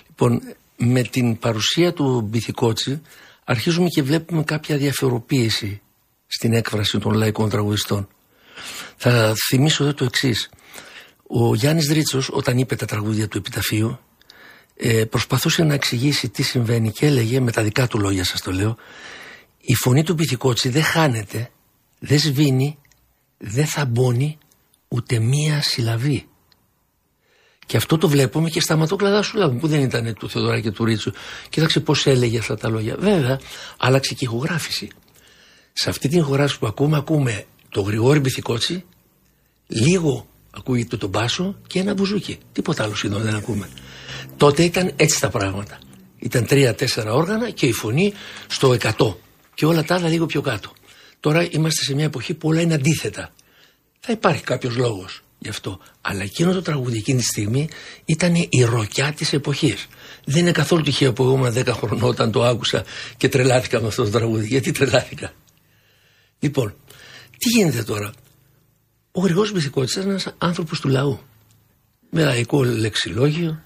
Λοιπόν, 0.09 0.41
με 0.77 1.03
την 1.03 1.39
παρουσία 1.39 1.93
του 1.93 2.21
Μπιθικότσι 2.21 3.01
αρχίζουμε 3.45 3.89
και 3.89 4.03
βλέπουμε 4.03 4.43
κάποια 4.43 4.77
διαφοροποίηση 4.77 5.81
στην 6.27 6.53
έκφραση 6.53 6.99
των 6.99 7.13
λαϊκών 7.13 7.49
τραγουδιστών. 7.49 8.09
Θα 8.97 9.35
θυμίσω 9.49 9.83
εδώ 9.85 9.95
το 9.95 10.05
εξής. 10.05 10.51
Ο 11.27 11.55
Γιάννης 11.55 11.87
Δρίτσος 11.87 12.29
όταν 12.33 12.59
είπε 12.59 12.77
τα 12.77 12.87
τραγούδια 12.87 13.29
του 13.29 13.39
επιταφείου 13.39 13.99
ε, 14.77 15.05
προσπαθούσε 15.05 15.63
να 15.65 15.75
εξηγήσει 15.75 16.29
τι 16.29 16.43
συμβαίνει 16.43 16.91
και 16.91 17.07
έλεγε 17.07 17.41
με 17.41 17.51
τα 17.51 17.63
δικά 17.63 17.87
του 17.87 17.99
λόγια 18.01 18.25
σας 18.25 18.41
το 18.41 18.53
λέω 18.53 18.77
η 19.61 19.75
φωνή 19.75 20.03
του 20.03 20.15
Μπιθικότσι 20.15 20.69
δεν 20.69 20.83
χάνεται, 20.83 21.51
δεν 21.99 22.19
σβήνει, 22.19 22.79
δεν 23.45 23.67
θα 23.67 23.85
μπώνει 23.85 24.39
ούτε 24.89 25.19
μία 25.19 25.63
συλλαβή. 25.63 26.27
Και 27.67 27.77
αυτό 27.77 27.99
το 27.99 28.09
βλέπουμε 28.09 28.49
και 28.49 28.61
στα 28.61 28.77
ματόκλαδά 28.77 29.23
σου 29.23 29.37
λάβουν, 29.37 29.59
που 29.59 29.67
δεν 29.67 29.81
ήταν 29.81 30.15
του 30.15 30.31
Θεοδωράκη 30.31 30.63
και 30.63 30.71
του 30.71 30.85
Ρίτσου. 30.85 31.13
Κοίταξε 31.49 31.81
πώς 31.81 32.07
έλεγε 32.07 32.39
αυτά 32.39 32.57
τα 32.57 32.69
λόγια. 32.69 32.97
Βέβαια, 32.99 33.41
άλλαξε 33.77 34.15
και 34.15 34.25
η 34.25 34.29
ηχογράφηση. 34.31 34.89
Σε 35.73 35.91
αυτή 35.91 36.09
την 36.09 36.19
ηχογράφηση 36.19 36.59
που 36.59 36.67
ακούμε, 36.67 36.97
ακούμε 36.97 37.45
το 37.69 37.81
Γρηγόρη 37.81 38.19
Μπιθικότσι, 38.19 38.85
λίγο 39.67 40.27
ακούγεται 40.51 40.97
τον 40.97 41.09
μπάσο 41.09 41.57
και 41.67 41.79
ένα 41.79 41.95
μπουζούκι. 41.95 42.39
Τίποτα 42.53 42.83
άλλο 42.83 42.95
σχεδόν 42.95 43.23
δεν 43.23 43.35
ακούμε. 43.35 43.69
Τότε 44.37 44.63
ήταν 44.63 44.93
έτσι 44.97 45.21
τα 45.21 45.29
πράγματα. 45.29 45.79
Ήταν 46.19 46.47
τρία-τέσσερα 46.47 47.13
όργανα 47.13 47.51
και 47.51 47.67
η 47.67 47.73
φωνή 47.73 48.13
στο 48.47 48.77
100. 48.81 49.15
Και 49.55 49.67
όλα 49.67 49.85
τα 49.85 49.95
άλλα 49.95 50.09
λίγο 50.09 50.27
πιο 50.27 50.41
κάτω. 50.41 50.73
Τώρα 51.23 51.47
είμαστε 51.51 51.83
σε 51.83 51.95
μια 51.95 52.05
εποχή 52.05 52.35
που 52.35 52.49
όλα 52.49 52.61
είναι 52.61 52.75
αντίθετα. 52.75 53.31
Θα 54.01 54.13
υπάρχει 54.13 54.43
κάποιος 54.43 54.77
λόγος 54.77 55.23
γι' 55.39 55.49
αυτό. 55.49 55.81
Αλλά 56.01 56.23
εκείνο 56.23 56.53
το 56.53 56.63
τραγούδι 56.63 56.99
εκείνη 56.99 57.19
τη 57.19 57.25
στιγμή 57.25 57.69
ήταν 58.05 58.35
η 58.35 58.63
ροκιά 58.65 59.13
της 59.13 59.33
εποχής. 59.33 59.87
Δεν 60.25 60.41
είναι 60.41 60.53
καθόλου 60.53 60.83
τυχαίο 60.83 61.13
που 61.13 61.23
εγώ 61.23 61.33
ήμουν 61.35 61.53
10 61.55 61.67
χρονών 61.73 62.03
όταν 62.03 62.33
το 62.33 62.45
άκουσα 62.45 62.85
και 63.17 63.29
τρελάθηκα 63.29 63.81
με 63.81 63.87
αυτό 63.87 64.05
το 64.05 64.11
τραγούδι. 64.11 64.47
Γιατί 64.47 64.73
τρελάθηκα; 64.73 65.33
Λοιπόν, 66.39 66.75
τι 67.39 67.49
γίνεται 67.49 67.83
τώρα; 67.83 68.13
Ο 69.13 69.21
Γρηγόρης 69.21 69.53
Μπιθικότης 69.53 69.95
ήταν 69.95 70.09
ένας 70.09 70.35
άνθρωπος 70.39 70.81
του 70.81 70.89
λαού. 70.89 71.21
Με 72.11 72.23
λαϊκό 72.25 72.65
λεξιλόγιο, 72.65 73.63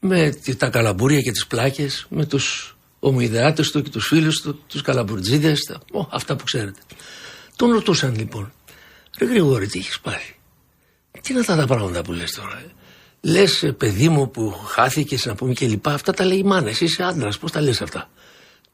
με 0.00 0.30
τη- 0.30 0.56
τα 0.56 0.68
καλαμπούρια 0.68 1.20
και 1.20 1.30
τις 1.30 1.46
πλάκες, 1.46 2.06
με 2.10 2.26
τους 2.26 2.75
ομοειδεάτες 3.06 3.70
του 3.70 3.82
και 3.82 3.90
τους 3.90 4.06
φίλους 4.06 4.40
του, 4.40 4.62
τους 4.66 4.82
καλαμπουρτζίδες, 4.82 5.60
τα, 5.60 5.80
ω, 5.92 6.06
αυτά 6.10 6.36
που 6.36 6.44
ξέρετε. 6.44 6.80
Τον 7.56 7.70
ρωτούσαν 7.70 8.14
λοιπόν, 8.16 8.52
ρε 9.18 9.26
Γρηγόρη 9.26 9.66
τι 9.66 9.78
έχεις 9.78 10.00
πάθει; 10.00 10.38
Τι 11.10 11.30
είναι 11.30 11.40
αυτά 11.40 11.56
τα 11.56 11.66
πράγματα 11.66 12.02
που 12.02 12.12
λες 12.12 12.32
τώρα. 12.32 12.58
ε; 12.58 12.70
Λες 13.20 13.62
ε, 13.62 13.72
παιδί 13.72 14.08
μου 14.08 14.30
που 14.30 14.52
χάθηκες 14.66 15.26
να 15.26 15.34
πούμε 15.34 15.52
και 15.52 15.66
λοιπά, 15.66 15.94
αυτά 15.94 16.12
τα 16.12 16.24
λέει 16.24 16.38
η 16.38 16.42
μάνα, 16.42 16.68
εσύ 16.68 16.84
είσαι 16.84 17.02
άντρας, 17.02 17.38
πώς 17.38 17.52
τα 17.52 17.60
λες 17.60 17.82
αυτά; 17.82 18.10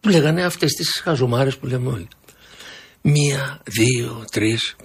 Του 0.00 0.08
λέγανε 0.08 0.44
αυτές 0.44 0.72
τις 0.72 1.00
χαζομάρες 1.04 1.56
που 1.56 1.66
λέμε 1.66 1.88
όλοι. 1.90 2.08
Μία, 3.02 3.60
δύο, 3.64 4.24
τρεις. 4.30 4.76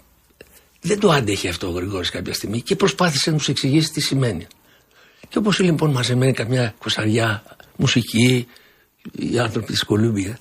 Δεν 0.81 0.99
το 0.99 1.09
άντεχε 1.11 1.49
αυτό 1.49 1.67
ο 1.67 1.71
Γρηγόρης 1.71 2.09
κάποια 2.09 2.33
στιγμή 2.33 2.61
και 2.61 2.75
προσπάθησε 2.75 3.31
να 3.31 3.37
τους 3.37 3.47
εξηγήσει 3.47 3.91
τι 3.91 4.01
σημαίνει. 4.01 4.47
Και 5.29 5.37
όπως 5.37 5.59
λοιπόν 5.59 5.91
μαζεμένη 5.91 6.33
καμιά 6.33 6.75
κοσαριά 6.79 7.43
μουσική, 7.75 8.47
οι 9.11 9.39
άνθρωποι 9.39 9.71
της 9.71 9.83
Κολούμπια, 9.83 10.39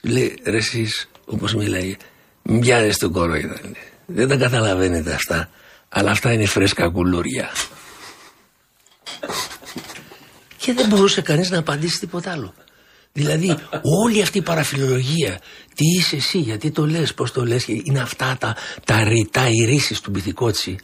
του 0.00 0.08
λέει 0.08 0.38
ρε 0.44 0.56
εσείς, 0.56 1.08
όπως 1.24 1.54
μιλάει, 1.54 1.96
μην 2.42 2.60
πιάνεις 2.60 2.98
τον 2.98 3.12
κόρο, 3.12 3.34
ήταν. 3.34 3.76
δεν 4.06 4.28
τα 4.28 4.36
καταλαβαίνετε 4.36 5.12
αυτά, 5.12 5.50
αλλά 5.88 6.10
αυτά 6.10 6.32
είναι 6.32 6.46
φρέσκα 6.46 6.88
κουλούρια. 6.88 7.50
και 10.56 10.72
δεν 10.72 10.88
μπορούσε 10.88 11.20
κανείς 11.20 11.50
να 11.50 11.58
απαντήσει 11.58 11.98
τίποτα 11.98 12.32
άλλο. 12.32 12.54
Δηλαδή 13.12 13.58
όλη 14.04 14.22
αυτή 14.22 14.38
η 14.38 14.42
παραφιλολογία, 14.42 15.40
τι 15.74 15.84
είσαι 15.98 16.16
εσύ, 16.16 16.38
γιατί 16.38 16.70
το 16.70 16.86
λες, 16.86 17.14
πώς 17.14 17.32
το 17.32 17.44
λες, 17.44 17.64
και 17.64 17.82
είναι 17.84 18.00
αυτά 18.00 18.36
τα, 18.40 18.56
τα 18.84 19.04
ρητά, 19.04 19.48
οι 19.48 19.64
ρίσεις 19.64 20.00
του 20.00 20.10
Μπιθικότσι 20.10 20.78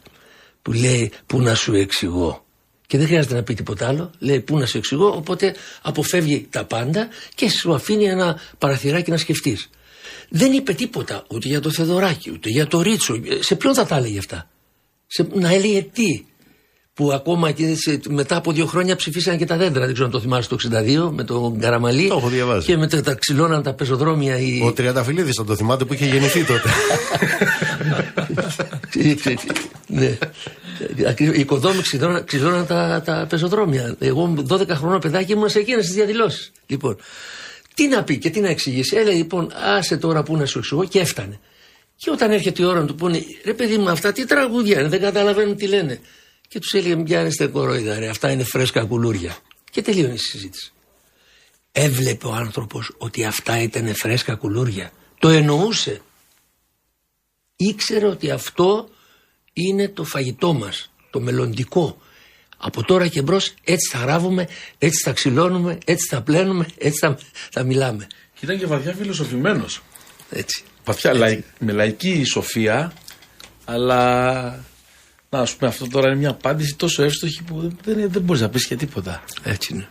που 0.61 0.71
λέει 0.71 1.11
πού 1.25 1.41
να 1.41 1.55
σου 1.55 1.73
εξηγώ. 1.73 2.44
Και 2.87 2.97
δεν 2.97 3.07
χρειάζεται 3.07 3.35
να 3.35 3.43
πει 3.43 3.53
τίποτα 3.53 3.87
άλλο, 3.87 4.11
λέει 4.19 4.39
πού 4.39 4.57
να 4.57 4.65
σου 4.65 4.77
εξηγώ, 4.77 5.07
οπότε 5.07 5.55
αποφεύγει 5.81 6.47
τα 6.49 6.65
πάντα 6.65 7.07
και 7.35 7.49
σου 7.49 7.73
αφήνει 7.73 8.05
ένα 8.05 8.39
παραθυράκι 8.57 9.11
να 9.11 9.17
σκεφτείς. 9.17 9.69
Δεν 10.29 10.51
είπε 10.53 10.73
τίποτα 10.73 11.25
ούτε 11.27 11.47
για 11.47 11.59
το 11.59 11.71
Θεδωράκι, 11.71 12.31
ούτε 12.31 12.49
για 12.49 12.67
το 12.67 12.81
Ρίτσο. 12.81 13.21
Σε 13.39 13.55
ποιον 13.55 13.73
θα 13.73 13.85
τα 13.85 13.95
έλεγε 13.95 14.17
αυτά; 14.17 14.49
Σε, 15.07 15.27
να 15.33 15.53
έλεγε 15.53 15.81
τι; 15.81 16.25
Που 16.95 17.11
ακόμα 17.13 17.51
και 17.51 17.75
σε- 17.75 17.99
μετά 18.09 18.35
από 18.35 18.51
δύο 18.51 18.65
χρόνια 18.65 18.95
ψηφίσαν 18.95 19.37
και 19.37 19.45
τα 19.45 19.57
δέντρα. 19.57 19.83
Δεν 19.85 19.93
ξέρω 19.93 20.05
αν 20.05 20.11
το 20.11 20.19
θυμάσαι 20.19 20.49
το 20.49 20.55
62 20.55 21.11
με 21.11 21.23
τον 21.23 21.59
Καραμαλή. 21.59 22.07
Το 22.07 22.15
έχω 22.17 22.27
διαβάσει. 22.29 22.65
Και 22.65 22.77
μετά 22.77 23.01
τα 23.01 23.13
ξυλώναν 23.13 23.63
τα 23.63 23.73
πεζοδρόμια. 23.73 24.37
Οι... 24.39 24.61
Ο 24.65 24.73
Τριανταφυλλίδης 24.73 25.35
θα 25.35 25.43
το 25.45 25.55
θυμάται 25.55 25.85
που 25.85 25.93
είχε 25.93 26.05
γεννηθεί 26.05 26.43
τότε. 26.45 26.69
ναι. 29.87 30.17
Ακριβώς. 31.07 31.35
Οι 31.35 31.39
οικοδόμοι 31.39 31.81
ξυλώναν, 31.81 32.23
ξυλώναν 32.25 32.65
τα, 32.65 33.01
τα 33.05 33.25
πεζοδρόμια. 33.29 33.95
Εγώ 33.99 34.33
12 34.49 34.67
χρόνια 34.69 34.99
παιδάκι 34.99 35.31
ήμουν 35.31 35.49
σε 35.49 35.59
εκείνες 35.59 35.85
τις 35.85 35.93
διαδηλώσεις. 35.95 36.51
Λοιπόν, 36.67 36.97
τι 37.73 37.87
να 37.87 38.03
πει 38.03 38.17
και 38.17 38.29
τι 38.29 38.39
να 38.39 38.47
εξηγήσει. 38.49 38.95
Έλεγε 38.97 39.17
λοιπόν, 39.17 39.51
άσε 39.77 39.97
τώρα 39.97 40.23
που 40.23 40.37
να 40.37 40.45
σου 40.45 40.57
εξηγώ 40.57 40.83
και 40.85 40.99
έφτανε. 40.99 41.39
Και 41.97 42.09
όταν 42.11 42.31
έρχεται 42.31 42.61
η 42.61 42.65
ώρα 42.65 42.79
να 42.79 42.85
του 42.85 42.95
πούνε, 42.95 43.23
ρε 43.45 43.53
παιδί 43.53 43.77
μου, 43.77 43.89
αυτά 43.89 44.11
τι 44.11 44.25
τραγούδια 44.25 44.79
είναι, 44.79 44.89
δεν 44.89 45.01
καταλαβαίνουν 45.01 45.55
τι 45.55 45.67
λένε. 45.67 45.99
Και 46.47 46.59
τους 46.59 46.73
έλεγε, 46.73 46.95
μην 46.95 47.05
πιάνεστε 47.05 47.47
κορόιδα, 47.47 47.99
ρε, 47.99 48.07
αυτά 48.07 48.31
είναι 48.31 48.43
φρέσκα 48.43 48.85
κουλούρια. 48.85 49.37
Και 49.71 49.81
τελείωνε 49.81 50.13
η 50.13 50.17
συζήτηση. 50.17 50.73
Έβλεπε 51.71 52.27
ο 52.27 52.33
άνθρωπος 52.33 52.91
ότι 52.97 53.25
αυτά 53.25 53.61
ήταν 53.61 53.95
φρέσκα 53.95 54.35
κουλούρια. 54.35 54.91
Το 55.19 55.29
εννοούσε 55.29 56.01
ήξερε 57.55 58.07
ότι 58.07 58.31
αυτό 58.31 58.89
είναι 59.53 59.87
το 59.87 60.03
φαγητό 60.03 60.53
μας, 60.53 60.91
το 61.09 61.19
μελλοντικό. 61.19 61.97
Από 62.57 62.83
τώρα 62.83 63.07
και 63.07 63.21
μπρος 63.21 63.53
έτσι 63.63 63.97
θα 63.97 64.05
ράβουμε, 64.05 64.47
έτσι 64.77 65.03
θα 65.03 65.11
ξυλώνουμε, 65.11 65.77
έτσι 65.85 66.07
θα 66.07 66.21
πλένουμε, 66.21 66.67
έτσι 66.77 66.99
θα, 66.99 67.17
θα 67.51 67.63
μιλάμε. 67.63 68.07
Και 68.33 68.45
ήταν 68.45 68.57
και 68.57 68.65
βαθιά 68.65 68.93
φιλοσοφημένος. 68.93 69.81
Έτσι. 70.29 70.63
Βαθιά, 70.85 71.13
λαϊ, 71.13 71.43
με 71.59 71.71
λαϊκή 71.71 72.23
σοφία, 72.23 72.93
αλλά. 73.65 74.65
Να, 75.35 75.41
α 75.41 75.47
πούμε, 75.57 75.69
αυτό 75.69 75.87
τώρα 75.87 76.07
είναι 76.07 76.17
μια 76.17 76.29
απάντηση 76.29 76.75
τόσο 76.75 77.03
εύστοχη 77.03 77.43
που 77.43 77.59
δεν, 77.59 77.77
δεν, 77.83 78.11
δεν 78.11 78.21
μπορείς 78.21 78.41
να 78.41 78.49
πεις 78.49 78.67
και 78.67 78.75
τίποτα. 78.75 79.23
Έτσι 79.43 79.73
είναι. 79.73 79.87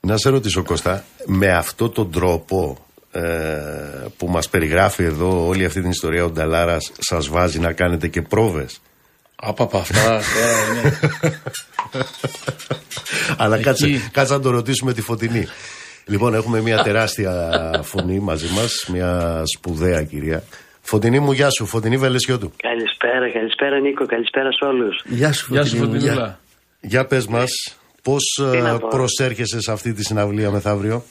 Να 0.00 0.16
σε 0.16 0.28
ρωτήσω 0.28 0.62
Κώστα, 0.62 1.04
με 1.26 1.52
αυτόν 1.52 1.92
τον 1.92 2.10
τρόπο 2.10 2.86
ε, 3.12 3.20
που 4.16 4.28
μας 4.28 4.48
περιγράφει 4.48 5.04
εδώ 5.04 5.46
όλη 5.46 5.64
αυτή 5.64 5.80
την 5.80 5.90
ιστορία 5.90 6.24
ο 6.24 6.30
Νταλάρας 6.30 6.92
σας 6.98 7.28
βάζει 7.28 7.58
να 7.58 7.72
κάνετε 7.72 8.08
και 8.08 8.22
πρόβες; 8.22 8.80
Άπαπα 9.36 9.78
αυτά. 9.78 10.02
τώρα 10.04 10.80
είναι. 10.80 10.98
Αλλά 13.36 13.54
Εκεί. 13.54 13.64
κάτσε, 13.64 14.08
κάτσε 14.12 14.32
να 14.32 14.40
το 14.40 14.50
ρωτήσουμε 14.50 14.92
τη 14.92 15.00
Φωτεινή. 15.00 15.46
Λοιπόν, 16.04 16.34
έχουμε 16.34 16.60
μια 16.60 16.82
τεράστια 16.82 17.60
φωνή 17.82 18.18
μαζί 18.18 18.48
μας, 18.48 18.86
μια 18.92 19.42
σπουδαία 19.56 20.02
κυρία. 20.04 20.44
Φωτεινή 20.92 21.18
μου, 21.20 21.32
γεια 21.32 21.50
σου. 21.50 21.66
Φωτεινή 21.66 21.96
Βελεσιώτου. 21.96 22.52
Καλησπέρα, 22.56 23.30
καλησπέρα 23.32 23.80
Νίκο, 23.80 24.06
καλησπέρα 24.06 24.52
σε 24.52 24.64
όλους. 24.64 25.02
Γεια 25.04 25.32
σου 25.32 25.52
Γεια 25.54 25.64
σου, 25.64 25.76
Φωτεινή 25.76 25.92
μου, 25.92 26.00
γεια. 26.00 26.12
Φωτεινούλα. 26.12 26.38
Για 26.80 27.06
πες 27.06 27.26
μας, 27.26 27.50
πώς 28.02 28.24
Τι 28.52 28.58
ε, 28.58 28.60
να 28.60 28.78
πω. 28.78 28.88
προσέρχεσαι 28.88 29.60
σε 29.60 29.72
αυτή 29.72 29.92
τη 29.92 30.02
συναυλία 30.04 30.50
μεθαύριο; 30.50 31.02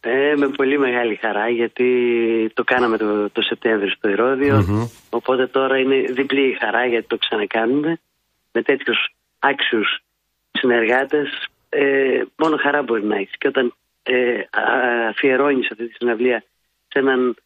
Ε, 0.00 0.34
με 0.36 0.48
πολύ 0.48 0.78
μεγάλη 0.78 1.14
χαρά 1.24 1.48
γιατί 1.48 1.88
το 2.54 2.62
κάναμε 2.64 2.96
το, 2.96 3.30
το 3.30 3.42
Σεπτέμβριο 3.42 3.90
στο 3.96 4.08
ηρωδιο 4.08 4.88
Οπότε 5.10 5.46
τώρα 5.46 5.78
είναι 5.78 5.96
διπλή 6.12 6.48
η 6.50 6.56
χαρά 6.60 6.86
γιατί 6.86 7.06
το 7.06 7.16
ξανακάνουμε. 7.16 7.98
Με 8.52 8.62
τέτοιους 8.62 8.98
άξιους 9.38 9.88
συνεργάτες 10.50 11.28
ε, 11.68 11.82
μόνο 12.36 12.56
χαρά 12.64 12.82
μπορεί 12.82 13.04
να 13.04 13.16
έχεις. 13.16 13.36
Και 13.38 13.48
όταν 13.48 13.74
ε, 14.02 14.14
α- 14.60 15.08
αφιερώνεις 15.10 15.70
αυτή 15.70 15.86
τη 15.88 15.94
συναυλία 15.98 16.44
σε, 16.88 16.98
έναν, 16.98 17.36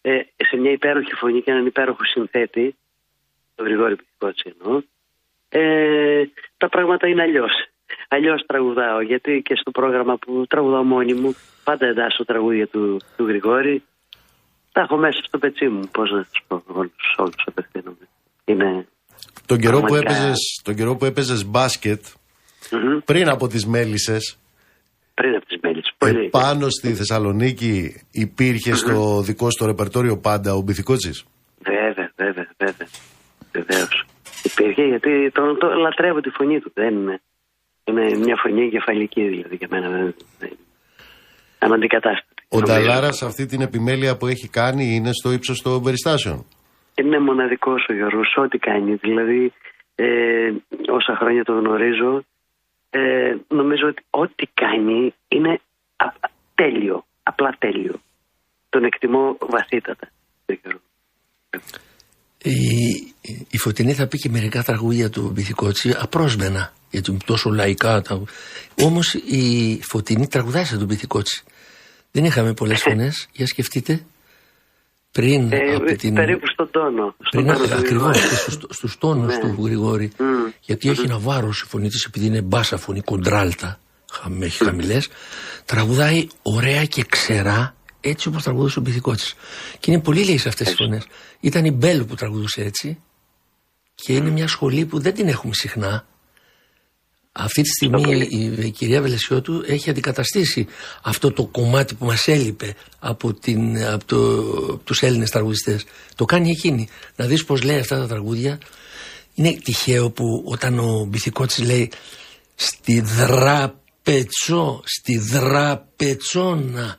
ε, 0.00 0.20
σε 0.36 0.56
μια 0.56 0.70
υπέροχη 0.70 1.14
φωνή 1.14 1.42
και 1.42 1.50
έναν 1.50 1.66
υπέροχο 1.66 2.04
συνθέτη, 2.04 2.76
τον 3.54 3.66
Γρηγόρη 3.66 3.96
Πικότσι 3.96 4.54
εννοώ, 4.60 4.82
ε, 5.48 6.24
τα 6.56 6.68
πράγματα 6.68 7.08
είναι 7.08 7.22
αλλιώς. 7.22 7.52
Αλλιώς 8.08 8.44
τραγουδάω, 8.46 9.00
γιατί 9.00 9.42
και 9.44 9.54
στο 9.56 9.70
πρόγραμμα 9.70 10.16
που 10.16 10.46
τραγουδάω 10.48 10.82
μόνη 10.82 11.14
μου, 11.14 11.34
πάντα 11.64 11.86
εντάσσω 11.86 12.24
τραγούδια 12.24 12.66
του, 12.66 13.00
του 13.16 13.26
Γρηγόρη. 13.26 13.82
Τα 14.72 14.80
έχω 14.80 14.96
μέσα 14.96 15.20
στο 15.22 15.38
πετσί 15.38 15.68
μου, 15.68 15.88
πώς 15.92 16.10
να 16.10 16.22
τους 16.22 16.42
πω, 16.46 16.62
όλους 16.66 17.14
όλους 17.16 17.44
απευθύνομαι. 17.46 18.08
Είναι. 18.44 18.86
Τον 19.46 19.58
καιρό, 19.58 19.80
που 19.80 19.84
Πραγματικά. 19.86 20.12
έπαιζες, 20.12 20.60
τον 20.64 20.74
καιρό 20.74 20.96
που 20.96 21.04
έπαιζες 21.04 21.44
μπάσκετ, 21.46 22.04
Μμμ. 22.70 22.98
πριν 23.04 23.28
από 23.28 23.48
τις 23.48 23.66
μέλισσες, 23.66 24.38
Πριν 25.18 25.34
από 25.34 25.46
τις 25.46 25.58
μέλη. 25.62 25.82
Πολύ. 25.98 26.24
επάνω 26.26 26.68
στη 26.68 26.88
Θεσσαλονίκη 26.94 27.74
υπήρχε 28.10 28.74
στο 28.74 29.22
δικό 29.28 29.50
σου 29.50 29.58
το 29.58 29.66
ρεπερτόριο 29.66 30.16
πάντα 30.18 30.54
ο 30.54 30.60
Μπιθικότσης; 30.60 31.24
Βέβαια, 31.64 32.10
βέβαια, 32.16 32.48
βέβαια. 32.64 32.88
Βεβαίως. 33.52 34.04
Υπήρχε 34.42 34.82
γιατί 34.82 35.30
το, 35.30 35.42
το 35.56 35.66
λατρεύω 35.84 36.20
τη 36.20 36.30
φωνή 36.30 36.60
του. 36.60 36.70
Δεν 36.74 36.94
είναι. 36.94 37.20
Είναι 37.84 38.04
μια 38.24 38.36
φωνή 38.42 38.62
εγκεφαλική 38.62 39.22
δηλαδή 39.28 39.54
για 39.56 39.68
μένα. 39.70 39.88
Δεν, 39.88 40.14
δεν, 40.38 40.52
αναντικατάστατη. 41.58 42.42
Ο 42.48 42.58
νομίζω. 42.58 42.72
Νταλάρας 42.72 43.22
αυτή 43.22 43.46
την 43.46 43.60
επιμέλεια 43.60 44.16
που 44.16 44.26
έχει 44.26 44.48
κάνει 44.48 44.84
είναι 44.94 45.10
στο 45.12 45.32
ύψος 45.32 45.62
των 45.62 45.82
περιστάσεων; 45.82 46.46
Είναι 46.94 47.18
μοναδικός 47.18 47.86
ο 47.90 47.92
Γιώργος, 47.92 48.34
ό,τι 48.36 48.58
κάνει. 48.58 48.94
Δηλαδή, 48.94 49.52
ε, 49.94 50.06
όσα 50.98 51.16
χρόνια 51.20 51.44
το 51.44 51.52
γνωρίζω, 51.52 52.24
ε, 52.90 53.36
νομίζω 53.48 53.86
ότι 53.88 54.02
ό,τι 54.10 54.46
κάνει 54.54 55.14
είναι 55.28 55.60
α- 55.96 56.28
τέλειο. 56.54 57.04
Απλά 57.22 57.56
τέλειο. 57.58 58.00
Τον 58.68 58.84
εκτιμώ 58.84 59.36
βαθύτατα. 59.40 60.08
τον 60.46 60.58
Γιώργο. 60.62 60.80
Η, 62.42 62.56
η 63.50 63.58
Φωτεινή 63.58 63.94
θα 63.94 64.06
πει 64.06 64.18
και 64.18 64.28
μερικά 64.28 64.62
τραγούδια 64.62 65.10
του 65.10 65.30
Μπιθικότσι 65.30 65.94
απρόσμενα, 65.98 66.72
γιατί 66.90 67.10
είναι 67.10 67.20
τόσο 67.24 67.50
λαϊκά. 67.50 68.02
Τα... 68.02 68.22
Όμως 68.82 69.14
η 69.14 69.78
Φωτεινή 69.82 70.26
τραγουδάει 70.26 70.64
σαν 70.64 70.78
τον 70.78 70.86
Μπιθικότσι. 70.86 71.44
Δεν 72.10 72.24
είχαμε 72.24 72.52
πολλές 72.54 72.82
φωνές. 72.82 73.28
Για 73.32 73.46
σκεφτείτε. 73.46 74.04
Πριν 75.12 75.52
Ε, 75.52 75.74
από 75.74 75.96
την. 75.96 76.14
Περίπου 76.14 76.46
στον 76.52 76.70
τόνο. 76.70 77.14
Στον 77.26 77.44
Πριν, 77.44 77.46
τόνο 77.46 77.66
του 77.66 77.74
ακριβώς, 77.74 78.16
Γρηγόρη. 78.16 78.34
στους, 78.36 78.58
στους 78.76 78.98
τόνους 78.98 79.34
Ναι. 79.34 79.40
του 79.40 79.56
Γρηγόρη. 79.64 80.12
Μμμ. 80.18 80.28
Γιατί 80.60 80.88
έχει 80.88 81.00
ένα 81.04 81.18
βάρος 81.18 81.60
η 81.60 81.64
φωνή 81.66 81.88
της 81.88 82.04
επειδή 82.04 82.26
είναι 82.26 82.42
μπάσα 82.42 82.76
φωνή, 82.76 83.00
κοντράλτα, 83.00 83.78
χαμ, 84.12 84.42
έχει 84.42 84.64
χαμηλές. 84.64 85.08
Τραγουδάει 85.64 86.26
ωραία 86.42 86.84
και 86.84 87.04
ξερά, 87.08 87.74
έτσι 88.00 88.28
όπως 88.28 88.42
τραγουδούσε 88.42 88.78
ο 88.78 88.82
Μπιθικότσης. 88.82 89.34
Και 89.80 89.90
είναι 89.90 90.00
πολύ 90.00 90.20
λίγες 90.20 90.46
αυτές 90.46 90.66
τις 90.66 90.76
φωνές. 90.76 91.06
Ήταν 91.40 91.64
η 91.64 91.70
Μπέλου 91.72 92.04
που 92.04 92.14
τραγουδούσε 92.14 92.60
έτσι 92.62 92.98
και 93.94 94.12
είναι 94.14 94.30
μια 94.30 94.48
σχολή 94.48 94.84
που 94.86 94.98
δεν 94.98 95.14
την 95.14 95.28
έχουμε 95.28 95.54
συχνά. 95.54 96.06
Αυτή 97.32 97.62
τη 97.62 97.68
στιγμή 97.68 98.26
η, 98.30 98.66
η 98.66 98.70
κυρία 98.70 99.00
Βελεσιώτου 99.00 99.62
έχει 99.66 99.90
αντικαταστήσει 99.90 100.66
αυτό 101.02 101.32
το 101.32 101.46
κομμάτι 101.46 101.94
που 101.94 102.04
μας 102.04 102.28
έλειπε 102.28 102.74
από, 102.98 103.34
την, 103.34 103.84
από, 103.84 104.04
το, 104.04 104.40
από 104.72 104.80
τους 104.84 105.02
Έλληνες 105.02 105.30
τραγουδιστές. 105.30 105.84
Το 106.14 106.24
κάνει 106.24 106.50
εκείνη. 106.50 106.88
Να 107.16 107.26
δεις 107.26 107.44
πως 107.44 107.62
λέει 107.62 107.78
αυτά 107.78 107.98
τα 107.98 108.06
τραγούδια. 108.06 108.58
Είναι 109.34 109.52
τυχαίο 109.64 110.10
που 110.10 110.42
όταν 110.46 110.78
ο 110.78 111.04
Μπιθικότσης 111.04 111.64
λέει 111.64 111.90
Στη 112.60 113.00
δραπετσό, 113.00 114.82
στη 114.84 115.18
δραπετσόνα. 115.18 116.96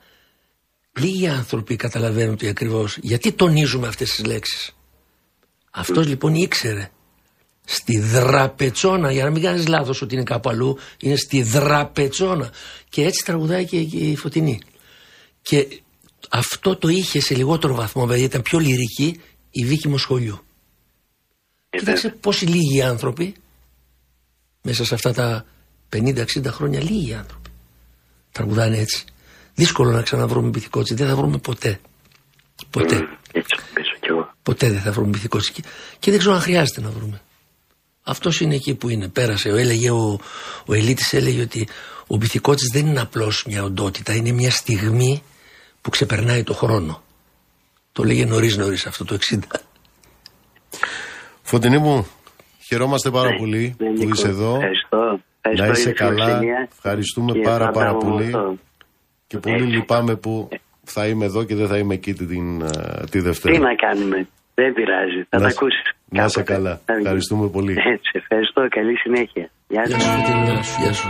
Λίγοι 1.00 1.28
άνθρωποι 1.28 1.76
καταλαβαίνουν 1.76 2.38
τι 2.38 2.48
ακριβώς. 2.48 2.98
Γιατί 3.02 3.32
τονίζουμε 3.32 3.88
αυτές 3.88 4.10
τις 4.10 4.26
λέξεις. 4.26 4.76
Αυτός 5.72 6.08
λοιπόν 6.08 6.34
ήξερε. 6.34 6.92
Στη 7.72 8.00
δραπετσόνα, 8.00 9.12
για 9.12 9.24
να 9.24 9.30
μην 9.30 9.42
κάνεις 9.42 9.68
λάθος 9.68 10.02
ότι 10.02 10.16
είναι 10.16 10.24
κάπου 10.24 10.50
αλλού, 10.50 10.78
είναι 11.00 11.16
στη 11.16 11.42
δραπετσόνα. 11.42 12.52
Και 12.90 13.04
έτσι 13.04 13.26
τραγουδάει 13.26 13.66
και 13.66 13.78
η 13.80 14.16
Φωτεινή. 14.16 14.60
Και 15.42 15.82
αυτό 16.30 16.76
το 16.76 16.88
είχε 16.88 17.20
σε 17.22 17.36
λιγότερο 17.36 17.76
βαθμό, 17.76 18.06
δηλαδή 18.06 18.24
ήταν 18.24 18.42
πιο 18.42 18.60
λυρική 18.60 19.20
η 19.52 19.66
Βίκη 19.66 19.88
Μοσχολιού. 19.88 20.40
Ε, 21.70 21.78
Κοίταξε 21.78 22.10
πόσοι 22.10 22.46
λίγοι 22.46 22.82
άνθρωποι 22.82 23.34
μέσα 24.62 24.86
σε 24.86 24.94
αυτά 24.94 25.14
τα 25.14 25.46
50-60 25.96 26.26
χρόνια 26.46 26.84
λίγοι 26.84 27.14
άνθρωποι 27.14 27.50
τραγουδάνε 28.32 28.78
έτσι. 28.78 29.06
Δύσκολο 29.56 29.92
να 29.92 30.02
ξαναβρούμε 30.02 30.50
πυθικότσι, 30.50 30.94
δεν 30.94 31.08
θα 31.08 31.16
βρούμε 31.16 31.38
ποτέ. 31.38 31.80
Ποτέ. 32.70 32.96
μ, 32.96 33.08
Έτσι 33.32 33.56
νομίζω 33.68 33.92
κι 34.00 34.08
εγώ. 34.10 34.34
Ποτέ 34.44 34.70
δεν 34.70 34.82
θα 34.82 34.92
βρούμε 34.92 35.10
πυθικότσι. 35.12 35.52
Και, 35.52 35.64
και 36.00 36.12
δεν 36.12 36.20
ξέρω 36.20 36.36
αν 36.36 36.42
χρειάζεται 36.42 36.82
να 36.82 36.90
βρούμε. 36.90 37.22
Αυτός 38.04 38.40
είναι 38.42 38.56
εκεί 38.56 38.76
που 38.76 38.90
είναι. 38.90 39.08
Πέρασε. 39.08 39.50
Ο, 39.52 39.56
έλεγε, 39.56 39.90
ο, 39.92 40.20
ο 40.66 40.74
Ελίτης 40.74 41.14
έλεγε 41.14 41.42
ότι 41.42 41.68
ο 42.08 42.18
πυθικότσης 42.18 42.70
δεν 42.74 42.86
είναι 42.86 43.00
απλώς 43.00 43.46
μια 43.48 43.64
οντότητα, 43.64 44.16
είναι 44.16 44.32
μια 44.32 44.52
στιγμή 44.52 45.24
που 45.82 45.90
ξεπερνάει 45.90 46.44
το 46.44 46.54
χρόνο. 46.54 47.02
Το 47.92 48.04
λέγε 48.04 48.26
νωρίς 48.26 48.58
νωρίς 48.58 48.86
αυτό 48.86 49.06
το 49.06 49.18
60. 49.32 49.38
Φωτεινή 51.42 51.78
μου, 51.78 52.08
χαιρόμαστε 52.68 53.10
πάρα 53.10 53.30
Ναι, 53.30 53.38
πολύ 53.38 53.76
ναι, 53.80 53.88
που 53.88 53.94
Νίκος, 53.98 54.18
είσαι 54.20 54.28
εδώ. 54.28 54.54
Ευχαριστώ. 54.56 55.20
Ευχαριστώ 55.42 55.66
Να 55.66 55.72
είσαι 55.72 55.82
για 55.82 55.92
τη 55.92 55.98
καλά. 55.98 56.26
φιλοξενία 56.26 56.68
Ευχαριστούμε 56.76 57.32
και 57.32 57.40
πάρα 57.40 57.66
θα 57.66 57.72
πάρα 57.72 57.92
τα 57.92 57.98
πολύ. 57.98 58.26
αυτό. 58.26 58.56
Και 59.28 59.38
πολύ 59.38 59.56
Έτσι. 59.56 59.68
λυπάμαι 59.68 60.16
που 60.16 60.50
θα 60.84 61.08
είμαι 61.08 61.26
εδώ 61.26 61.44
και 61.44 61.56
δεν 61.56 61.68
θα 61.68 61.78
είμαι 61.78 61.94
εκεί 61.94 62.14
την, 62.14 62.62
ε, 62.62 62.68
τη 63.04 63.10
Τι 63.10 63.20
Δευτέρα. 63.20 63.60
να 63.60 63.76
κάνουμε. 63.76 64.28
Δεν 64.54 64.74
πειράζει. 64.74 65.24
Θα 65.30 65.38
Να 65.38 65.44
τα 65.44 65.50
σε- 65.50 65.56
ακούσεις. 65.60 65.82
Να 66.10 66.24
είσαι 66.26 66.44
καλά. 66.44 66.80
Ευχαριστούμε 66.86 67.48
πολύ. 67.48 67.72
Έτσι, 67.72 68.12
ευχαριστώ. 68.14 68.68
Καλή 68.70 68.96
συνέχεια. 68.98 69.50
Γεια 69.68 69.84
Γεια 69.86 70.00
σας. 70.00 70.04
σου 70.04 70.10
Φωτεινή, 70.10 70.60
γεια 70.84 70.94
σου, 70.94 71.10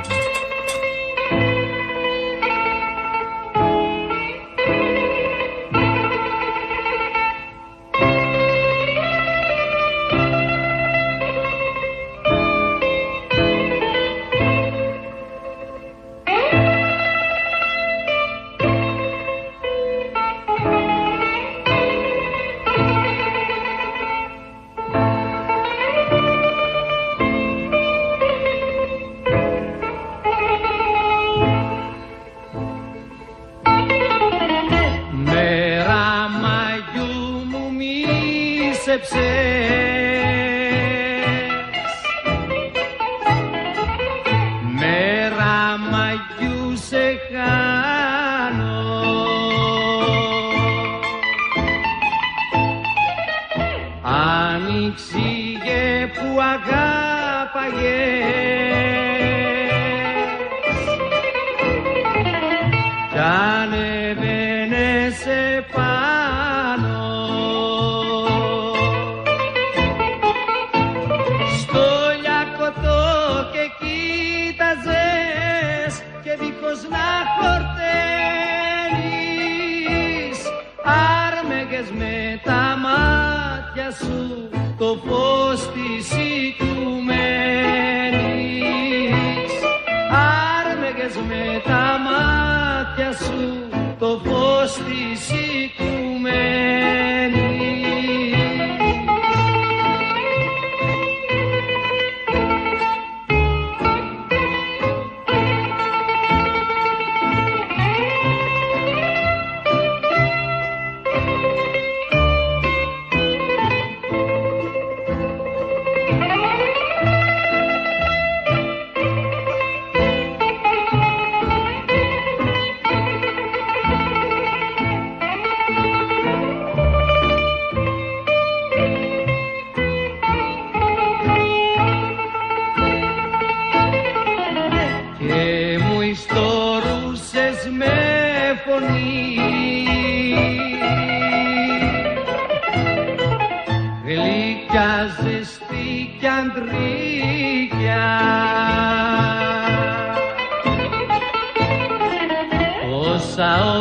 Say. 39.04 39.49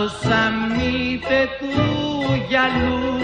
Όσα 0.08 0.50
όσα 0.50 0.50
μύθε 0.76 1.48
του 1.58 1.72
γυαλού 2.48 3.17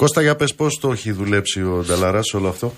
Κώστα, 0.00 0.22
για 0.22 0.36
πες 0.36 0.54
πώς 0.54 0.78
το 0.80 0.92
έχει 0.92 1.12
δουλέψει 1.12 1.62
ο 1.62 1.84
Νταλαράς 1.86 2.34
όλο 2.34 2.48
αυτό; 2.48 2.74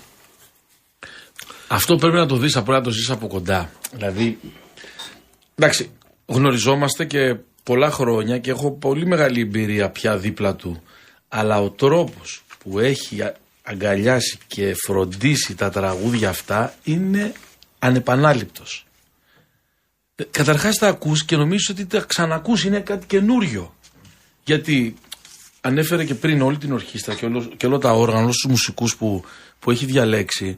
Αυτό 1.67 1.95
πρέπει 1.95 2.15
να 2.15 2.25
το 2.25 2.37
δεις, 2.37 2.53
πρέπει 2.53 2.71
να 2.71 2.81
το 2.81 2.89
ζεις 2.89 3.09
από 3.09 3.27
κοντά. 3.27 3.71
Δηλαδή, 3.91 4.39
εντάξει, 5.55 5.91
γνωριζόμαστε 6.25 7.05
και 7.05 7.35
πολλά 7.63 7.91
χρόνια 7.91 8.37
και 8.37 8.49
έχω 8.51 8.71
πολύ 8.71 9.05
μεγάλη 9.05 9.41
εμπειρία 9.41 9.89
πια 9.89 10.17
δίπλα 10.17 10.55
του. 10.55 10.83
Αλλά 11.27 11.61
ο 11.61 11.69
τρόπος 11.69 12.43
που 12.57 12.79
έχει 12.79 13.21
α- 13.21 13.35
αγκαλιάσει 13.63 14.37
και 14.47 14.75
φροντίσει 14.85 15.55
τα 15.55 15.69
τραγούδια 15.69 16.29
αυτά 16.29 16.73
είναι 16.83 17.33
ανεπανάληπτος. 17.79 18.85
Ε, 20.15 20.23
Καταρχάς 20.31 20.75
τα 20.75 20.87
ακούς 20.87 21.25
και 21.25 21.35
νομίζεις 21.35 21.69
ότι 21.69 21.85
τα 21.85 21.99
ξανακούς 21.99 22.63
είναι 22.63 22.79
κάτι 22.79 23.05
καινούριο. 23.05 23.75
Γιατί 24.43 24.95
ανέφερε 25.65 26.05
και 26.05 26.15
πριν 26.15 26.41
όλη 26.41 26.57
την 26.57 26.71
ορχήστρα 26.71 27.13
και, 27.15 27.25
όλο, 27.25 27.43
και 27.57 27.65
όλα 27.65 27.77
τα 27.77 27.91
όργανα, 27.91 28.23
όλους 28.23 28.35
τους 28.35 28.51
μουσικούς 28.51 28.95
που, 28.95 29.23
που 29.59 29.71
έχει 29.71 29.85
διαλέξει. 29.85 30.57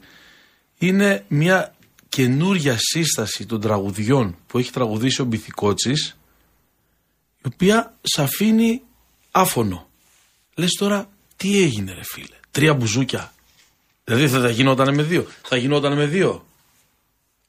Είναι 0.78 1.24
μια 1.28 1.74
καινούρια 2.08 2.76
σύσταση 2.78 3.46
των 3.46 3.60
τραγουδιών 3.60 4.36
που 4.46 4.58
έχει 4.58 4.72
τραγουδήσει 4.72 5.20
ο 5.20 5.24
Μπιθικότσης 5.24 6.16
η 7.42 7.48
οποία 7.52 7.96
σε 8.02 8.22
αφήνει 8.22 8.82
άφωνο. 9.30 9.88
Λες 10.54 10.72
τώρα 10.72 11.08
τι 11.36 11.62
έγινε 11.62 11.92
ρε 11.92 12.04
φίλε; 12.04 12.36
Τρία 12.50 12.74
μπουζούκια. 12.74 13.32
Δηλαδή 14.04 14.28
θα, 14.28 14.40
θα 14.40 14.50
γινόταν 14.50 14.94
με 14.94 15.02
δύο. 15.02 15.26
Θα 15.42 15.56
γινόταν 15.56 15.96
με 15.96 16.06
δύο. 16.06 16.45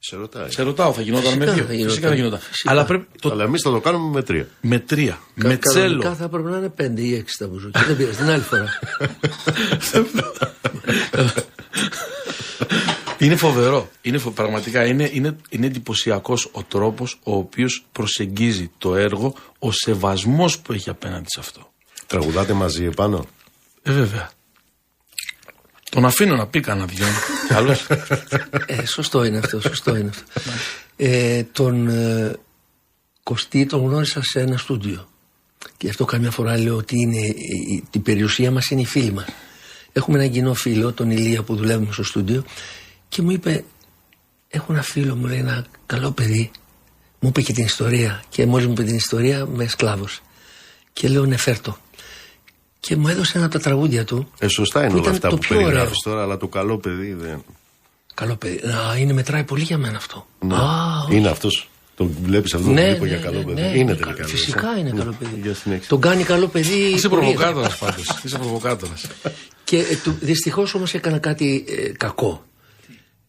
Σε 0.00 0.16
ρωτάει. 0.16 0.50
Σε 0.50 0.62
ρωτάω, 0.62 0.92
θα 0.92 1.00
γινόταν 1.02 1.24
Φυσικά 1.32 1.44
με 1.46 1.52
δύο. 1.52 1.64
θα 1.64 1.72
γινόταν. 1.72 1.88
Φυσικά 1.90 2.08
θα 2.08 2.14
γινόταν. 2.14 2.38
Φυσικά. 2.40 2.70
Αλλά 2.70 2.84
πρέπει. 2.84 3.06
Το, 3.20 3.30
Αλλά 3.30 3.44
εμείς 3.44 3.62
θα 3.62 3.70
το 3.70 3.80
κάνουμε 3.80 4.10
με 4.10 4.22
τρία. 4.22 4.48
με 4.60 4.78
τρία. 4.78 5.18
Κα- 5.40 5.48
με 5.48 5.56
κανονικά 5.56 5.68
τσέλο. 5.70 6.14
θα 6.14 6.24
έπρεπε 6.24 6.50
να 6.50 6.56
είναι 6.56 6.68
πέντε 6.68 7.00
ή 7.02 7.14
έξι 7.14 7.38
τα 7.38 7.46
μπουζούκια. 7.48 7.84
Δεν 7.86 7.96
πειράζει, 7.96 8.16
την 8.16 8.30
άλλη 8.30 8.42
φορά. 8.42 8.66
Είναι 13.18 13.36
φοβερό. 13.36 13.88
Είναι 14.02 14.18
φο- 14.18 14.30
πραγματικά 14.30 14.86
είναι, 14.86 15.10
είναι, 15.12 15.36
είναι 15.48 15.66
εντυπωσιακός 15.66 16.48
ο 16.52 16.62
τρόπος 16.62 17.18
ο 17.22 17.34
οποίος 17.36 17.86
προσεγγίζει 17.92 18.70
το 18.78 18.96
έργο, 18.96 19.34
ο 19.58 19.72
σεβασμός 19.72 20.58
που 20.58 20.72
έχει 20.72 20.90
απέναντι 20.90 21.26
σε 21.28 21.40
αυτό. 21.40 21.72
Τραγουδάτε 22.06 22.52
μαζί 22.52 22.84
επάνω. 22.84 23.26
Ε, 23.82 23.92
βέβαια. 23.92 24.30
Τον 25.90 26.04
αφήνω 26.04 26.36
να 26.36 26.46
πει 26.46 26.60
κανένα 26.60 26.86
δυο. 26.86 27.06
Καλώς. 27.54 27.86
Ε, 28.66 28.86
σωστό 28.86 29.24
είναι 29.24 29.38
αυτό, 29.38 29.60
σωστό 29.60 29.96
είναι 29.96 30.08
αυτό. 30.08 30.40
ε, 30.96 31.42
τον 31.42 31.88
ε, 31.88 32.36
Κωστή 33.22 33.66
τον 33.66 33.80
γνώρισα 33.86 34.22
σε 34.22 34.40
ένα 34.40 34.56
στούντιο. 34.56 35.08
Και 35.58 35.66
γι' 35.78 35.88
αυτό 35.88 36.04
καμιά 36.04 36.30
φορά 36.30 36.58
λέω 36.58 36.76
ότι 36.76 36.94
είναι, 37.00 37.16
η, 37.26 37.34
η- 37.74 37.84
η 37.90 37.98
περιουσία 37.98 38.50
μας 38.50 38.70
είναι 38.70 38.80
οι 38.80 38.84
φίλοι 38.84 39.12
μας. 39.12 39.26
Έχουμε 39.92 40.18
έναν 40.18 40.30
κοινό 40.32 40.54
φίλο, 40.54 40.92
τον 40.92 41.10
Ηλία 41.10 41.42
που 41.42 41.56
δουλεύουμε 41.56 41.92
στο 41.92 42.02
στούντιο 42.02 42.44
και 43.08 43.22
μου 43.22 43.30
είπε, 43.30 43.64
έχω 44.48 44.72
ένα 44.72 44.82
φίλο 44.82 45.16
μου 45.16 45.26
λέει 45.26 45.38
ένα 45.38 45.66
καλό 45.86 46.10
παιδί. 46.10 46.50
Μου 47.20 47.28
είπε 47.28 47.40
και 47.42 47.52
την 47.52 47.64
ιστορία 47.64 48.22
και 48.28 48.46
μόλις 48.46 48.66
μου 48.66 48.72
είπε 48.72 48.82
την 48.82 48.94
ιστορία 48.96 49.46
με 49.46 49.66
σκλάβος. 49.66 50.20
Και 50.92 51.08
λέω 51.08 51.24
ναι 51.26 51.36
φέρτο. 51.36 51.78
Και 52.88 52.96
μου 52.96 53.08
έδωσε 53.08 53.32
ένα 53.36 53.46
από 53.46 53.54
τα 53.54 53.60
τραγούδια 53.60 54.04
του. 54.04 54.28
Ε, 54.38 54.48
σωστά 54.48 54.80
είναι 54.80 54.88
που 54.88 54.94
όλα 54.94 55.02
ήταν 55.02 55.14
αυτά 55.14 55.28
το 55.28 55.34
που 55.34 55.40
πιο 55.40 55.56
ωραίο. 55.56 55.68
περιγράφει 55.68 55.94
τώρα, 56.02 56.22
αλλά 56.22 56.36
το 56.36 56.48
καλό 56.48 56.78
παιδί 56.78 57.12
δεν. 57.12 57.44
Καλό 58.14 58.36
παιδί. 58.36 58.56
Α, 58.66 58.96
είναι 58.98 59.12
μετράει 59.12 59.44
πολύ 59.44 59.62
για 59.62 59.78
μένα 59.78 59.96
αυτό. 59.96 60.26
Ναι. 60.40 60.54
Α, 60.54 60.60
όχι. 61.04 61.16
είναι 61.16 61.28
αυτός. 61.28 61.68
Τον 61.96 62.16
βλέπεις 62.22 62.54
αυτό 62.54 62.70
Ναι, 62.70 62.82
που 62.88 62.94
είπα 62.94 63.04
ναι, 63.04 63.08
για 63.10 63.18
καλό 63.18 63.38
ναι, 63.38 63.44
παιδί. 63.44 63.60
ναι, 63.60 63.66
είναι 63.68 63.76
είναι 63.78 63.90
τελικά. 63.94 64.06
καλό. 64.06 64.18
λες, 64.18 64.30
Φυσικά 64.30 64.76
ε. 64.76 64.80
είναι 64.80 64.90
Ναι. 64.90 64.98
καλό 64.98 65.14
παιδί. 65.18 65.40
Για 65.42 65.54
συνέχιση. 65.54 65.88
Τον 65.88 66.00
κάνει 66.00 66.22
καλό 66.22 66.46
παιδί. 66.46 66.78
Είσαι 66.78 67.08
πολύ. 67.08 67.22
προβοκάτορας 67.22 67.76
πάντως. 67.78 68.20
Είσαι 68.24 68.38
προβοκάτορας. 68.38 69.06
Και 69.64 69.78
ε, 69.78 69.96
του- 70.04 70.16
δυστυχώς 70.20 70.74
όμως 70.74 70.94
έκανα 70.94 71.18
κάτι 71.18 71.64
ε, 71.68 71.88
κακό. 71.92 72.44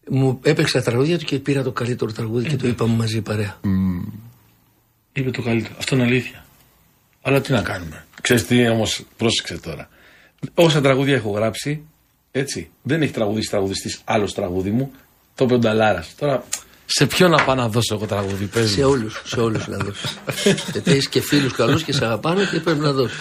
Μου 0.08 0.38
έπαιξα 0.42 0.78
τα 0.78 0.84
τραγούδια 0.90 1.18
του 1.18 1.24
και 1.24 1.38
πήρα 1.38 1.62
το 1.62 1.72
καλύτερο 1.72 2.12
τραγούδι 2.12 2.48
και 2.48 2.56
το 2.56 2.66
είπαμε 2.68 2.94
μαζί 2.94 3.20
παρέα. 3.20 3.60
Είπε 5.12 5.30
το 5.30 5.42
καλύτερο. 5.42 5.74
Αυτό 5.78 5.94
είναι 5.94 6.04
αλήθεια. 6.04 6.44
Αλλά 7.22 7.40
τι 7.40 7.52
να 7.52 7.62
κάνουμε. 7.62 8.04
Ξέρεις 8.20 8.46
τι 8.46 8.68
όμως, 8.68 9.02
πρόσεξε 9.16 9.58
τώρα. 9.58 9.88
Όσα 10.54 10.80
τραγούδια 10.80 11.14
έχω 11.14 11.30
γράψει, 11.30 11.82
έτσι, 12.30 12.70
δεν 12.82 13.02
έχει 13.02 13.12
τραγουδίσει 13.12 13.50
τραγουδιστής 13.50 14.00
άλλος 14.04 14.34
τραγούδι 14.34 14.70
μου. 14.70 14.92
Το 15.34 15.44
είπε 15.44 15.54
ο 15.54 15.58
Νταλάρας. 15.58 16.14
Τώρα, 16.18 16.44
σε 16.86 17.06
ποιον 17.06 17.30
να 17.30 17.44
πάω 17.44 17.54
να 17.54 17.68
δώσω 17.68 17.94
εγώ 17.94 18.06
τραγούδι, 18.06 18.44
πες 18.44 18.70
Σε 18.70 18.80
μου. 18.80 18.88
όλους, 18.90 19.22
σε 19.24 19.40
όλους 19.40 19.66
να 19.66 19.76
δώσεις. 19.76 20.18
Γιατί 20.72 20.90
έχεις 20.90 21.08
και 21.08 21.20
φίλους 21.20 21.52
καλούς 21.52 21.82
και 21.82 21.92
σε 21.92 22.04
αγαπάνε 22.04 22.44
και 22.44 22.60
πρέπει 22.60 22.80
να 22.80 22.92
δώσεις. 22.92 23.18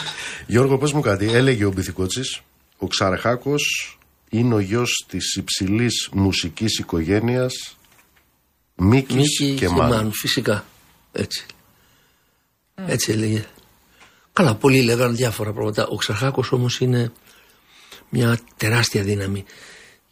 Γιώργο, 0.48 0.78
πες 0.78 0.92
μου 0.92 1.02
κάτι. 1.02 1.32
Έλεγε 1.34 1.66
ο 1.66 1.72
Μπιθικότσης, 1.72 2.42
ο 2.78 2.88
Ξαρχάκος 2.88 3.98
είναι 4.30 4.54
ο 4.54 4.60
γιος 4.60 5.06
της 5.08 5.36
υψηλής 5.36 6.10
μουσικής 6.12 6.78
οικογένειας 6.78 7.78
Μίκης 8.76 9.16
Μίκης 9.16 9.38
και, 9.38 9.54
και 9.54 9.70
Μάνου. 9.70 9.94
Μάνου, 9.94 10.12
φυσικά. 10.14 10.66
Έτσι. 11.12 11.46
Έτσι 12.86 13.12
έλεγε. 13.12 13.46
Καλά, 14.40 14.56
πολλοί 14.56 14.82
λέγανε 14.82 15.14
διάφορα 15.14 15.54
πράγματα. 15.54 15.88
Ο 15.88 15.96
Ξαρχάκος 15.96 16.52
όμως 16.52 16.80
είναι 16.80 17.12
μια 18.10 18.40
τεράστια 18.58 19.04
δύναμη. 19.04 19.44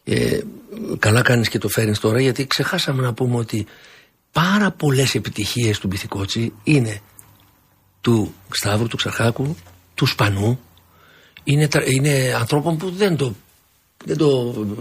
Ε, 0.04 0.40
καλά 1.00 1.22
κάνεις 1.22 1.50
και 1.50 1.58
το 1.58 1.68
φέρνεις 1.70 2.00
τώρα 2.00 2.22
γιατί 2.22 2.48
ξεχάσαμε 2.48 3.02
να 3.02 3.14
πούμε 3.14 3.36
ότι 3.38 3.66
πάρα 4.32 4.72
πολλές 4.72 5.16
επιτυχίες 5.16 5.80
του 5.80 5.88
Μπιθικότσι 5.88 6.54
είναι 6.64 7.02
του 8.02 8.34
Σταύρου, 8.50 8.88
του 8.88 8.96
Ξαρχάκου, 8.98 9.56
του 9.96 10.06
Σπανού. 10.06 10.60
Είναι, 11.44 11.68
τρα- 11.68 11.90
είναι 11.90 12.34
ανθρώπων 12.40 12.78
που 12.78 12.90
δεν 12.90 13.16
το, 13.16 13.36
δεν 14.06 14.18
το 14.18 14.28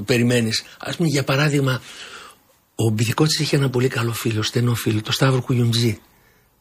περιμένεις. 0.05 0.65
Ας 0.79 0.97
πούμε 0.97 1.09
για 1.09 1.25
παράδειγμα 1.25 1.81
ο 2.75 2.91
Μπιθικότσης 2.91 3.41
είχε 3.41 3.57
ένα 3.57 3.71
πολύ 3.71 3.89
καλό 3.89 4.13
φίλο, 4.13 4.43
στενό 4.43 4.75
φίλο, 4.75 5.03
το 5.03 5.13
Σταύρο 5.13 5.41
Κουγιουντζή. 5.43 6.01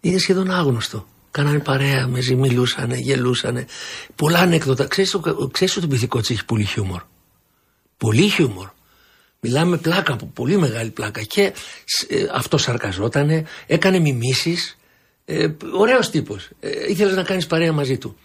Είναι 0.01 0.17
σχεδόν 0.17 0.51
άγνωστο. 0.51 1.07
Κάνανε 1.35 1.59
παρέα 1.59 2.07
μαζί, 2.07 2.35
μιλούσανε, 2.35 2.95
γελούσανε. 2.97 3.65
Πολλά 4.15 4.39
ανέκδοτα. 4.39 4.87
Ξέρεις, 4.87 5.13
ο- 5.13 5.49
ξέρεις 5.51 5.75
ότι 5.77 5.85
ο 5.85 5.89
Μπιθικότσης 5.89 6.35
έχει 6.35 6.45
πολύ 6.45 6.63
χιούμορ; 6.65 7.01
Πολύ 7.97 8.27
χιούμορ. 8.29 8.69
Μιλάμε 9.39 9.77
πλάκα, 9.77 10.13
από 10.13 10.25
πολύ 10.25 10.57
μεγάλη 10.57 10.89
πλάκα. 10.89 11.21
Και 11.23 11.53
ε, 12.07 12.25
αυτός 12.33 12.61
σαρκαζότανε, 12.61 13.45
έκανε 13.67 13.99
μιμήσεις. 13.99 14.77
Ε, 15.25 15.47
ωραίος 15.73 16.09
τύπος. 16.09 16.49
Ε, 16.59 16.69
ήθελες 16.89 17.15
να 17.15 17.23
κάνεις 17.23 17.47
παρέα 17.47 17.71
μαζί 17.71 17.97
του. 17.97 18.17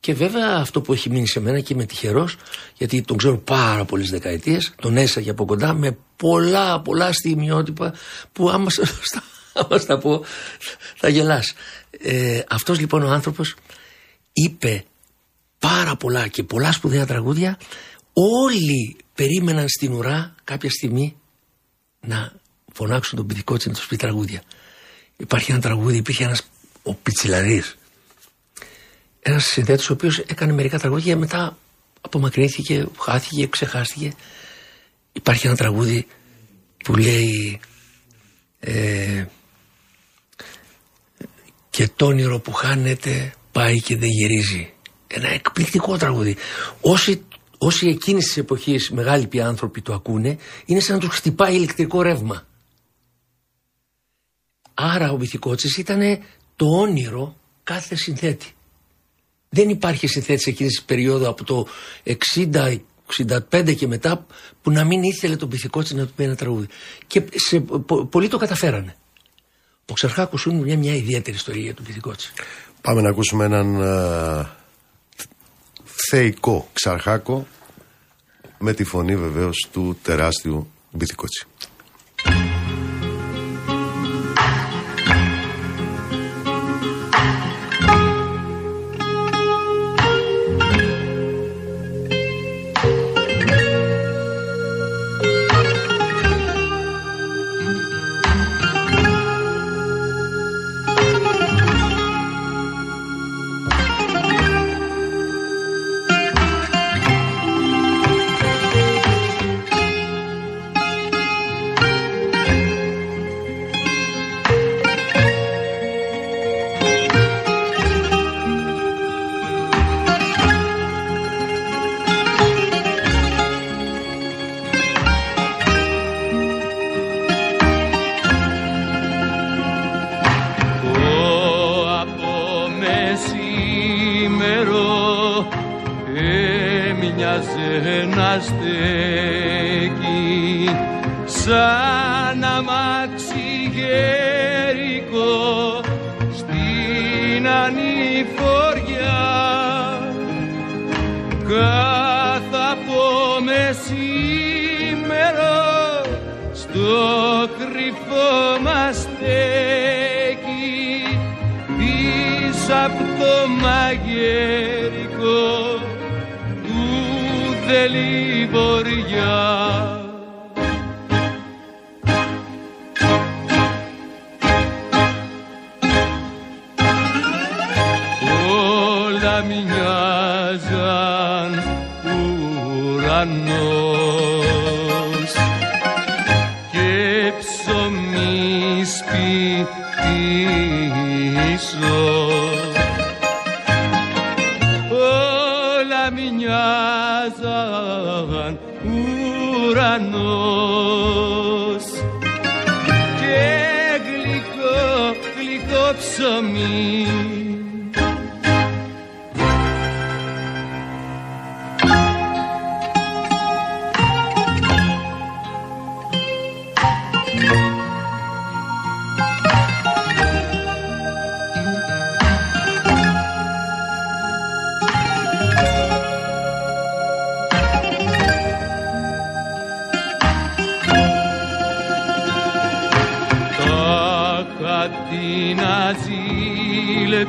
Και 0.00 0.14
βέβαια 0.14 0.56
αυτό 0.56 0.80
που 0.80 0.92
έχει 0.92 1.10
μείνει 1.10 1.26
σε 1.26 1.40
μένα 1.40 1.60
και 1.60 1.72
είμαι 1.74 1.84
τυχερός, 1.84 2.36
γιατί 2.74 3.02
τον 3.02 3.16
ξέρω 3.16 3.38
πάρα 3.38 3.84
πολλές 3.84 4.10
δεκαετίες, 4.10 4.72
τον 4.80 4.96
έσαγε 4.96 5.30
από 5.30 5.44
κοντά 5.44 5.72
με 5.74 5.96
πολλά, 6.16 6.80
πολλά 6.80 7.12
στιγμιότυπα 7.12 7.94
που 8.32 8.50
άμα 8.50 8.70
σ- 8.70 8.84
στα- 9.02 9.22
άμα 9.54 9.78
στα 9.78 9.98
πω 9.98 10.24
θα 10.96 11.08
γελάς. 11.08 11.54
Ε, 11.90 12.40
αυτός 12.48 12.78
λοιπόν 12.78 13.02
ο 13.02 13.08
άνθρωπος 13.08 13.54
είπε 14.32 14.84
πάρα 15.58 15.96
πολλά 15.96 16.28
και 16.28 16.42
πολλά 16.42 16.72
σπουδαία 16.72 17.06
τραγούδια. 17.06 17.58
Όλοι 18.12 18.96
περίμεναν 19.14 19.68
στην 19.68 19.92
ουρά 19.92 20.34
κάποια 20.44 20.70
στιγμή 20.70 21.16
να 22.00 22.32
φωνάξουν 22.72 23.18
τον 23.18 23.26
Πηδικότσι 23.26 23.68
να 23.68 23.74
τους 23.74 23.86
πει 23.86 23.96
τραγούδια. 23.96 24.42
Υπάρχει 25.16 25.50
ένα 25.50 25.60
τραγούδι, 25.60 25.96
υπήρχε 25.96 26.24
ένας 26.24 26.42
ο 26.82 26.94
Πιτσιλαρής 26.94 27.76
ένας 29.26 29.44
συνθέτης 29.44 29.90
ο 29.90 29.92
οποίος 29.92 30.18
έκανε 30.18 30.52
μερικά 30.52 30.78
τραγούδια, 30.78 31.16
μετά 31.16 31.58
απομακρύνθηκε, 32.00 32.86
χάθηκε, 32.98 33.46
ξεχάστηκε. 33.46 34.14
Υπάρχει 35.12 35.46
ένα 35.46 35.56
τραγούδι 35.56 36.06
που 36.84 36.96
λέει 36.96 37.60
ε, 38.60 39.24
και 41.74 41.88
το 41.96 42.06
όνειρο 42.06 42.40
που 42.40 42.52
χάνεται 42.52 43.34
πάει 43.52 43.80
και 43.80 43.96
δεν 43.96 44.08
γυρίζει. 44.08 44.72
Ένα 45.06 45.28
εκπληκτικό 45.28 45.96
τραγούδι. 45.96 46.36
Όσοι, 46.80 47.22
όσοι 47.58 47.88
εκείνης 47.88 48.24
της 48.24 48.36
εποχής 48.36 48.90
μεγάλοι 48.90 49.26
πια 49.26 49.46
άνθρωποι 49.46 49.82
το 49.82 49.92
ακούνε, 49.94 50.38
είναι 50.64 50.80
σαν 50.80 50.94
να 50.94 51.00
τους 51.00 51.16
χτυπάει 51.16 51.54
ηλεκτρικό 51.54 52.02
ρεύμα. 52.02 52.46
Άρα 54.74 55.10
ο 55.12 55.16
Βυθικότσης 55.16 55.76
ήταν 55.76 56.00
το 56.56 56.66
όνειρο 56.66 57.36
κάθε 57.62 57.94
συνθέτη. 57.94 58.52
Δεν 59.48 59.68
υπάρχει 59.68 60.06
συνθέτης 60.06 60.46
εκείνης 60.46 60.72
της 60.72 60.84
περίοδου 60.84 61.28
από 61.28 61.44
το 61.44 61.66
60, 62.34 62.78
65 63.50 63.74
και 63.76 63.86
μετά 63.86 64.26
που 64.62 64.70
να 64.70 64.84
μην 64.84 65.02
ήθελε 65.02 65.36
τον 65.36 65.48
Πυθικότσι 65.48 65.94
να 65.94 66.06
του 66.06 66.12
πει 66.16 66.22
ένα 66.22 66.36
τραγούδι. 66.36 66.66
Και 67.06 67.24
σε, 67.34 67.60
πο- 67.60 68.04
πολλοί 68.06 68.28
το 68.28 68.38
καταφέρανε. 68.38 68.96
Ο 69.90 69.92
Ξαρχάκος 69.92 70.44
είναι 70.44 70.60
μια, 70.62 70.78
μια 70.78 70.94
ιδιαίτερη 70.94 71.36
ιστορία 71.36 71.62
για 71.62 71.74
τον 71.74 71.84
Πυθικότσι. 71.84 72.32
Πάμε 72.80 73.00
να 73.00 73.08
ακούσουμε 73.08 73.44
έναν 73.44 73.82
α, 73.82 74.56
θεϊκό 75.84 76.68
Ξαρχάκο 76.72 77.46
με 78.58 78.72
τη 78.72 78.84
φωνή 78.84 79.16
βεβαίως 79.16 79.68
του 79.72 79.98
τεράστιου 80.02 80.70
Μπιθικότσι. 80.90 81.46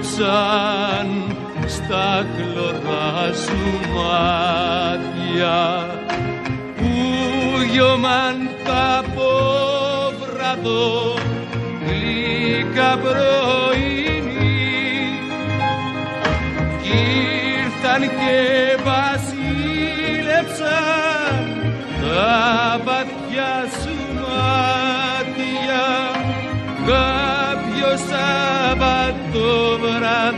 Ζήλεψαν 0.03 1.37
στα 1.67 2.25
χλωρά 2.35 3.33
σου 3.33 3.91
μάτια 3.93 4.54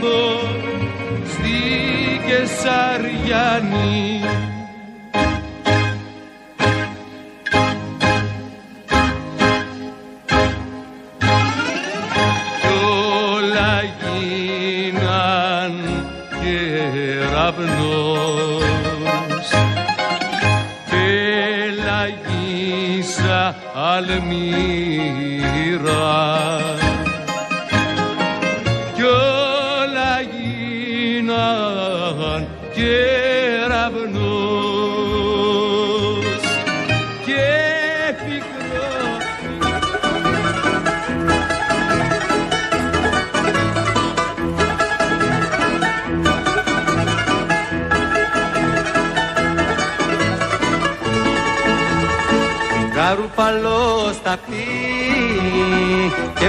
βράδο 0.00 0.40
στη 1.24 1.56
Κεσαριανή 2.26 4.20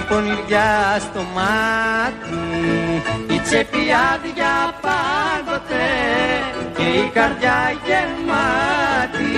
πονηριά 0.10 0.98
στο 1.00 1.22
μάτι. 1.36 2.44
Η 3.34 3.40
τσέπη 3.40 3.84
άδεια 4.12 4.56
πάντοτε 4.86 5.88
και 6.78 6.84
η 6.84 7.10
καρδιά 7.14 7.60
γεμάτη. 7.86 9.34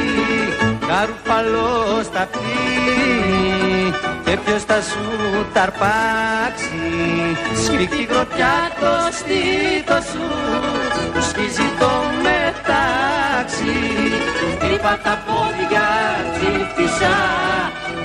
Γαρουπαλό 0.87 2.01
στα 2.03 2.27
και 4.23 4.37
ποιος 4.45 4.63
θα 4.63 4.81
σου 4.81 5.05
ταρπάξει 5.53 6.81
σφιχτή 7.63 8.03
γροτιά 8.03 8.55
το 8.79 8.93
στήθος 9.19 10.03
σου 10.03 10.27
που 11.13 11.21
σκίζει 11.21 11.67
το 11.79 11.91
μετάξι. 12.23 13.75
Είπα 14.73 14.99
τα 15.03 15.23
πόδια 15.25 15.87
τσίφτησα 16.33 17.15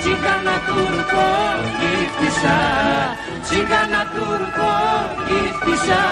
Τσίγκανα 0.07 0.57
Τούρκο 0.67 1.29
γύφτησα. 1.79 2.59
Τσίγκανα 3.43 4.03
Τούρκο 4.15 4.73
γύφτησα. 5.27 6.03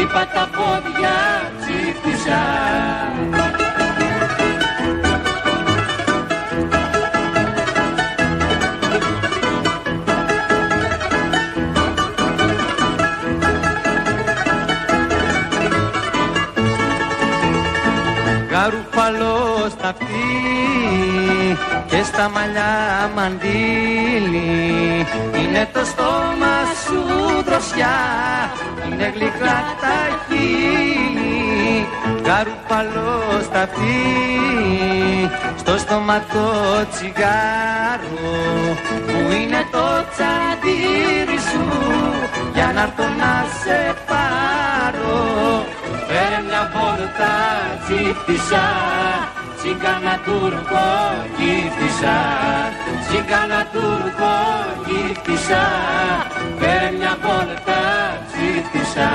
Είπα 0.00 0.22
τα 0.34 0.48
πόδια 0.56 1.16
τσίφτησα 1.60 2.40
στα 22.16 22.28
μαλλιά 22.28 23.10
μαντήλι 23.16 25.06
Είναι 25.40 25.68
το 25.72 25.84
στόμα 25.84 26.56
σου 26.84 27.00
δροσιά, 27.46 27.98
είναι 28.86 29.12
γλυκά 29.14 29.56
τα 29.80 29.96
χείλη 30.28 30.85
Γαρουπαλό 32.36 33.40
στα 33.42 33.68
στο 35.56 35.78
στόμα 35.78 36.18
το 36.32 36.46
τσιγάρο 36.90 38.30
Που 39.06 39.32
είναι 39.32 39.62
το 39.70 39.86
τσαντήρι 40.10 41.38
σου, 41.50 41.64
για 42.54 42.72
να 42.74 42.82
έρθω 42.82 43.04
να 43.20 43.32
σε 43.60 43.94
πάρω. 44.08 45.64
Φέρε 46.06 46.40
μια 46.48 46.70
βόλτα 46.74 47.34
τσίφτησα 47.84 48.64
Τσίγκανα 49.56 50.14
Τούρκο 50.24 50.86
γύφτησα 51.38 52.16
Τσίγκανα 53.06 53.60
Τούρκο 53.72 54.34
γύφτησα 54.86 55.64
Φέρε 56.58 56.90
μια 56.98 57.16
βόλτα 57.22 57.80
τσίφτησα 58.28 59.10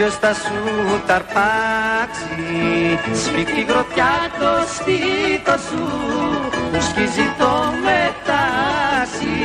ποιος 0.00 0.18
θα 0.18 0.34
σου 0.34 0.60
ταρπάξει 1.06 2.48
Σφίχτη 3.22 3.62
γροτιά 3.68 4.14
το 4.38 4.52
στήθο 4.74 5.56
σου 5.66 5.84
που 6.70 6.80
σκίζει 6.80 7.26
το 7.38 7.52
μετάξι 7.84 9.36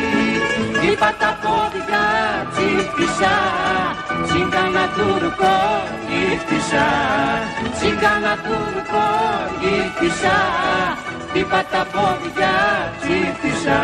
Είπα 0.91 1.15
τα 1.19 1.31
πόδια 1.43 2.03
τσίφτησα 2.51 3.35
Τσίγκανα 4.25 4.85
τουρκό 4.95 5.57
γύφτησα 6.09 6.87
Τσίγκανα 7.75 8.33
τουρκό 8.45 9.07
γύφτησα 9.61 10.37
Είπα 11.33 11.65
τα 11.71 11.85
πόδια 11.93 12.53
τσίφτησα 13.01 13.79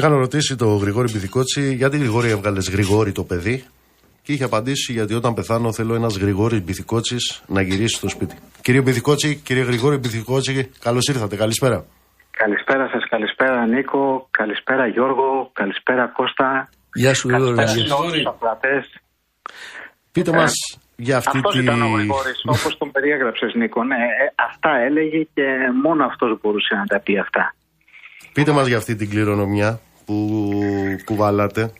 Είχαν 0.00 0.16
ρωτήσει 0.16 0.56
το 0.56 0.66
Γρηγόρη 0.66 1.12
Μπιθικότσι 1.12 1.74
γιατί 1.74 1.96
Γρηγόρη 1.96 2.28
έβγαλες 2.30 2.70
Γρηγόρη 2.70 3.12
το 3.12 3.24
παιδί 3.24 3.64
και 4.22 4.32
είχε 4.32 4.44
απαντήσει 4.44 4.92
γιατί 4.92 5.14
όταν 5.14 5.34
πεθάνω 5.34 5.72
θέλω 5.72 5.94
ένας 5.94 6.16
Γρηγόρης 6.16 6.62
Μπιθικότσι 6.64 7.16
να 7.46 7.60
γυρίσει 7.62 7.96
στο 7.96 8.08
σπίτι. 8.08 8.36
Κύριε 8.62 8.80
Μπιθικότσι, 8.80 9.36
κύριε 9.36 9.62
Γρηγόρη 9.62 9.96
Μπιθικότσι, 9.96 10.70
καλώς 10.80 11.06
ήρθατε. 11.06 11.36
Καλησπέρα. 11.36 11.84
Καλησπέρα 12.30 12.88
σας, 12.88 13.08
καλησπέρα 13.08 13.66
Νίκο, 13.66 14.28
καλησπέρα 14.30 14.86
Γιώργο, 14.86 15.50
καλησπέρα 15.52 16.06
Κώστα. 16.06 16.68
Γεια 16.94 17.14
σου, 17.14 17.28
Γιώργο. 17.28 17.62
Πείτε 20.12 20.32
μας 20.32 20.52
για 20.96 21.16
αυτή 21.16 21.36
αυτός 21.36 21.54
τη. 21.54 21.60
ήταν 21.60 21.82
ο 21.82 21.88
Γρηγόρης, 21.88 22.40
όπως 22.44 22.78
τον 22.78 22.90
περιέγραψες 22.90 23.54
Νίκο. 23.54 23.84
Ναι, 23.84 23.94
ε, 23.94 24.32
αυτά 24.34 24.70
έλεγε 24.86 25.26
και 25.34 25.46
μόνο 25.82 26.04
αυτός 26.04 26.40
μπορούσε 26.40 26.74
να 26.74 26.84
τα 26.84 27.00
πει 27.00 27.18
αυτά. 27.18 27.54
Πείτε 28.32 28.52
μας 28.52 28.66
για 28.66 28.76
αυτή 28.76 28.94
την 28.94 29.10
κληρονομιά 29.10 29.80
που 30.10 30.50
κουβαλάτε. 31.04 31.72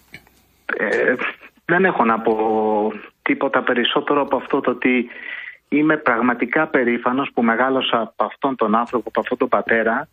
Ε, 0.77 1.15
δεν 1.65 1.85
έχω 1.85 2.05
να 2.05 2.21
πω 2.21 2.37
τίποτα 3.23 3.63
περισσότερο 3.63 4.21
από 4.21 4.37
αυτό 4.37 4.61
το 4.61 4.71
ότι 4.71 5.09
είμαι 5.69 5.97
πραγματικά 5.97 6.67
περήφανος 6.67 7.31
που 7.35 7.43
μεγάλωσα 7.43 8.01
από 8.01 8.25
αυτόν 8.25 8.57
τον 8.57 8.75
άνθρωπο, 8.75 9.09
από 9.09 9.21
αυτόν 9.21 9.39
τον 9.39 9.49
πατέρα 9.49 10.09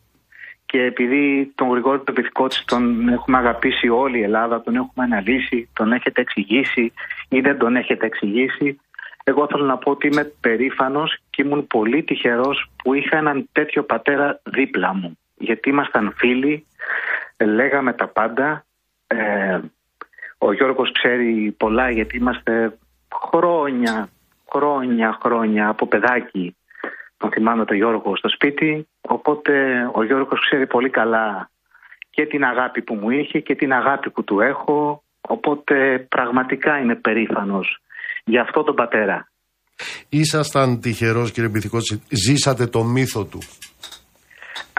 και 0.65 0.81
επειδή 0.81 1.52
τον 1.56 1.69
Γρηγόρη 1.69 1.99
τον 1.99 2.15
Πυθικότσι 2.15 2.65
τον 2.65 3.10
έχουμε 3.10 3.38
αγαπήσει 3.38 3.89
όλη 3.89 4.19
η 4.19 4.23
Ελλάδα, 4.23 4.61
τον 4.61 4.76
έχουμε 4.76 5.06
αναλύσει, 5.06 5.69
τον 5.73 5.91
έχετε 5.91 6.22
εξηγήσει 6.22 6.94
ή 7.30 7.39
δεν 7.39 7.57
τον 7.57 7.76
έχετε 7.76 8.06
εξηγήσει, 8.06 8.80
εγώ 9.23 9.48
θέλω 9.48 9.65
να 9.65 9.77
πω 9.77 9.91
ότι 9.91 10.07
είμαι 10.07 10.31
περήφανος 10.39 11.18
και 11.30 11.41
ήμουν 11.41 11.68
πολύ 11.68 12.03
τυχερός 12.03 12.69
που 12.84 12.94
είχα 12.94 13.18
έναν 13.18 13.49
τέτοιο 13.52 13.84
πατέρα 13.84 14.39
δίπλα 14.44 14.94
μου. 14.94 15.18
Γιατί 15.38 15.69
ήμασταν 15.69 16.14
φίλοι, 16.18 16.65
λέγαμε 17.46 17.94
τα 17.94 18.08
πάντα. 18.08 18.66
Ε, 19.08 19.60
ο 20.38 20.54
Γιώργος 20.54 20.92
ξέρει 20.92 21.56
πολλά 21.58 21.90
γιατί 21.90 22.18
είμαστε 22.18 22.78
χρόνια, 23.32 24.10
χρόνια, 24.52 25.18
χρόνια 25.22 25.68
από 25.68 25.88
παιδάκι. 25.88 26.56
Τον 27.18 27.32
θυμάμαι 27.32 27.66
τον 27.66 27.78
Γιώργο 27.78 28.16
στο 28.16 28.30
σπίτι, 28.30 28.88
οπότε 29.02 29.52
ο 29.94 30.04
Γιώργος 30.04 30.40
ξέρει 30.40 30.68
πολύ 30.68 30.90
καλά 30.90 31.50
και 32.10 32.26
την 32.26 32.44
αγάπη 32.44 32.82
που 32.82 32.94
μου 32.96 33.10
είχε 33.10 33.40
και 33.40 33.56
την 33.56 33.74
αγάπη 33.74 34.10
που 34.10 34.24
του 34.24 34.40
έχω, 34.40 35.04
οπότε 35.22 36.06
πραγματικά 36.10 36.78
είναι 36.78 36.96
περήφανος 36.96 37.82
για 38.26 38.42
αυτό 38.42 38.64
τον 38.64 38.76
πατέρα. 38.76 39.28
Ήσασταν 40.10 40.80
τυχερός 40.82 41.32
κύριε 41.32 41.50
Μπιθικότσι, 41.50 42.02
ζήσατε 42.10 42.68
το 42.68 42.84
μύθο 42.84 43.26
του. 43.26 43.40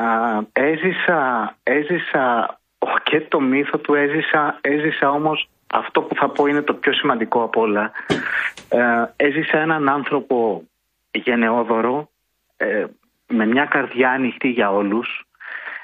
Α, 0.03 0.39
έζησα, 0.53 1.55
έζησα 1.63 2.59
και 3.03 3.21
το 3.21 3.41
μύθο 3.41 3.79
του, 3.79 3.95
έζησα, 3.95 4.59
έζησα 4.61 5.11
όμως 5.11 5.49
αυτό 5.73 6.03
που 6.03 6.15
θα 6.15 6.29
πω 6.29 6.47
είναι 6.47 6.63
το 6.63 6.75
πιο 6.75 6.93
σημαντικό 6.93 7.43
από 7.43 7.61
όλα. 7.61 7.93
Ε, 8.69 9.05
έζησα 9.17 9.59
έναν 9.59 9.89
άνθρωπο 9.89 10.65
γενναιόδωρο, 11.11 12.09
ε, 12.57 12.85
με 13.27 13.47
μια 13.47 13.65
καρδιά 13.65 14.11
ανοιχτή 14.11 14.49
για 14.49 14.73
όλους, 14.73 15.27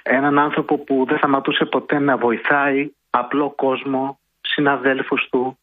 έναν 0.02 0.38
άνθρωπο 0.38 0.78
που 0.78 1.04
δεν 1.08 1.18
σταματούσε 1.18 1.64
ποτέ 1.64 1.98
να 1.98 2.16
βοηθάει 2.16 2.90
απλό 3.10 3.50
κόσμο, 3.50 4.18
συναδέλφους 4.40 5.28
του. 5.30 5.58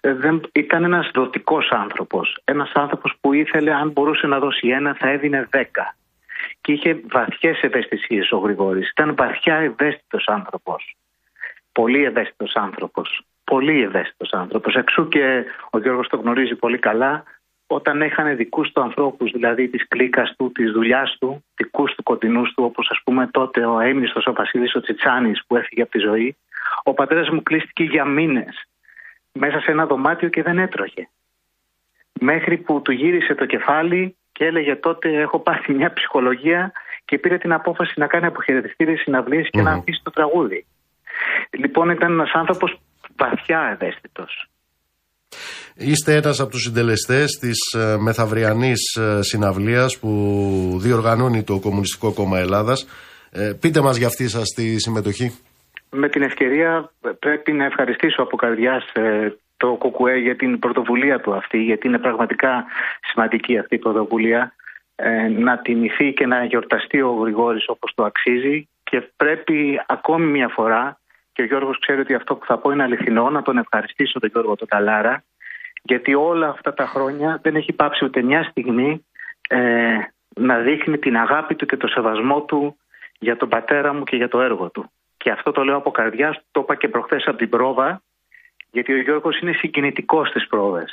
Ε, 0.00 0.14
δεν, 0.14 0.40
ήταν 0.52 0.84
ένας 0.84 1.10
δοτικός 1.14 1.70
άνθρωπος. 1.70 2.38
Ένας 2.44 2.72
άνθρωπος 2.74 3.14
που 3.20 3.32
ήθελε 3.32 3.74
αν 3.74 3.90
μπορούσε 3.90 4.26
να 4.26 4.38
δώσει 4.38 4.68
ένα 4.68 4.94
θα 4.98 5.08
έδινε 5.08 5.46
δέκα. 5.50 5.96
Και 6.66 6.72
είχε 6.72 7.00
βαθιές 7.10 7.62
ευαισθησίες 7.62 8.32
ο 8.32 8.36
Γρηγόρης. 8.36 8.90
Ήταν 8.90 9.14
βαθιά 9.14 9.54
ευαίσθητος 9.54 10.26
άνθρωπος. 10.26 10.96
Πολύ 11.72 12.04
ευαίσθητος 12.04 12.54
άνθρωπος. 12.54 13.22
Πολύ 13.44 13.82
ευαίσθητος 13.82 14.32
άνθρωπος. 14.32 14.74
Εξού 14.74 15.08
και 15.08 15.44
ο 15.70 15.78
Γιώργος 15.78 16.08
το 16.08 16.16
γνωρίζει 16.16 16.54
πολύ 16.54 16.78
καλά. 16.78 17.24
Όταν 17.66 18.02
έχανε 18.02 18.34
δικούς 18.34 18.72
του 18.72 18.80
ανθρώπους, 18.80 19.30
δηλαδή 19.30 19.68
της 19.68 19.88
κλίκας 19.88 20.34
του, 20.36 20.52
της 20.52 20.72
δουλειάς 20.72 21.16
του, 21.20 21.44
δικούς 21.56 21.94
του 21.94 22.02
κοντινούς 22.02 22.54
του, 22.54 22.64
όπως 22.64 22.90
ας 22.90 23.00
πούμε 23.04 23.26
τότε 23.26 23.66
ο 23.66 23.80
έμνηστος 23.80 24.26
ο 24.26 24.32
Βασίλης 24.32 24.74
ο 24.74 24.80
Τσιτσάνης 24.80 25.42
που 25.46 25.56
έφυγε 25.56 25.82
από 25.82 25.90
τη 25.90 25.98
ζωή, 25.98 26.36
ο 26.82 26.94
πατέρας 26.94 27.28
μου 27.28 27.42
κλείστηκε 27.42 27.84
για 27.84 28.04
μήνες 28.04 28.68
μέσα 29.32 29.60
σε 29.60 29.70
ένα 29.70 29.86
δωμάτιο 29.86 30.28
και 30.28 30.42
δεν 30.42 30.58
έτρωγε. 30.58 31.08
Μέχρι 32.20 32.56
που 32.56 32.82
του 32.82 32.92
γύρισε 32.92 33.34
το 33.34 33.46
κεφάλι 33.46 34.16
και 34.36 34.44
έλεγε 34.44 34.76
τότε 34.76 35.08
έχω 35.20 35.38
πάθει 35.38 35.72
μια 35.74 35.92
ψυχολογία 35.92 36.72
και 37.04 37.18
πήρε 37.18 37.38
την 37.38 37.52
απόφαση 37.52 37.92
να 37.96 38.06
κάνει 38.06 38.26
αποχαιρετιστήριες 38.26 39.00
συναυλίες 39.00 39.48
και 39.50 39.62
να 39.62 39.72
αφήσει 39.72 40.00
το 40.02 40.10
τραγούδι. 40.10 40.66
Λοιπόν 41.50 41.90
ήταν 41.90 42.12
ένας 42.12 42.32
άνθρωπος 42.34 42.78
βαθιά 43.16 43.60
ευαίσθητος. 43.72 44.48
Είστε 45.76 46.14
ένας 46.14 46.40
από 46.40 46.50
τους 46.50 46.62
συντελεστές 46.62 47.30
της 47.40 47.58
ε, 47.74 47.96
μεθαυριανής 47.98 48.94
ε, 48.94 49.22
συναυλίας 49.22 49.98
που 49.98 50.10
διοργανώνει 50.80 51.42
το 51.42 51.58
Κομμουνιστικό 51.60 52.12
Κόμμα 52.12 52.38
Ελλάδας. 52.38 52.88
Ε, 53.32 53.52
πείτε 53.60 53.80
μας 53.80 53.96
για 53.96 54.06
αυτή 54.06 54.28
σας 54.28 54.48
τη 54.56 54.80
συμμετοχή. 54.80 55.38
Με 55.90 56.08
την 56.08 56.22
ευκαιρία 56.22 56.90
πρέπει 57.18 57.52
να 57.52 57.64
ευχαριστήσω 57.64 58.22
από 58.22 58.36
καρδιάς 58.36 58.84
ε, 58.92 59.36
το 59.56 59.76
ΚΚΕ 59.76 60.16
για 60.16 60.36
την 60.36 60.58
πρωτοβουλία 60.58 61.20
του 61.20 61.34
αυτή, 61.34 61.58
γιατί 61.58 61.86
είναι 61.86 61.98
πραγματικά 61.98 62.64
σημαντική 63.00 63.58
αυτή 63.58 63.74
η 63.74 63.78
πρωτοβουλία 63.78 64.54
ε, 64.94 65.28
να 65.28 65.58
τιμηθεί 65.58 66.12
και 66.12 66.26
να 66.26 66.44
γιορταστεί 66.44 67.00
ο 67.00 67.10
Γρηγόρης 67.10 67.68
όπως 67.68 67.94
το 67.94 68.04
αξίζει 68.04 68.68
και 68.82 69.10
πρέπει 69.16 69.80
ακόμη 69.86 70.26
μια 70.26 70.48
φορά 70.48 70.98
και 71.32 71.42
ο 71.42 71.44
Γιώργος 71.44 71.78
ξέρει 71.78 72.00
ότι 72.00 72.14
αυτό 72.14 72.34
που 72.36 72.46
θα 72.46 72.58
πω 72.58 72.70
είναι 72.70 72.82
αληθινό 72.82 73.30
να 73.30 73.42
τον 73.42 73.58
ευχαριστήσω 73.58 74.18
τον 74.18 74.30
Γιώργο 74.32 74.56
τον 74.56 74.68
Καλάρα 74.68 75.24
γιατί 75.82 76.14
όλα 76.14 76.48
αυτά 76.48 76.74
τα 76.74 76.86
χρόνια 76.86 77.38
δεν 77.42 77.56
έχει 77.56 77.72
πάψει 77.72 78.04
ούτε 78.04 78.22
μια 78.22 78.42
στιγμή 78.42 79.06
ε, 79.48 79.98
να 80.34 80.58
δείχνει 80.58 80.98
την 80.98 81.16
αγάπη 81.16 81.54
του 81.54 81.66
και 81.66 81.76
το 81.76 81.86
σεβασμό 81.86 82.40
του 82.40 82.76
για 83.18 83.36
τον 83.36 83.48
πατέρα 83.48 83.94
μου 83.94 84.04
και 84.04 84.16
για 84.16 84.28
το 84.28 84.40
έργο 84.40 84.70
του. 84.70 84.90
Και 85.16 85.30
αυτό 85.30 85.52
το 85.52 85.64
λέω 85.64 85.76
από 85.76 85.90
καρδιά, 85.90 86.42
το 86.50 86.60
είπα 86.60 86.74
και 86.74 86.88
προχθές 86.88 87.24
από 87.26 87.36
την 87.36 87.48
πρόβα, 87.48 88.02
γιατί 88.76 88.92
ο 88.92 89.00
Γιώργος 89.06 89.38
είναι 89.40 89.52
συγκινητικός 89.52 90.28
στις 90.28 90.46
πρόβες. 90.46 90.90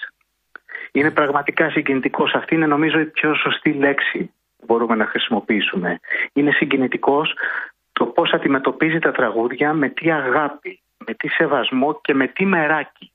Είναι 0.92 1.12
πραγματικά 1.12 1.70
συγκινητικός. 1.70 2.34
Αυτή 2.34 2.56
είναι 2.56 2.66
νομίζω 2.76 3.00
η 3.00 3.06
πιο 3.06 3.36
σωστή 3.44 3.72
λέξη 3.86 4.20
που 4.58 4.66
μπορούμε 4.68 4.96
να 4.96 5.06
χρησιμοποιήσουμε. 5.06 6.00
Είναι 6.34 6.52
συγκινητικός 6.52 7.28
το 7.92 8.06
πώς 8.06 8.30
αντιμετωπίζει 8.34 9.00
τα 9.00 9.12
τραγούδια, 9.12 9.74
με 9.74 9.90
τι 9.90 10.12
αγάπη, 10.12 10.82
με 11.06 11.14
τι 11.14 11.28
σεβασμό 11.28 12.00
και 12.02 12.14
με 12.14 12.28
τι 12.28 12.46
μεράκι. 12.46 13.12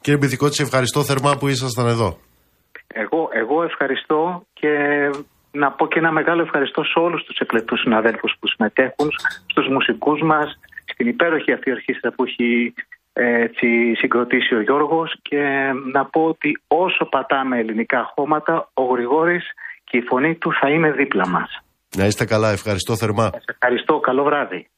Κύριε 0.00 0.18
Μπιθικότσι, 0.18 0.62
ευχαριστώ 0.62 1.00
θερμά 1.04 1.36
που 1.38 1.48
ήσασταν 1.48 1.86
εδώ. 1.86 2.18
Εγώ, 3.02 3.28
εγώ 3.32 3.62
ευχαριστώ 3.62 4.46
και 4.52 4.72
να 5.50 5.72
πω 5.72 5.88
και 5.88 5.98
ένα 5.98 6.12
μεγάλο 6.12 6.42
ευχαριστώ 6.42 6.82
σε 6.84 6.98
όλους 6.98 7.24
τους 7.24 7.38
εκλεπτούς 7.38 7.80
συναδέλφους 7.80 8.32
που 8.38 8.46
συμμετέχουν, 8.48 9.08
στους 9.50 9.66
μουσικούς 9.74 10.20
μας, 10.22 10.48
στην 10.92 11.06
υπέροχη 11.08 11.52
αυτή 11.52 11.70
ορχήστρα 11.70 12.10
που 12.12 12.24
έχει 12.24 12.74
έτσι, 13.18 13.94
συγκροτήσει 13.94 14.54
ο 14.54 14.60
Γιώργος 14.60 15.16
και 15.22 15.72
να 15.92 16.04
πω 16.04 16.24
ότι 16.24 16.62
όσο 16.66 17.04
πατάμε 17.04 17.58
ελληνικά 17.58 18.12
χώματα, 18.14 18.70
ο 18.74 18.82
Γρηγόρης 18.82 19.44
και 19.84 19.96
η 19.96 20.00
φωνή 20.00 20.34
του 20.34 20.52
θα 20.60 20.68
είναι 20.68 20.90
δίπλα 20.90 21.28
μας. 21.28 21.60
Να 21.96 22.06
είστε 22.06 22.24
καλά, 22.24 22.50
ευχαριστώ 22.50 22.96
θερμά. 22.96 23.30
Σας 23.32 23.44
ευχαριστώ, 23.46 24.00
καλό 24.00 24.24
βράδυ. 24.24 24.68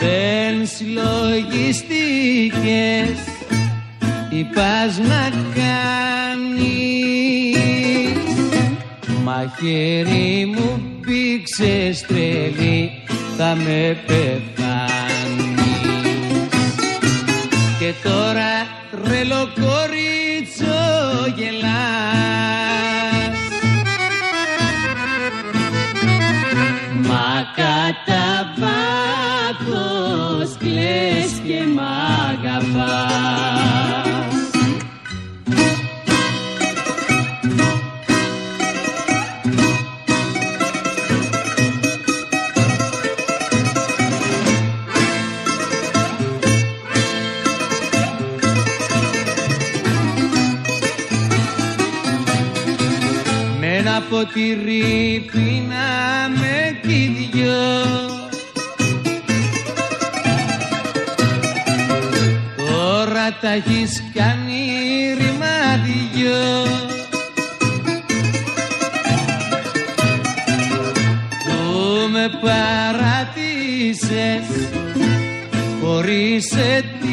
Δεν 0.00 0.66
συλλογιστήκες 0.66 3.18
τι 4.30 4.40
πας 4.54 4.98
να 4.98 5.30
κάνεις. 5.54 6.94
Μαχαίρι 9.24 10.46
μου 10.46 10.80
πήξες 11.00 12.00
τρελή 12.06 13.03
θα 13.36 13.54
με 13.54 13.96
πεθάνεις. 14.06 15.54
Και 17.78 17.92
τώρα 18.02 18.52
τρελό 18.90 19.48
κορίτσο 19.54 20.80
γελάς. 21.36 21.64
Μα 27.02 27.52
κατά 27.56 28.54
βάθος 28.58 30.56
κλαις 30.58 31.32
και 31.46 31.60
μ' 31.74 31.80
αγαπάς 32.30 33.53
ποτήρι 54.14 55.24
πίναμε 55.32 56.80
κι 56.82 57.28
δυο. 57.32 57.64
Τώρα 62.56 63.26
τα 63.40 63.50
έχεις 63.52 64.02
κάνει 64.14 64.62
ρημάδιό 65.18 66.44
Που 71.44 71.62
με 72.12 72.26
παράτησες 72.42 73.36
χωρίς 75.80 76.52
αιτία 76.52 77.03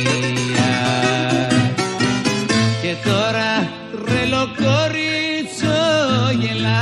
Και 2.82 2.94
τώρα 3.04 3.52
τρελό 4.06 4.44
κορίτσο 4.56 5.80
γελάς. 6.40 6.72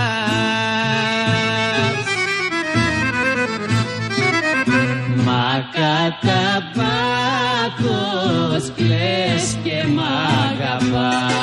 Μα 5.24 5.48
κατά 5.72 6.44
πάθος 6.76 8.64
κλαις 8.76 9.56
και 9.62 9.86
μ' 9.94 10.00
αγαπάς 10.50 11.42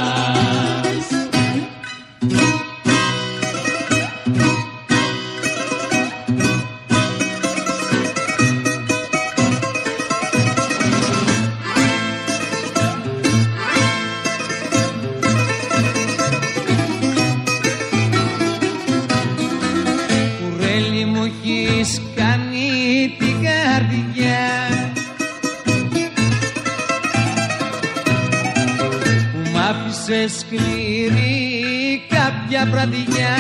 σκληρή 30.38 32.02
κάποια 32.10 32.66
βραδιά 32.72 33.38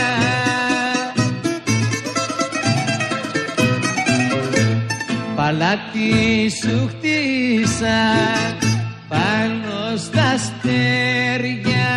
Παλάτι 5.39 6.49
σου 6.61 6.89
χτίσα 6.89 7.99
πάνω 9.07 9.97
στα 9.97 10.23
αστέρια. 10.23 11.89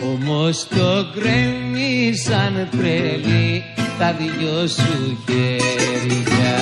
Όμως 0.00 0.68
το 0.68 1.06
γκρέμισαν 1.14 2.68
τρελή 2.70 3.64
τα 3.98 4.12
δυο 4.12 4.66
σου 4.66 5.18
χέρια. 5.26 6.58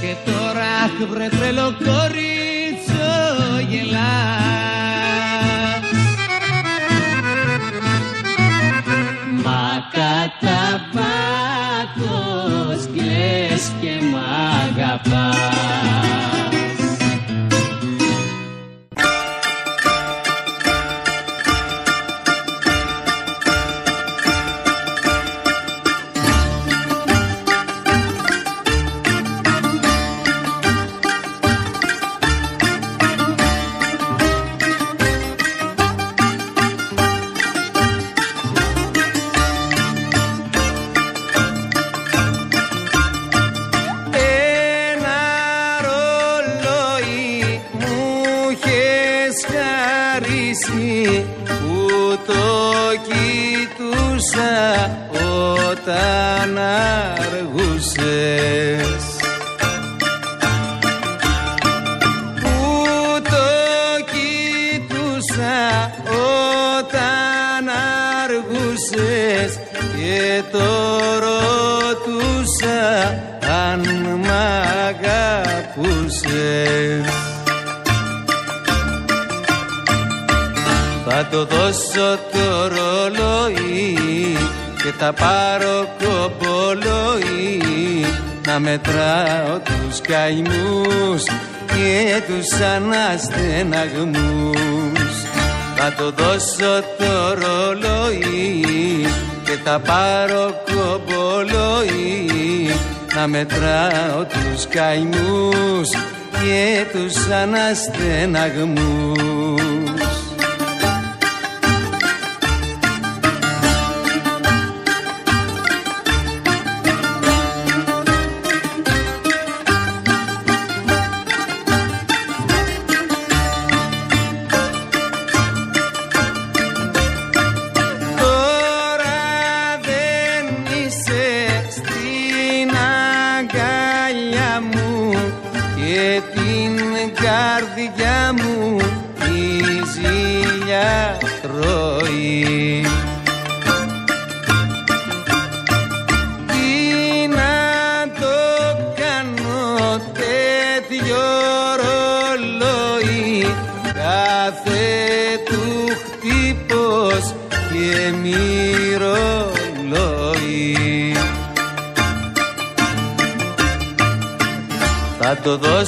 Και 0.00 0.30
τώρα 0.30 0.66
αχ 0.84 1.08
βρε 1.08 1.28
τρελό 1.28 1.74
κατά 10.42 10.88
πάθος 10.92 12.86
κλαις 12.94 13.72
και 13.80 13.94
μ' 14.12 14.16
αγαπάς 14.76 16.31
Θα 99.62 99.62
το 99.62 99.62
δώσω 99.62 99.62
το 99.62 99.62
ρολόι 99.62 99.62
και 99.62 99.62
και 99.62 99.62
θα 99.62 99.80
πάρω 99.80 100.62
κομπολόι 100.64 102.70
να 103.14 103.26
μετράω 103.26 104.24
τους 104.24 104.66
καημούς 104.66 105.90
και 106.30 106.86
τους 106.92 107.28
αναστεναγμούς 107.28 110.01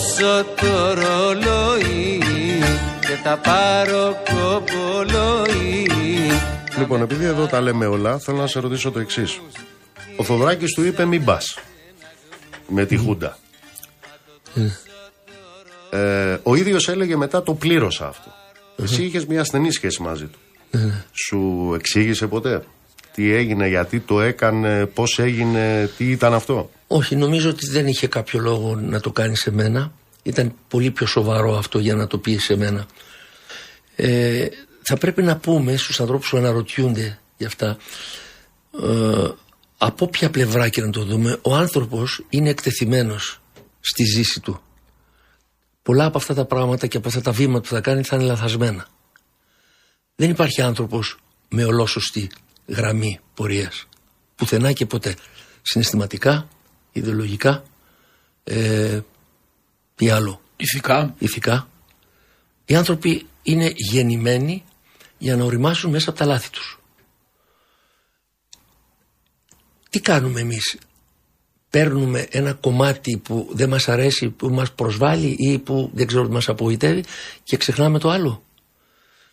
δώσω 0.05 0.45
το 0.45 0.95
ρολόι 0.95 2.19
και 3.01 3.17
θα 3.23 3.37
πάρω 3.37 4.23
κομπολόι 4.31 5.87
Λοιπόν, 6.79 7.03
επειδή 7.03 7.25
εδώ 7.25 7.47
τα 7.47 7.61
λέμε 7.61 7.87
όλα, 7.87 8.19
θέλω 8.19 8.37
να 8.37 8.47
σε 8.47 8.61
ρωτήσω 8.61 8.91
το 8.91 8.99
εξής. 8.99 9.41
Ο 10.17 10.25
Θοδράκη 10.25 10.67
του 10.67 10.85
είπε 10.85 11.05
μην 11.05 11.25
πας. 11.25 11.59
Με 12.69 12.87
τη 12.87 12.97
Χούντα. 12.97 13.39
Ε, 15.91 16.39
ο 16.43 16.55
ίδιος 16.55 16.89
έλεγε 16.89 17.17
μετά 17.17 17.43
το 17.43 17.55
πλήρωσα 17.55 18.07
αυτό. 18.07 18.33
Εσύ 18.83 19.05
είχες 19.05 19.27
μια 19.27 19.45
στενή 19.45 19.73
σχέση 19.73 20.03
μαζί 20.03 20.25
του. 20.25 20.39
Σου 21.13 21.73
εξήγησε 21.75 22.27
ποτέ 22.27 22.63
τι 23.15 23.33
έγινε, 23.33 23.69
γιατί 23.69 24.01
το 24.01 24.21
έκανε, 24.21 24.87
πώς 24.87 25.19
έγινε, 25.19 25.91
τι 25.97 26.11
ήταν 26.11 26.35
αυτό; 26.35 26.71
Όχι, 26.97 27.17
νομίζω 27.17 27.51
ότι 27.51 27.67
δεν 27.71 27.87
είχε 27.87 28.07
κάποιο 28.07 28.41
λόγο 28.41 28.75
να 28.75 29.01
το 29.01 29.13
κάνει 29.13 29.37
σε 29.37 29.51
μένα. 29.51 29.93
Ήταν 30.23 30.55
πολύ 30.69 30.91
πιο 30.91 31.07
σοβαρό 31.07 31.57
αυτό 31.57 31.79
για 31.79 31.95
να 31.95 32.07
το 32.07 32.19
πει 32.19 32.37
σε 32.37 32.57
μένα. 32.57 32.87
Ε, 33.97 34.49
θα 34.83 34.97
πρέπει 34.97 35.23
να 35.23 35.37
πούμε 35.37 35.77
στους 35.77 36.01
ανθρώπους 36.01 36.29
που 36.29 36.37
αναρωτιούνται 36.37 37.19
γι' 37.37 37.45
αυτά 37.45 37.77
ε, 38.83 39.29
από 39.79 40.09
ποια 40.09 40.31
πλευρά 40.31 40.69
και 40.69 40.81
να 40.81 40.91
το 40.91 41.05
δούμε 41.05 41.39
ο 41.43 41.55
άνθρωπος 41.55 42.25
είναι 42.29 42.51
εκτεθειμένος 42.51 43.41
στη 43.81 44.05
ζήση 44.05 44.41
του. 44.41 44.61
Πολλά 45.83 46.05
από 46.05 46.19
αυτά 46.19 46.35
τα 46.35 46.45
πράγματα 46.45 46.87
και 46.87 46.97
από 46.97 47.09
αυτά 47.09 47.21
τα 47.21 47.33
βήματα 47.33 47.61
που 47.61 47.75
θα 47.75 47.81
κάνει 47.81 48.03
θα 48.03 48.17
είναι 48.17 48.25
λαθασμένα. 48.25 48.87
Δεν 50.15 50.31
υπάρχει 50.31 50.63
άνθρωπος 50.63 51.17
με 51.49 51.65
ολόσωστη 51.65 52.31
γραμμή 52.67 53.21
πορείας. 53.35 53.87
Πουθενά 54.35 54.73
και 54.73 54.87
ποτέ. 54.87 55.17
Συναισθηματικά, 55.63 56.49
ιδεολογικά, 56.95 57.63
ε, 58.45 59.01
τι 59.95 60.11
άλλο, 60.11 60.41
Ηθικά. 60.57 61.15
ηθικά. 61.19 61.69
Οι 62.65 62.75
άνθρωποι 62.75 63.27
είναι 63.43 63.73
γεννημένοι 63.75 64.65
για 65.19 65.37
να 65.37 65.45
οριμάσουν 65.45 65.91
μέσα 65.91 66.11
από 66.11 66.19
τα 66.19 66.25
λάθη 66.25 66.51
τους. 66.51 66.79
Τι 69.91 70.01
κάνουμε 70.01 70.41
εμείς; 70.41 70.79
Παίρνουμε 71.71 72.27
ένα 72.31 72.53
κομμάτι 72.53 73.17
που 73.25 73.49
δεν 73.53 73.69
μας 73.69 73.89
αρέσει, 73.89 74.31
που 74.31 74.49
μας 74.49 74.73
προσβάλλει 74.73 75.37
ή 75.39 75.59
που 75.59 75.91
δεν 75.95 76.07
ξέρω 76.07 76.27
τι 76.27 76.33
μας 76.33 76.49
απογοητεύει 76.49 77.05
και 77.43 77.57
ξεχνάμε 77.57 77.99
το 77.99 78.11
άλλο. 78.11 78.43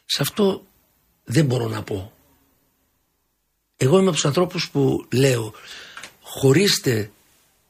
Σε 0.05 0.21
αυτό 0.21 0.65
δεν 1.23 1.45
μπορώ 1.45 1.67
να 1.67 1.83
πω. 1.83 2.11
Εγώ 3.77 3.95
είμαι 3.97 4.05
από 4.05 4.15
τους 4.15 4.25
ανθρώπους 4.25 4.69
που 4.69 5.07
λέω 5.13 5.53
χωρίστε 6.21 7.11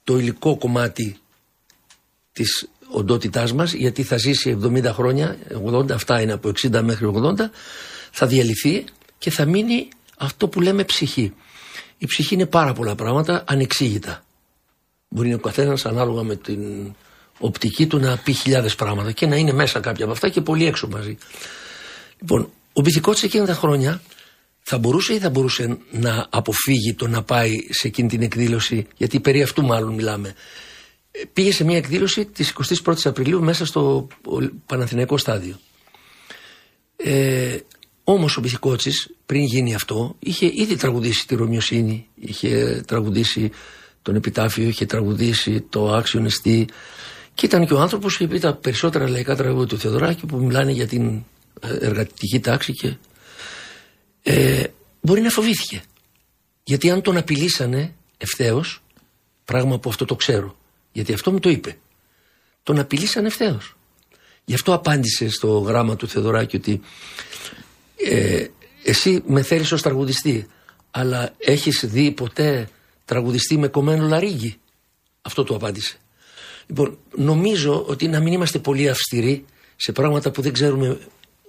το 0.03 0.17
υλικό 0.17 0.57
κομμάτι 0.57 1.17
της 2.31 2.69
οντότητάς 2.91 3.53
μας 3.53 3.73
γιατί 3.73 4.03
θα 4.03 4.17
ζήσει 4.17 4.59
70 4.63 4.83
χρόνια, 4.85 5.37
80, 5.65 5.91
αυτά 5.91 6.21
είναι 6.21 6.31
από 6.31 6.49
60 6.49 6.81
μέχρι 6.81 7.11
80 7.15 7.33
θα 8.11 8.27
διαλυθεί 8.27 8.83
και 9.17 9.29
θα 9.29 9.45
μείνει 9.45 9.87
αυτό 10.17 10.47
που 10.47 10.61
λέμε 10.61 10.83
ψυχή. 10.83 11.33
Η 11.97 12.05
ψυχή 12.05 12.33
είναι 12.33 12.45
πάρα 12.45 12.73
πολλά 12.73 12.95
πράγματα 12.95 13.43
ανεξήγητα. 13.47 14.23
Μπορεί 15.09 15.33
ο 15.33 15.39
καθένας 15.39 15.85
ανάλογα 15.85 16.23
με 16.23 16.35
την 16.35 16.93
οπτική 17.39 17.87
του 17.87 17.99
να 17.99 18.17
πει 18.17 18.33
χιλιάδες 18.33 18.75
πράγματα 18.75 19.11
και 19.11 19.25
να 19.25 19.35
είναι 19.35 19.51
μέσα 19.51 19.79
κάποια 19.79 20.03
από 20.03 20.13
αυτά 20.13 20.29
και 20.29 20.41
πολύ 20.41 20.65
έξω 20.65 20.87
μαζί. 20.87 21.17
Λοιπόν, 22.19 22.49
ο 22.73 22.81
Μπιθικότη 22.81 23.25
εκείνα 23.25 23.45
τα 23.45 23.53
χρόνια 23.53 24.01
θα 24.61 24.77
μπορούσε 24.77 25.13
ή 25.13 25.19
θα 25.19 25.29
μπορούσε 25.29 25.77
να 25.91 26.27
αποφύγει 26.29 26.93
το 26.93 27.07
να 27.07 27.23
πάει 27.23 27.51
σε 27.69 27.87
εκείνη 27.87 28.07
την 28.07 28.21
εκδήλωση, 28.21 28.87
γιατί 28.97 29.19
περί 29.19 29.41
αυτού 29.41 29.65
μάλλον 29.65 29.93
μιλάμε. 29.93 30.33
Ε, 31.11 31.21
Πήγε 31.33 31.51
σε 31.51 31.63
μια 31.63 31.77
εκδήλωση 31.77 32.25
της 32.25 32.53
21ης 32.83 33.01
Απριλίου 33.03 33.43
μέσα 33.43 33.65
στο 33.65 34.07
Παναθηναϊκό 34.65 35.17
στάδιο. 35.17 35.59
Ε, 36.95 37.57
Όμως 38.03 38.37
ο 38.37 38.41
Μπιθικότσης 38.41 39.09
πριν 39.25 39.43
γίνει 39.43 39.75
αυτό 39.75 40.15
είχε 40.19 40.51
ήδη 40.53 40.75
τραγουδήσει 40.75 41.27
τη 41.27 41.35
Ρωμιοσύνη, 41.35 42.07
είχε 42.15 42.83
τραγουδήσει 42.87 43.51
τον 44.01 44.15
Επιτάφιο, 44.15 44.67
είχε 44.67 44.85
τραγουδήσει 44.85 45.65
το 45.69 45.93
Άξιο 45.93 46.19
Νεστή 46.19 46.67
και 47.33 47.45
ήταν 47.45 47.67
και 47.67 47.73
ο 47.73 47.79
άνθρωπος 47.79 48.17
που 48.17 48.23
είχε 48.23 48.33
πει 48.33 48.39
τα 48.39 48.55
περισσότερα 48.55 49.09
λαϊκά 49.09 49.35
τραγούδια 49.35 49.67
του 49.67 49.77
Θεοδωράκη 49.77 50.25
που 50.25 50.37
μιλάνε 50.37 50.71
για 50.71 50.87
την 50.87 51.23
ε, 51.61 51.77
εργατική 51.79 52.39
τάξη 52.39 52.73
και 52.73 52.95
ε, 54.23 54.63
μπορεί 55.01 55.21
να 55.21 55.29
φοβήθηκε. 55.29 55.81
Γιατί 56.63 56.91
αν 56.91 57.01
τον 57.01 57.17
απειλήσανε 57.17 57.95
ευθέως, 58.17 58.83
πράγμα 59.45 59.79
που 59.79 59.89
αυτό 59.89 60.05
το 60.05 60.15
ξέρω, 60.15 60.57
γιατί 60.91 61.13
αυτό 61.13 61.31
μου 61.31 61.39
το 61.39 61.49
είπε, 61.49 61.77
τον 62.63 62.79
απειλήσανε 62.79 63.27
ευθέως. 63.27 63.75
Γι' 64.45 64.53
αυτό 64.53 64.73
απάντησε 64.73 65.29
στο 65.29 65.57
γράμμα 65.57 65.95
του 65.95 66.07
Θεοδωράκη 66.07 66.55
ότι 66.55 66.81
ε, 67.95 68.45
εσύ 68.83 69.23
με 69.25 69.41
θέλεις 69.41 69.71
ως 69.71 69.81
τραγουδιστή 69.81 70.47
αλλά 70.91 71.33
έχεις 71.37 71.85
δει 71.85 72.11
ποτέ 72.11 72.69
τραγουδιστή 73.05 73.57
με 73.57 73.67
κομμένο 73.67 74.07
λαρίγκι 74.07 74.59
αυτό 75.21 75.43
του 75.43 75.55
απάντησε 75.55 75.97
λοιπόν 76.67 76.97
νομίζω 77.15 77.85
ότι 77.87 78.07
να 78.07 78.19
μην 78.19 78.33
είμαστε 78.33 78.59
πολύ 78.59 78.89
αυστηροί 78.89 79.45
σε 79.75 79.91
πράγματα 79.91 80.31
που 80.31 80.41
δεν 80.41 80.53
ξέρουμε 80.53 80.99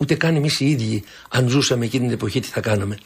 ούτε 0.02 0.14
καν 0.14 0.36
εμείς 0.36 0.60
οι 0.60 0.70
ίδιοι 0.70 1.04
αν 1.30 1.48
ζούσαμε 1.48 1.84
εκείνη 1.84 2.04
την 2.04 2.14
εποχή 2.14 2.40
τι 2.40 2.48
θα 2.48 2.60
κάναμε 2.60 2.98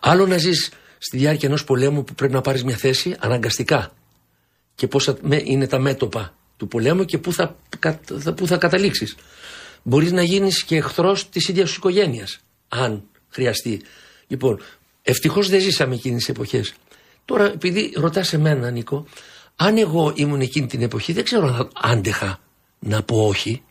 άλλο 0.00 0.26
να 0.26 0.38
ζεις 0.38 0.70
στη 0.98 1.16
διάρκεια 1.16 1.48
ενός 1.48 1.64
πολέμου 1.64 2.04
που 2.04 2.14
πρέπει 2.14 2.32
να 2.32 2.40
πάρεις 2.40 2.64
μια 2.64 2.76
θέση 2.76 3.16
αναγκαστικά 3.18 3.92
και 4.74 4.86
πώς 4.86 5.14
είναι 5.44 5.66
τα 5.66 5.78
μέτωπα 5.78 6.34
του 6.56 6.68
πολέμου 6.68 7.04
και 7.04 7.18
πού 7.18 7.32
θα, 7.32 7.56
πού 8.36 8.46
θα 8.46 8.56
καταλήξεις 8.56 9.16
μπορείς 9.82 10.12
να 10.12 10.22
γίνεις 10.22 10.64
και 10.64 10.76
εχθρός 10.76 11.28
της 11.28 11.48
ίδιας 11.48 11.70
σου 11.70 11.76
οικογένειας 11.78 12.40
αν 12.68 13.02
χρειαστεί. 13.28 13.82
Λοιπόν, 14.26 14.60
ευτυχώς 15.02 15.48
δεν 15.48 15.60
ζήσαμε 15.60 15.94
εκείνες 15.94 16.18
τις 16.18 16.28
εποχές. 16.28 16.74
Τώρα, 17.24 17.44
επειδή 17.44 17.92
ρωτάς 17.96 18.32
εμένα, 18.32 18.70
Νίκο, 18.70 19.06
αν 19.56 19.78
εγώ 19.78 20.12
ήμουν 20.16 20.40
εκείνη 20.40 20.66
την 20.66 20.82
εποχή, 20.82 21.12
δεν 21.12 21.24
ξέρω 21.24 21.46
αν 21.46 21.70
άντεχα 21.80 22.40
να 22.78 23.02
πω 23.02 23.26
όχι. 23.26 23.62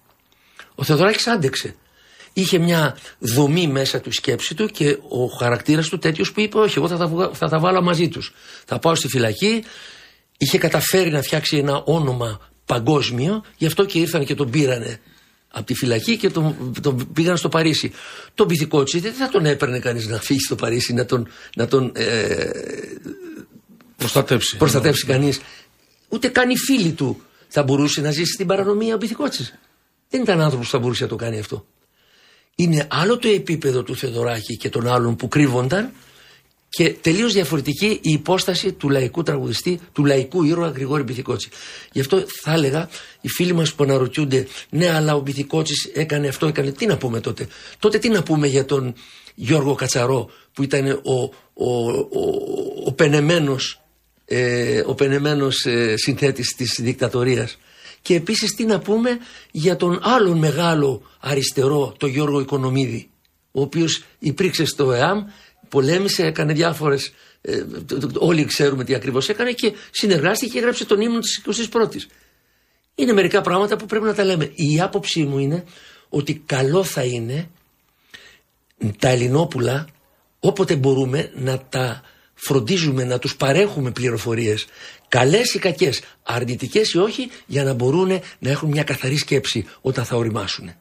Ο 0.76 0.84
Θεοδωράκης 0.84 1.28
άντεξε. 1.28 1.76
Είχε 2.34 2.58
μια 2.58 2.98
δομή 3.20 3.68
μέσα 3.68 4.00
του 4.00 4.12
σκέψη 4.12 4.56
του 4.56 4.68
και 4.68 4.98
ο 5.10 5.26
χαρακτήρας 5.26 5.90
του 5.90 5.98
τέτοιος 5.98 6.32
που 6.32 6.40
είπε: 6.40 6.58
Όχι, 6.58 6.78
εγώ 6.78 6.88
θα 6.88 6.98
τα, 6.98 7.32
θα 7.34 7.50
τα 7.50 7.60
βάλω 7.60 7.82
μαζί 7.82 8.08
τους. 8.08 8.34
Θα 8.66 8.80
πάω 8.80 8.96
στη 8.96 9.08
φυλακή. 9.08 9.64
Είχε 10.38 10.58
καταφέρει 10.58 11.12
να 11.12 11.22
φτιάξει 11.22 11.58
ένα 11.58 11.84
όνομα 11.86 12.40
παγκόσμιο, 12.66 13.44
γι' 13.58 13.66
αυτό 13.66 13.86
και 13.86 14.00
ήρθαν 14.00 14.26
και 14.26 14.36
τον 14.36 14.50
πήρανε 14.50 15.00
από 15.52 15.66
τη 15.66 15.74
φυλακή 15.74 16.18
και 16.18 16.30
τον, 16.30 16.74
τον 16.82 17.12
πήγαν 17.14 17.38
στο 17.38 17.50
Παρίσι. 17.50 17.92
Τον 18.34 18.48
Πυθικότσι 18.48 19.00
δεν 19.00 19.14
θα 19.14 19.30
τον 19.30 19.46
έπαιρνε 19.46 19.80
κανείς 19.80 20.08
να 20.08 20.20
φύγει 20.20 20.40
στο 20.40 20.56
Παρίσι, 20.56 20.94
να 20.94 21.06
τον, 21.06 21.28
να 21.56 21.68
τον 21.68 21.92
ε, 21.96 22.50
προστατεύσει, 23.98 24.58
προστατεύσει 24.58 25.06
κανείς. 25.06 25.40
Ούτε 26.10 26.28
καν 26.28 26.50
οι 26.50 26.58
φίλοι 26.58 26.92
του 26.92 27.22
θα 27.48 27.64
μπορούσε 27.64 28.02
να 28.02 28.12
ζήσει 28.12 28.32
στην 28.32 28.48
παρανομία 28.48 28.96
ο 28.96 28.98
Πυθικότσι. 28.98 29.54
Δεν 30.10 30.22
ήταν 30.22 30.42
άνθρωπος 30.42 30.66
που 30.66 30.72
θα 30.72 30.80
μπορούσε 30.80 31.04
να 31.04 31.10
το 31.10 31.16
κάνει 31.16 31.40
αυτό. 31.40 31.66
Είναι 32.56 32.88
άλλο 32.90 33.18
το 33.18 33.28
επίπεδο 33.28 33.84
του 33.84 33.96
Θεοδωράκη 33.96 34.58
και 34.58 34.70
των 34.70 34.88
άλλων 34.88 35.16
που 35.16 35.28
κρύβονταν 35.28 35.92
και 36.74 36.96
τελείως 37.02 37.34
διαφορετική 37.34 38.00
η 38.02 38.12
υπόσταση 38.12 38.72
του 38.72 38.90
λαϊκού 38.90 39.24
τραγουδιστή, 39.24 39.80
του 39.94 40.06
λαϊκού 40.06 40.44
ήρωα 40.44 40.70
Γρηγόρη 40.70 41.04
Μπιθικότσι. 41.04 41.50
Γι' 41.92 42.00
αυτό 42.00 42.24
θα 42.42 42.54
έλεγα 42.54 42.90
οι 43.22 43.30
φίλοι 43.30 43.54
μας 43.54 43.74
που 43.74 43.84
αναρωτιούνται, 43.84 44.48
ναι, 44.70 44.90
αλλά 44.90 45.16
ο 45.16 45.20
Μπιθικότσι 45.20 45.92
έκανε 45.94 46.28
αυτό, 46.28 46.48
έκανε. 46.48 46.72
Τι 46.72 46.86
να 46.86 46.98
πούμε 46.98 47.20
τότε; 47.20 47.48
Τότε 47.80 47.98
τι 47.98 48.10
να 48.10 48.24
πούμε 48.24 48.48
για 48.48 48.66
τον 48.66 48.94
Γιώργο 49.36 49.74
Κατσαρό 49.74 50.30
που 50.54 50.64
ήταν 50.64 50.88
ο, 50.88 51.22
ο, 51.54 51.90
ο, 51.90 52.10
ο 52.86 52.92
πενεμένος, 52.92 53.82
ε, 54.26 54.84
ο 54.86 54.94
πενεμένος 54.94 55.66
ε, 55.66 55.98
συνθέτης 55.98 56.56
της 56.56 56.80
δικτατορίας; 56.82 57.58
Και 58.02 58.16
επίσης 58.16 58.56
τι 58.56 58.66
να 58.66 58.80
πούμε 58.80 59.18
για 59.52 59.76
τον 59.76 60.00
άλλον 60.02 60.38
μεγάλο 60.38 61.02
αριστερό, 61.20 61.94
τον 61.98 62.10
Γιώργο 62.10 62.40
Οικονομίδη, 62.40 63.10
ο 63.52 63.62
οποίος 63.62 64.04
υπήρξε 64.20 64.66
στο 64.66 64.92
ΕΑΜ, 64.92 65.26
πολέμησε, 65.70 66.26
έκανε 66.26 66.54
διάφορες, 66.54 67.14
ε, 67.42 67.64
όλοι 68.18 68.46
ξέρουμε 68.46 68.84
τι 68.84 68.94
ακριβώς 68.94 69.30
έκανε 69.30 69.52
και 69.52 69.74
συνεργάστηκε 69.92 70.52
και 70.52 70.58
έγραψε 70.58 70.86
τον 70.86 71.02
ύμνο 71.02 71.20
της 71.20 71.42
21ης. 71.72 72.08
Είναι 72.96 73.14
μερικά 73.14 73.42
πράγματα 73.42 73.76
που 73.76 73.86
πρέπει 73.86 74.06
να 74.06 74.14
τα 74.14 74.24
λέμε. 74.24 74.52
Η 74.56 74.82
άποψή 74.82 75.24
μου 75.24 75.40
είναι 75.40 75.64
ότι 76.10 76.44
καλό 76.46 76.84
θα 76.84 77.04
είναι 77.04 77.50
τα 79.00 79.10
Ελληνόπουλα 79.10 79.88
όποτε 80.40 80.76
μπορούμε 80.76 81.32
να 81.36 81.60
τα 81.60 82.02
φροντίζουμε, 82.44 83.04
να 83.04 83.20
τους 83.20 83.36
παρέχουμε 83.36 83.92
πληροφορίες 83.92 84.66
καλές 85.08 85.54
ή 85.54 85.60
κακές, 85.60 86.02
αρνητικές 86.24 86.92
ή 86.94 86.98
όχι 86.98 87.30
για 87.46 87.64
να 87.64 87.74
μπορούν 87.74 88.22
να 88.40 88.50
έχουν 88.50 88.70
μια 88.70 88.84
καθαρή 88.84 89.18
σκέψη 89.18 89.66
όταν 89.82 90.06
θα 90.06 90.16
οριμάσουν. 90.16 90.72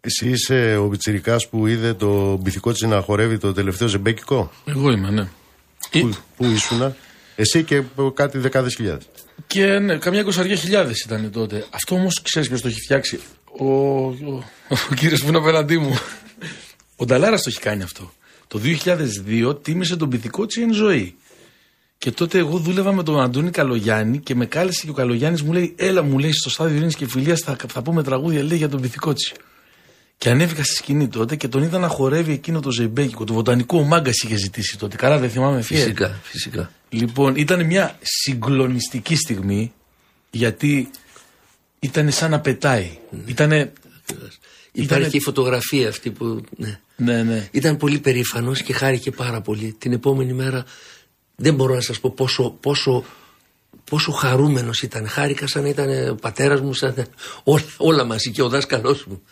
Εσύ 0.00 0.28
είσαι 0.28 0.76
ο 0.76 0.88
Πιτσιρικάς 0.88 1.48
που 1.48 1.66
είδε 1.66 1.94
το 1.94 2.36
μπιθικό 2.36 2.72
να 2.88 3.00
χορεύει 3.00 3.38
το 3.38 3.52
τελευταίο 3.52 3.88
ζεμπέκικο; 3.88 4.52
Εγώ 4.64 4.90
είμαι, 4.90 5.10
ναι. 5.10 5.28
Πού, 5.90 6.10
πού 6.36 6.44
ήσουνα; 6.44 6.96
Εσύ 7.36 7.64
και 7.64 7.82
κάτι 8.14 8.38
δεκάδες 8.38 8.74
χιλιάδες. 8.74 9.06
Και 9.46 9.78
ναι, 9.78 9.98
καμιά 9.98 10.20
εικοσαριά 10.20 10.56
χιλιάδες 10.56 11.00
ήταν 11.00 11.30
τότε. 11.30 11.66
Αυτό 11.70 11.94
όμως 11.94 12.22
ξέρεις 12.22 12.48
ποιος 12.48 12.60
το 12.60 12.68
έχει 12.68 12.80
φτιάξει; 12.80 13.20
Ο, 13.58 13.66
ο, 13.66 14.44
ο 14.90 14.94
κύριος 14.94 15.20
που 15.22 15.28
είναι 15.28 15.38
απέναντί 15.38 15.78
μου. 15.78 15.98
Ο 16.96 17.04
Νταλάρας 17.04 17.42
το 17.42 17.48
έχει 17.48 17.60
κάνει 17.60 17.82
αυτό. 17.82 18.12
Το 18.52 18.60
2002 19.52 19.62
τίμησε 19.62 19.96
τον 19.96 20.08
πυθικό 20.08 20.46
εν 20.60 20.72
ζωή. 20.72 21.14
Και 21.98 22.10
τότε 22.10 22.38
εγώ 22.38 22.58
δούλευα 22.58 22.92
με 22.92 23.02
τον 23.02 23.20
Αντώνη 23.20 23.50
Καλογιάννη 23.50 24.18
και 24.18 24.34
με 24.34 24.46
κάλεσε 24.46 24.84
και 24.84 24.90
ο 24.90 24.92
Καλογιάννης 24.92 25.42
μου 25.42 25.52
λέει: 25.52 25.74
Έλα, 25.78 26.02
μου 26.02 26.18
λέει 26.18 26.32
στο 26.32 26.50
στάδιο 26.50 26.76
Ειρήνης 26.76 26.96
και 26.96 27.06
Φιλίας 27.06 27.40
θα, 27.40 27.56
θα 27.68 27.82
πούμε 27.82 28.02
τραγούδια 28.02 28.42
λέει 28.42 28.58
για 28.58 28.68
τον 28.68 28.80
πυθικότσι. 28.80 29.34
Και 30.18 30.30
ανέβηκα 30.30 30.64
στη 30.64 30.74
σκηνή 30.74 31.08
τότε 31.08 31.36
και 31.36 31.48
τον 31.48 31.62
είδα 31.62 31.78
να 31.78 31.88
χορεύει 31.88 32.32
εκείνο 32.32 32.60
το 32.60 32.70
ζεϊμπέκικο. 32.70 33.24
Το 33.24 33.32
βοτανικό 33.32 33.78
ο 33.78 33.82
Μάγκας 33.82 34.22
είχε 34.22 34.36
ζητήσει 34.36 34.78
τότε. 34.78 34.96
Καλά, 34.96 35.18
δεν 35.18 35.30
θυμάμαι 35.30 35.62
φυσικά. 35.62 35.84
Φυσικά, 35.84 36.20
φυσικά. 36.22 36.70
Λοιπόν, 36.88 37.36
ήταν 37.36 37.66
μια 37.66 37.98
συγκλονιστική 38.00 39.16
στιγμή 39.16 39.72
γιατί 40.30 40.90
ήταν 41.80 42.10
σαν 42.10 42.30
να 42.30 42.40
πετάει. 42.40 42.98
Ήτανε, 43.26 43.72
Υπάρχει 44.72 44.92
Ήτανε- 44.92 45.10
και 45.10 45.16
η 45.16 45.20
φωτογραφία 45.20 45.88
αυτή 45.88 46.10
που. 46.10 46.40
Ναι. 46.56 46.78
ναι, 46.96 47.22
ναι. 47.22 47.48
Ήταν 47.50 47.76
πολύ 47.76 47.98
περήφανος 47.98 48.62
και 48.62 48.72
χάρηκε 48.72 49.10
πάρα 49.10 49.40
πολύ. 49.40 49.74
Την 49.78 49.92
επόμενη 49.92 50.32
μέρα 50.32 50.64
δεν 51.36 51.54
μπορώ 51.54 51.74
να 51.74 51.80
σας 51.80 52.00
πω 52.00 52.10
πόσο, 52.10 52.56
πόσο, 52.60 53.04
πόσο 53.90 54.12
χαρούμενος 54.12 54.82
ήταν. 54.82 55.08
Χάρηκα 55.08 55.46
σαν 55.46 55.62
να 55.62 55.68
ήταν 55.68 56.08
ο 56.10 56.14
πατέρας 56.14 56.60
μου, 56.60 56.72
σαν 56.72 56.94
να- 56.96 57.06
όλα, 57.44 57.62
όλα 57.76 58.04
μαζί 58.04 58.30
και 58.30 58.42
ο 58.42 58.48
δάσκαλός 58.48 59.04
μου. 59.04 59.22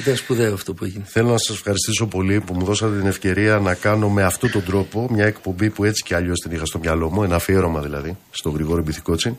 Ήταν 0.00 0.16
σπουδαίο 0.16 0.54
αυτό 0.54 0.74
που 0.74 0.84
έγινε. 0.84 1.04
Θέλω 1.08 1.28
να 1.30 1.38
σας 1.38 1.56
ευχαριστήσω 1.56 2.06
πολύ 2.06 2.40
που 2.40 2.54
μου 2.54 2.64
δώσατε 2.64 2.96
την 2.96 3.06
ευκαιρία 3.06 3.58
να 3.58 3.74
κάνω 3.74 4.08
με 4.08 4.22
αυτόν 4.22 4.50
τον 4.50 4.64
τρόπο 4.64 5.08
μια 5.10 5.26
εκπομπή 5.26 5.70
που 5.70 5.84
έτσι 5.84 6.02
κι 6.02 6.14
αλλιώς 6.14 6.38
την 6.38 6.50
είχα 6.52 6.64
στο 6.66 6.78
μυαλό 6.78 7.10
μου, 7.10 7.22
ένα 7.22 7.34
αφιέρωμα 7.34 7.80
δηλαδή, 7.80 8.16
στον 8.30 8.52
Γρηγόρη 8.54 8.82
Μπιθικότσι. 8.82 9.38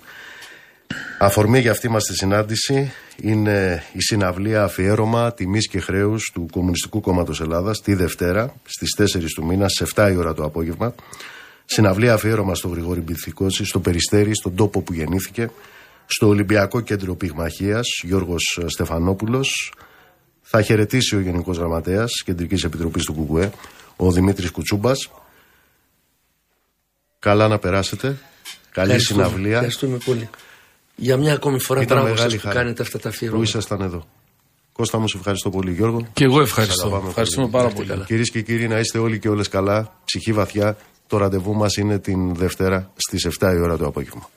Αφορμή 1.19 1.59
για 1.59 1.72
αυτή 1.72 1.89
μας 1.89 2.03
τη 2.03 2.13
συνάντηση 2.13 2.91
είναι 3.22 3.84
η 3.93 4.01
συναυλία 4.01 4.63
αφιέρωμα 4.63 5.34
τιμής 5.34 5.68
και 5.68 5.80
χρέους 5.80 6.31
του 6.34 6.45
Κομμουνιστικού 6.51 7.01
Κόμματος 7.01 7.41
Ελλάδας 7.41 7.81
τη 7.81 7.93
Δευτέρα 7.93 8.53
στις 8.63 8.95
4 8.97 9.31
του 9.35 9.45
μήνα 9.45 9.68
σε 9.68 9.85
7 9.95 10.09
η 10.11 10.15
ώρα 10.15 10.34
το 10.34 10.43
απόγευμα. 10.43 10.95
Συναυλία 11.65 12.13
αφιέρωμα 12.13 12.55
στον 12.55 12.72
Γρηγόρη 12.72 13.01
Μπιθικότσι, 13.01 13.65
στο 13.65 13.80
Περιστέρι, 13.80 14.35
στον 14.35 14.55
τόπο 14.55 14.81
που 14.81 14.93
γεννήθηκε, 14.93 15.49
στο 16.05 16.27
Ολυμπιακό 16.27 16.80
Κέντρο 16.80 17.15
Πυγμαχίας, 17.15 17.88
Γιώργος 18.03 18.59
Στεφανόπουλος, 18.65 19.73
θα 20.41 20.61
χαιρετήσει 20.61 21.15
ο 21.15 21.19
Γενικός 21.19 21.57
Γραμματέας 21.57 22.11
Κεντρικής 22.26 22.63
Επιτροπής 22.63 23.03
του 23.03 23.13
ΚΚΕ, 23.13 23.51
ο 23.95 24.11
Δημήτρης 24.11 24.51
Κουτσούμπας. 24.51 25.11
Καλά 27.19 27.47
να 27.47 27.59
περάσετε. 27.59 28.07
Καλή 28.72 28.91
Ευχαριστούμε. 28.91 29.23
συναυλία. 29.23 29.53
Ευχαριστούμε 29.53 29.97
πολύ. 30.05 30.30
Για 31.02 31.18
μια 31.18 31.34
ακόμη 31.34 31.60
φορά 31.60 31.82
Ήταν 31.82 31.98
μπράβο 31.98 32.14
μεγάλη 32.14 32.32
σας 32.32 32.41
που 32.41 32.48
χαρά 32.48 32.60
κάνετε 32.60 32.82
αυτά 32.82 32.98
τα 32.98 33.03
που 33.03 33.10
αφιερώματα. 33.15 33.48
ήσασταν 33.49 33.82
εδώ. 33.82 34.03
Κώστα 34.72 34.98
μου, 34.99 35.07
σε 35.07 35.18
ευχαριστώ 35.18 35.49
πολύ 35.49 35.72
Γιώργο. 35.72 36.07
Και 36.14 36.23
εγώ 36.23 36.40
Σας 36.40 36.48
ευχαριστώ. 36.49 36.88
αγαπάμε 36.88 37.10
Ευχαριστούμε 37.10 37.48
πολύ. 37.49 37.64
πάρα 37.64 37.76
πολύ. 37.76 38.03
Κυρίες 38.06 38.30
και 38.32 38.41
κύριοι, 38.41 38.68
να 38.68 38.80
είστε 38.80 38.98
όλοι 38.98 39.19
και 39.19 39.30
όλες 39.30 39.48
καλά. 39.48 39.94
Ψυχή 40.06 40.34
βαθιά. 40.34 40.78
Το 41.07 41.18
ραντεβού 41.18 41.56
μας 41.56 41.76
είναι 41.78 41.99
την 41.99 42.36
Δευτέρα 42.36 42.91
στις 42.95 43.26
7 43.26 43.53
η 43.53 43.60
ώρα 43.61 43.78
το 43.78 43.86
απόγευμα. 43.86 44.30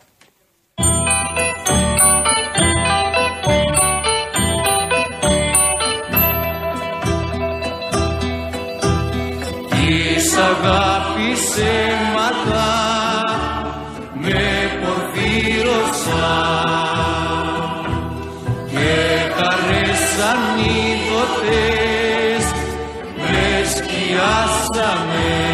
Της 9.70 10.36
αγάπης 10.36 11.44
αίματα 11.58 12.43
και 18.70 18.92
καρές 19.36 20.04
ανίδωτες 20.30 21.74
με 23.16 23.46
σκιάσαμε 23.74 25.53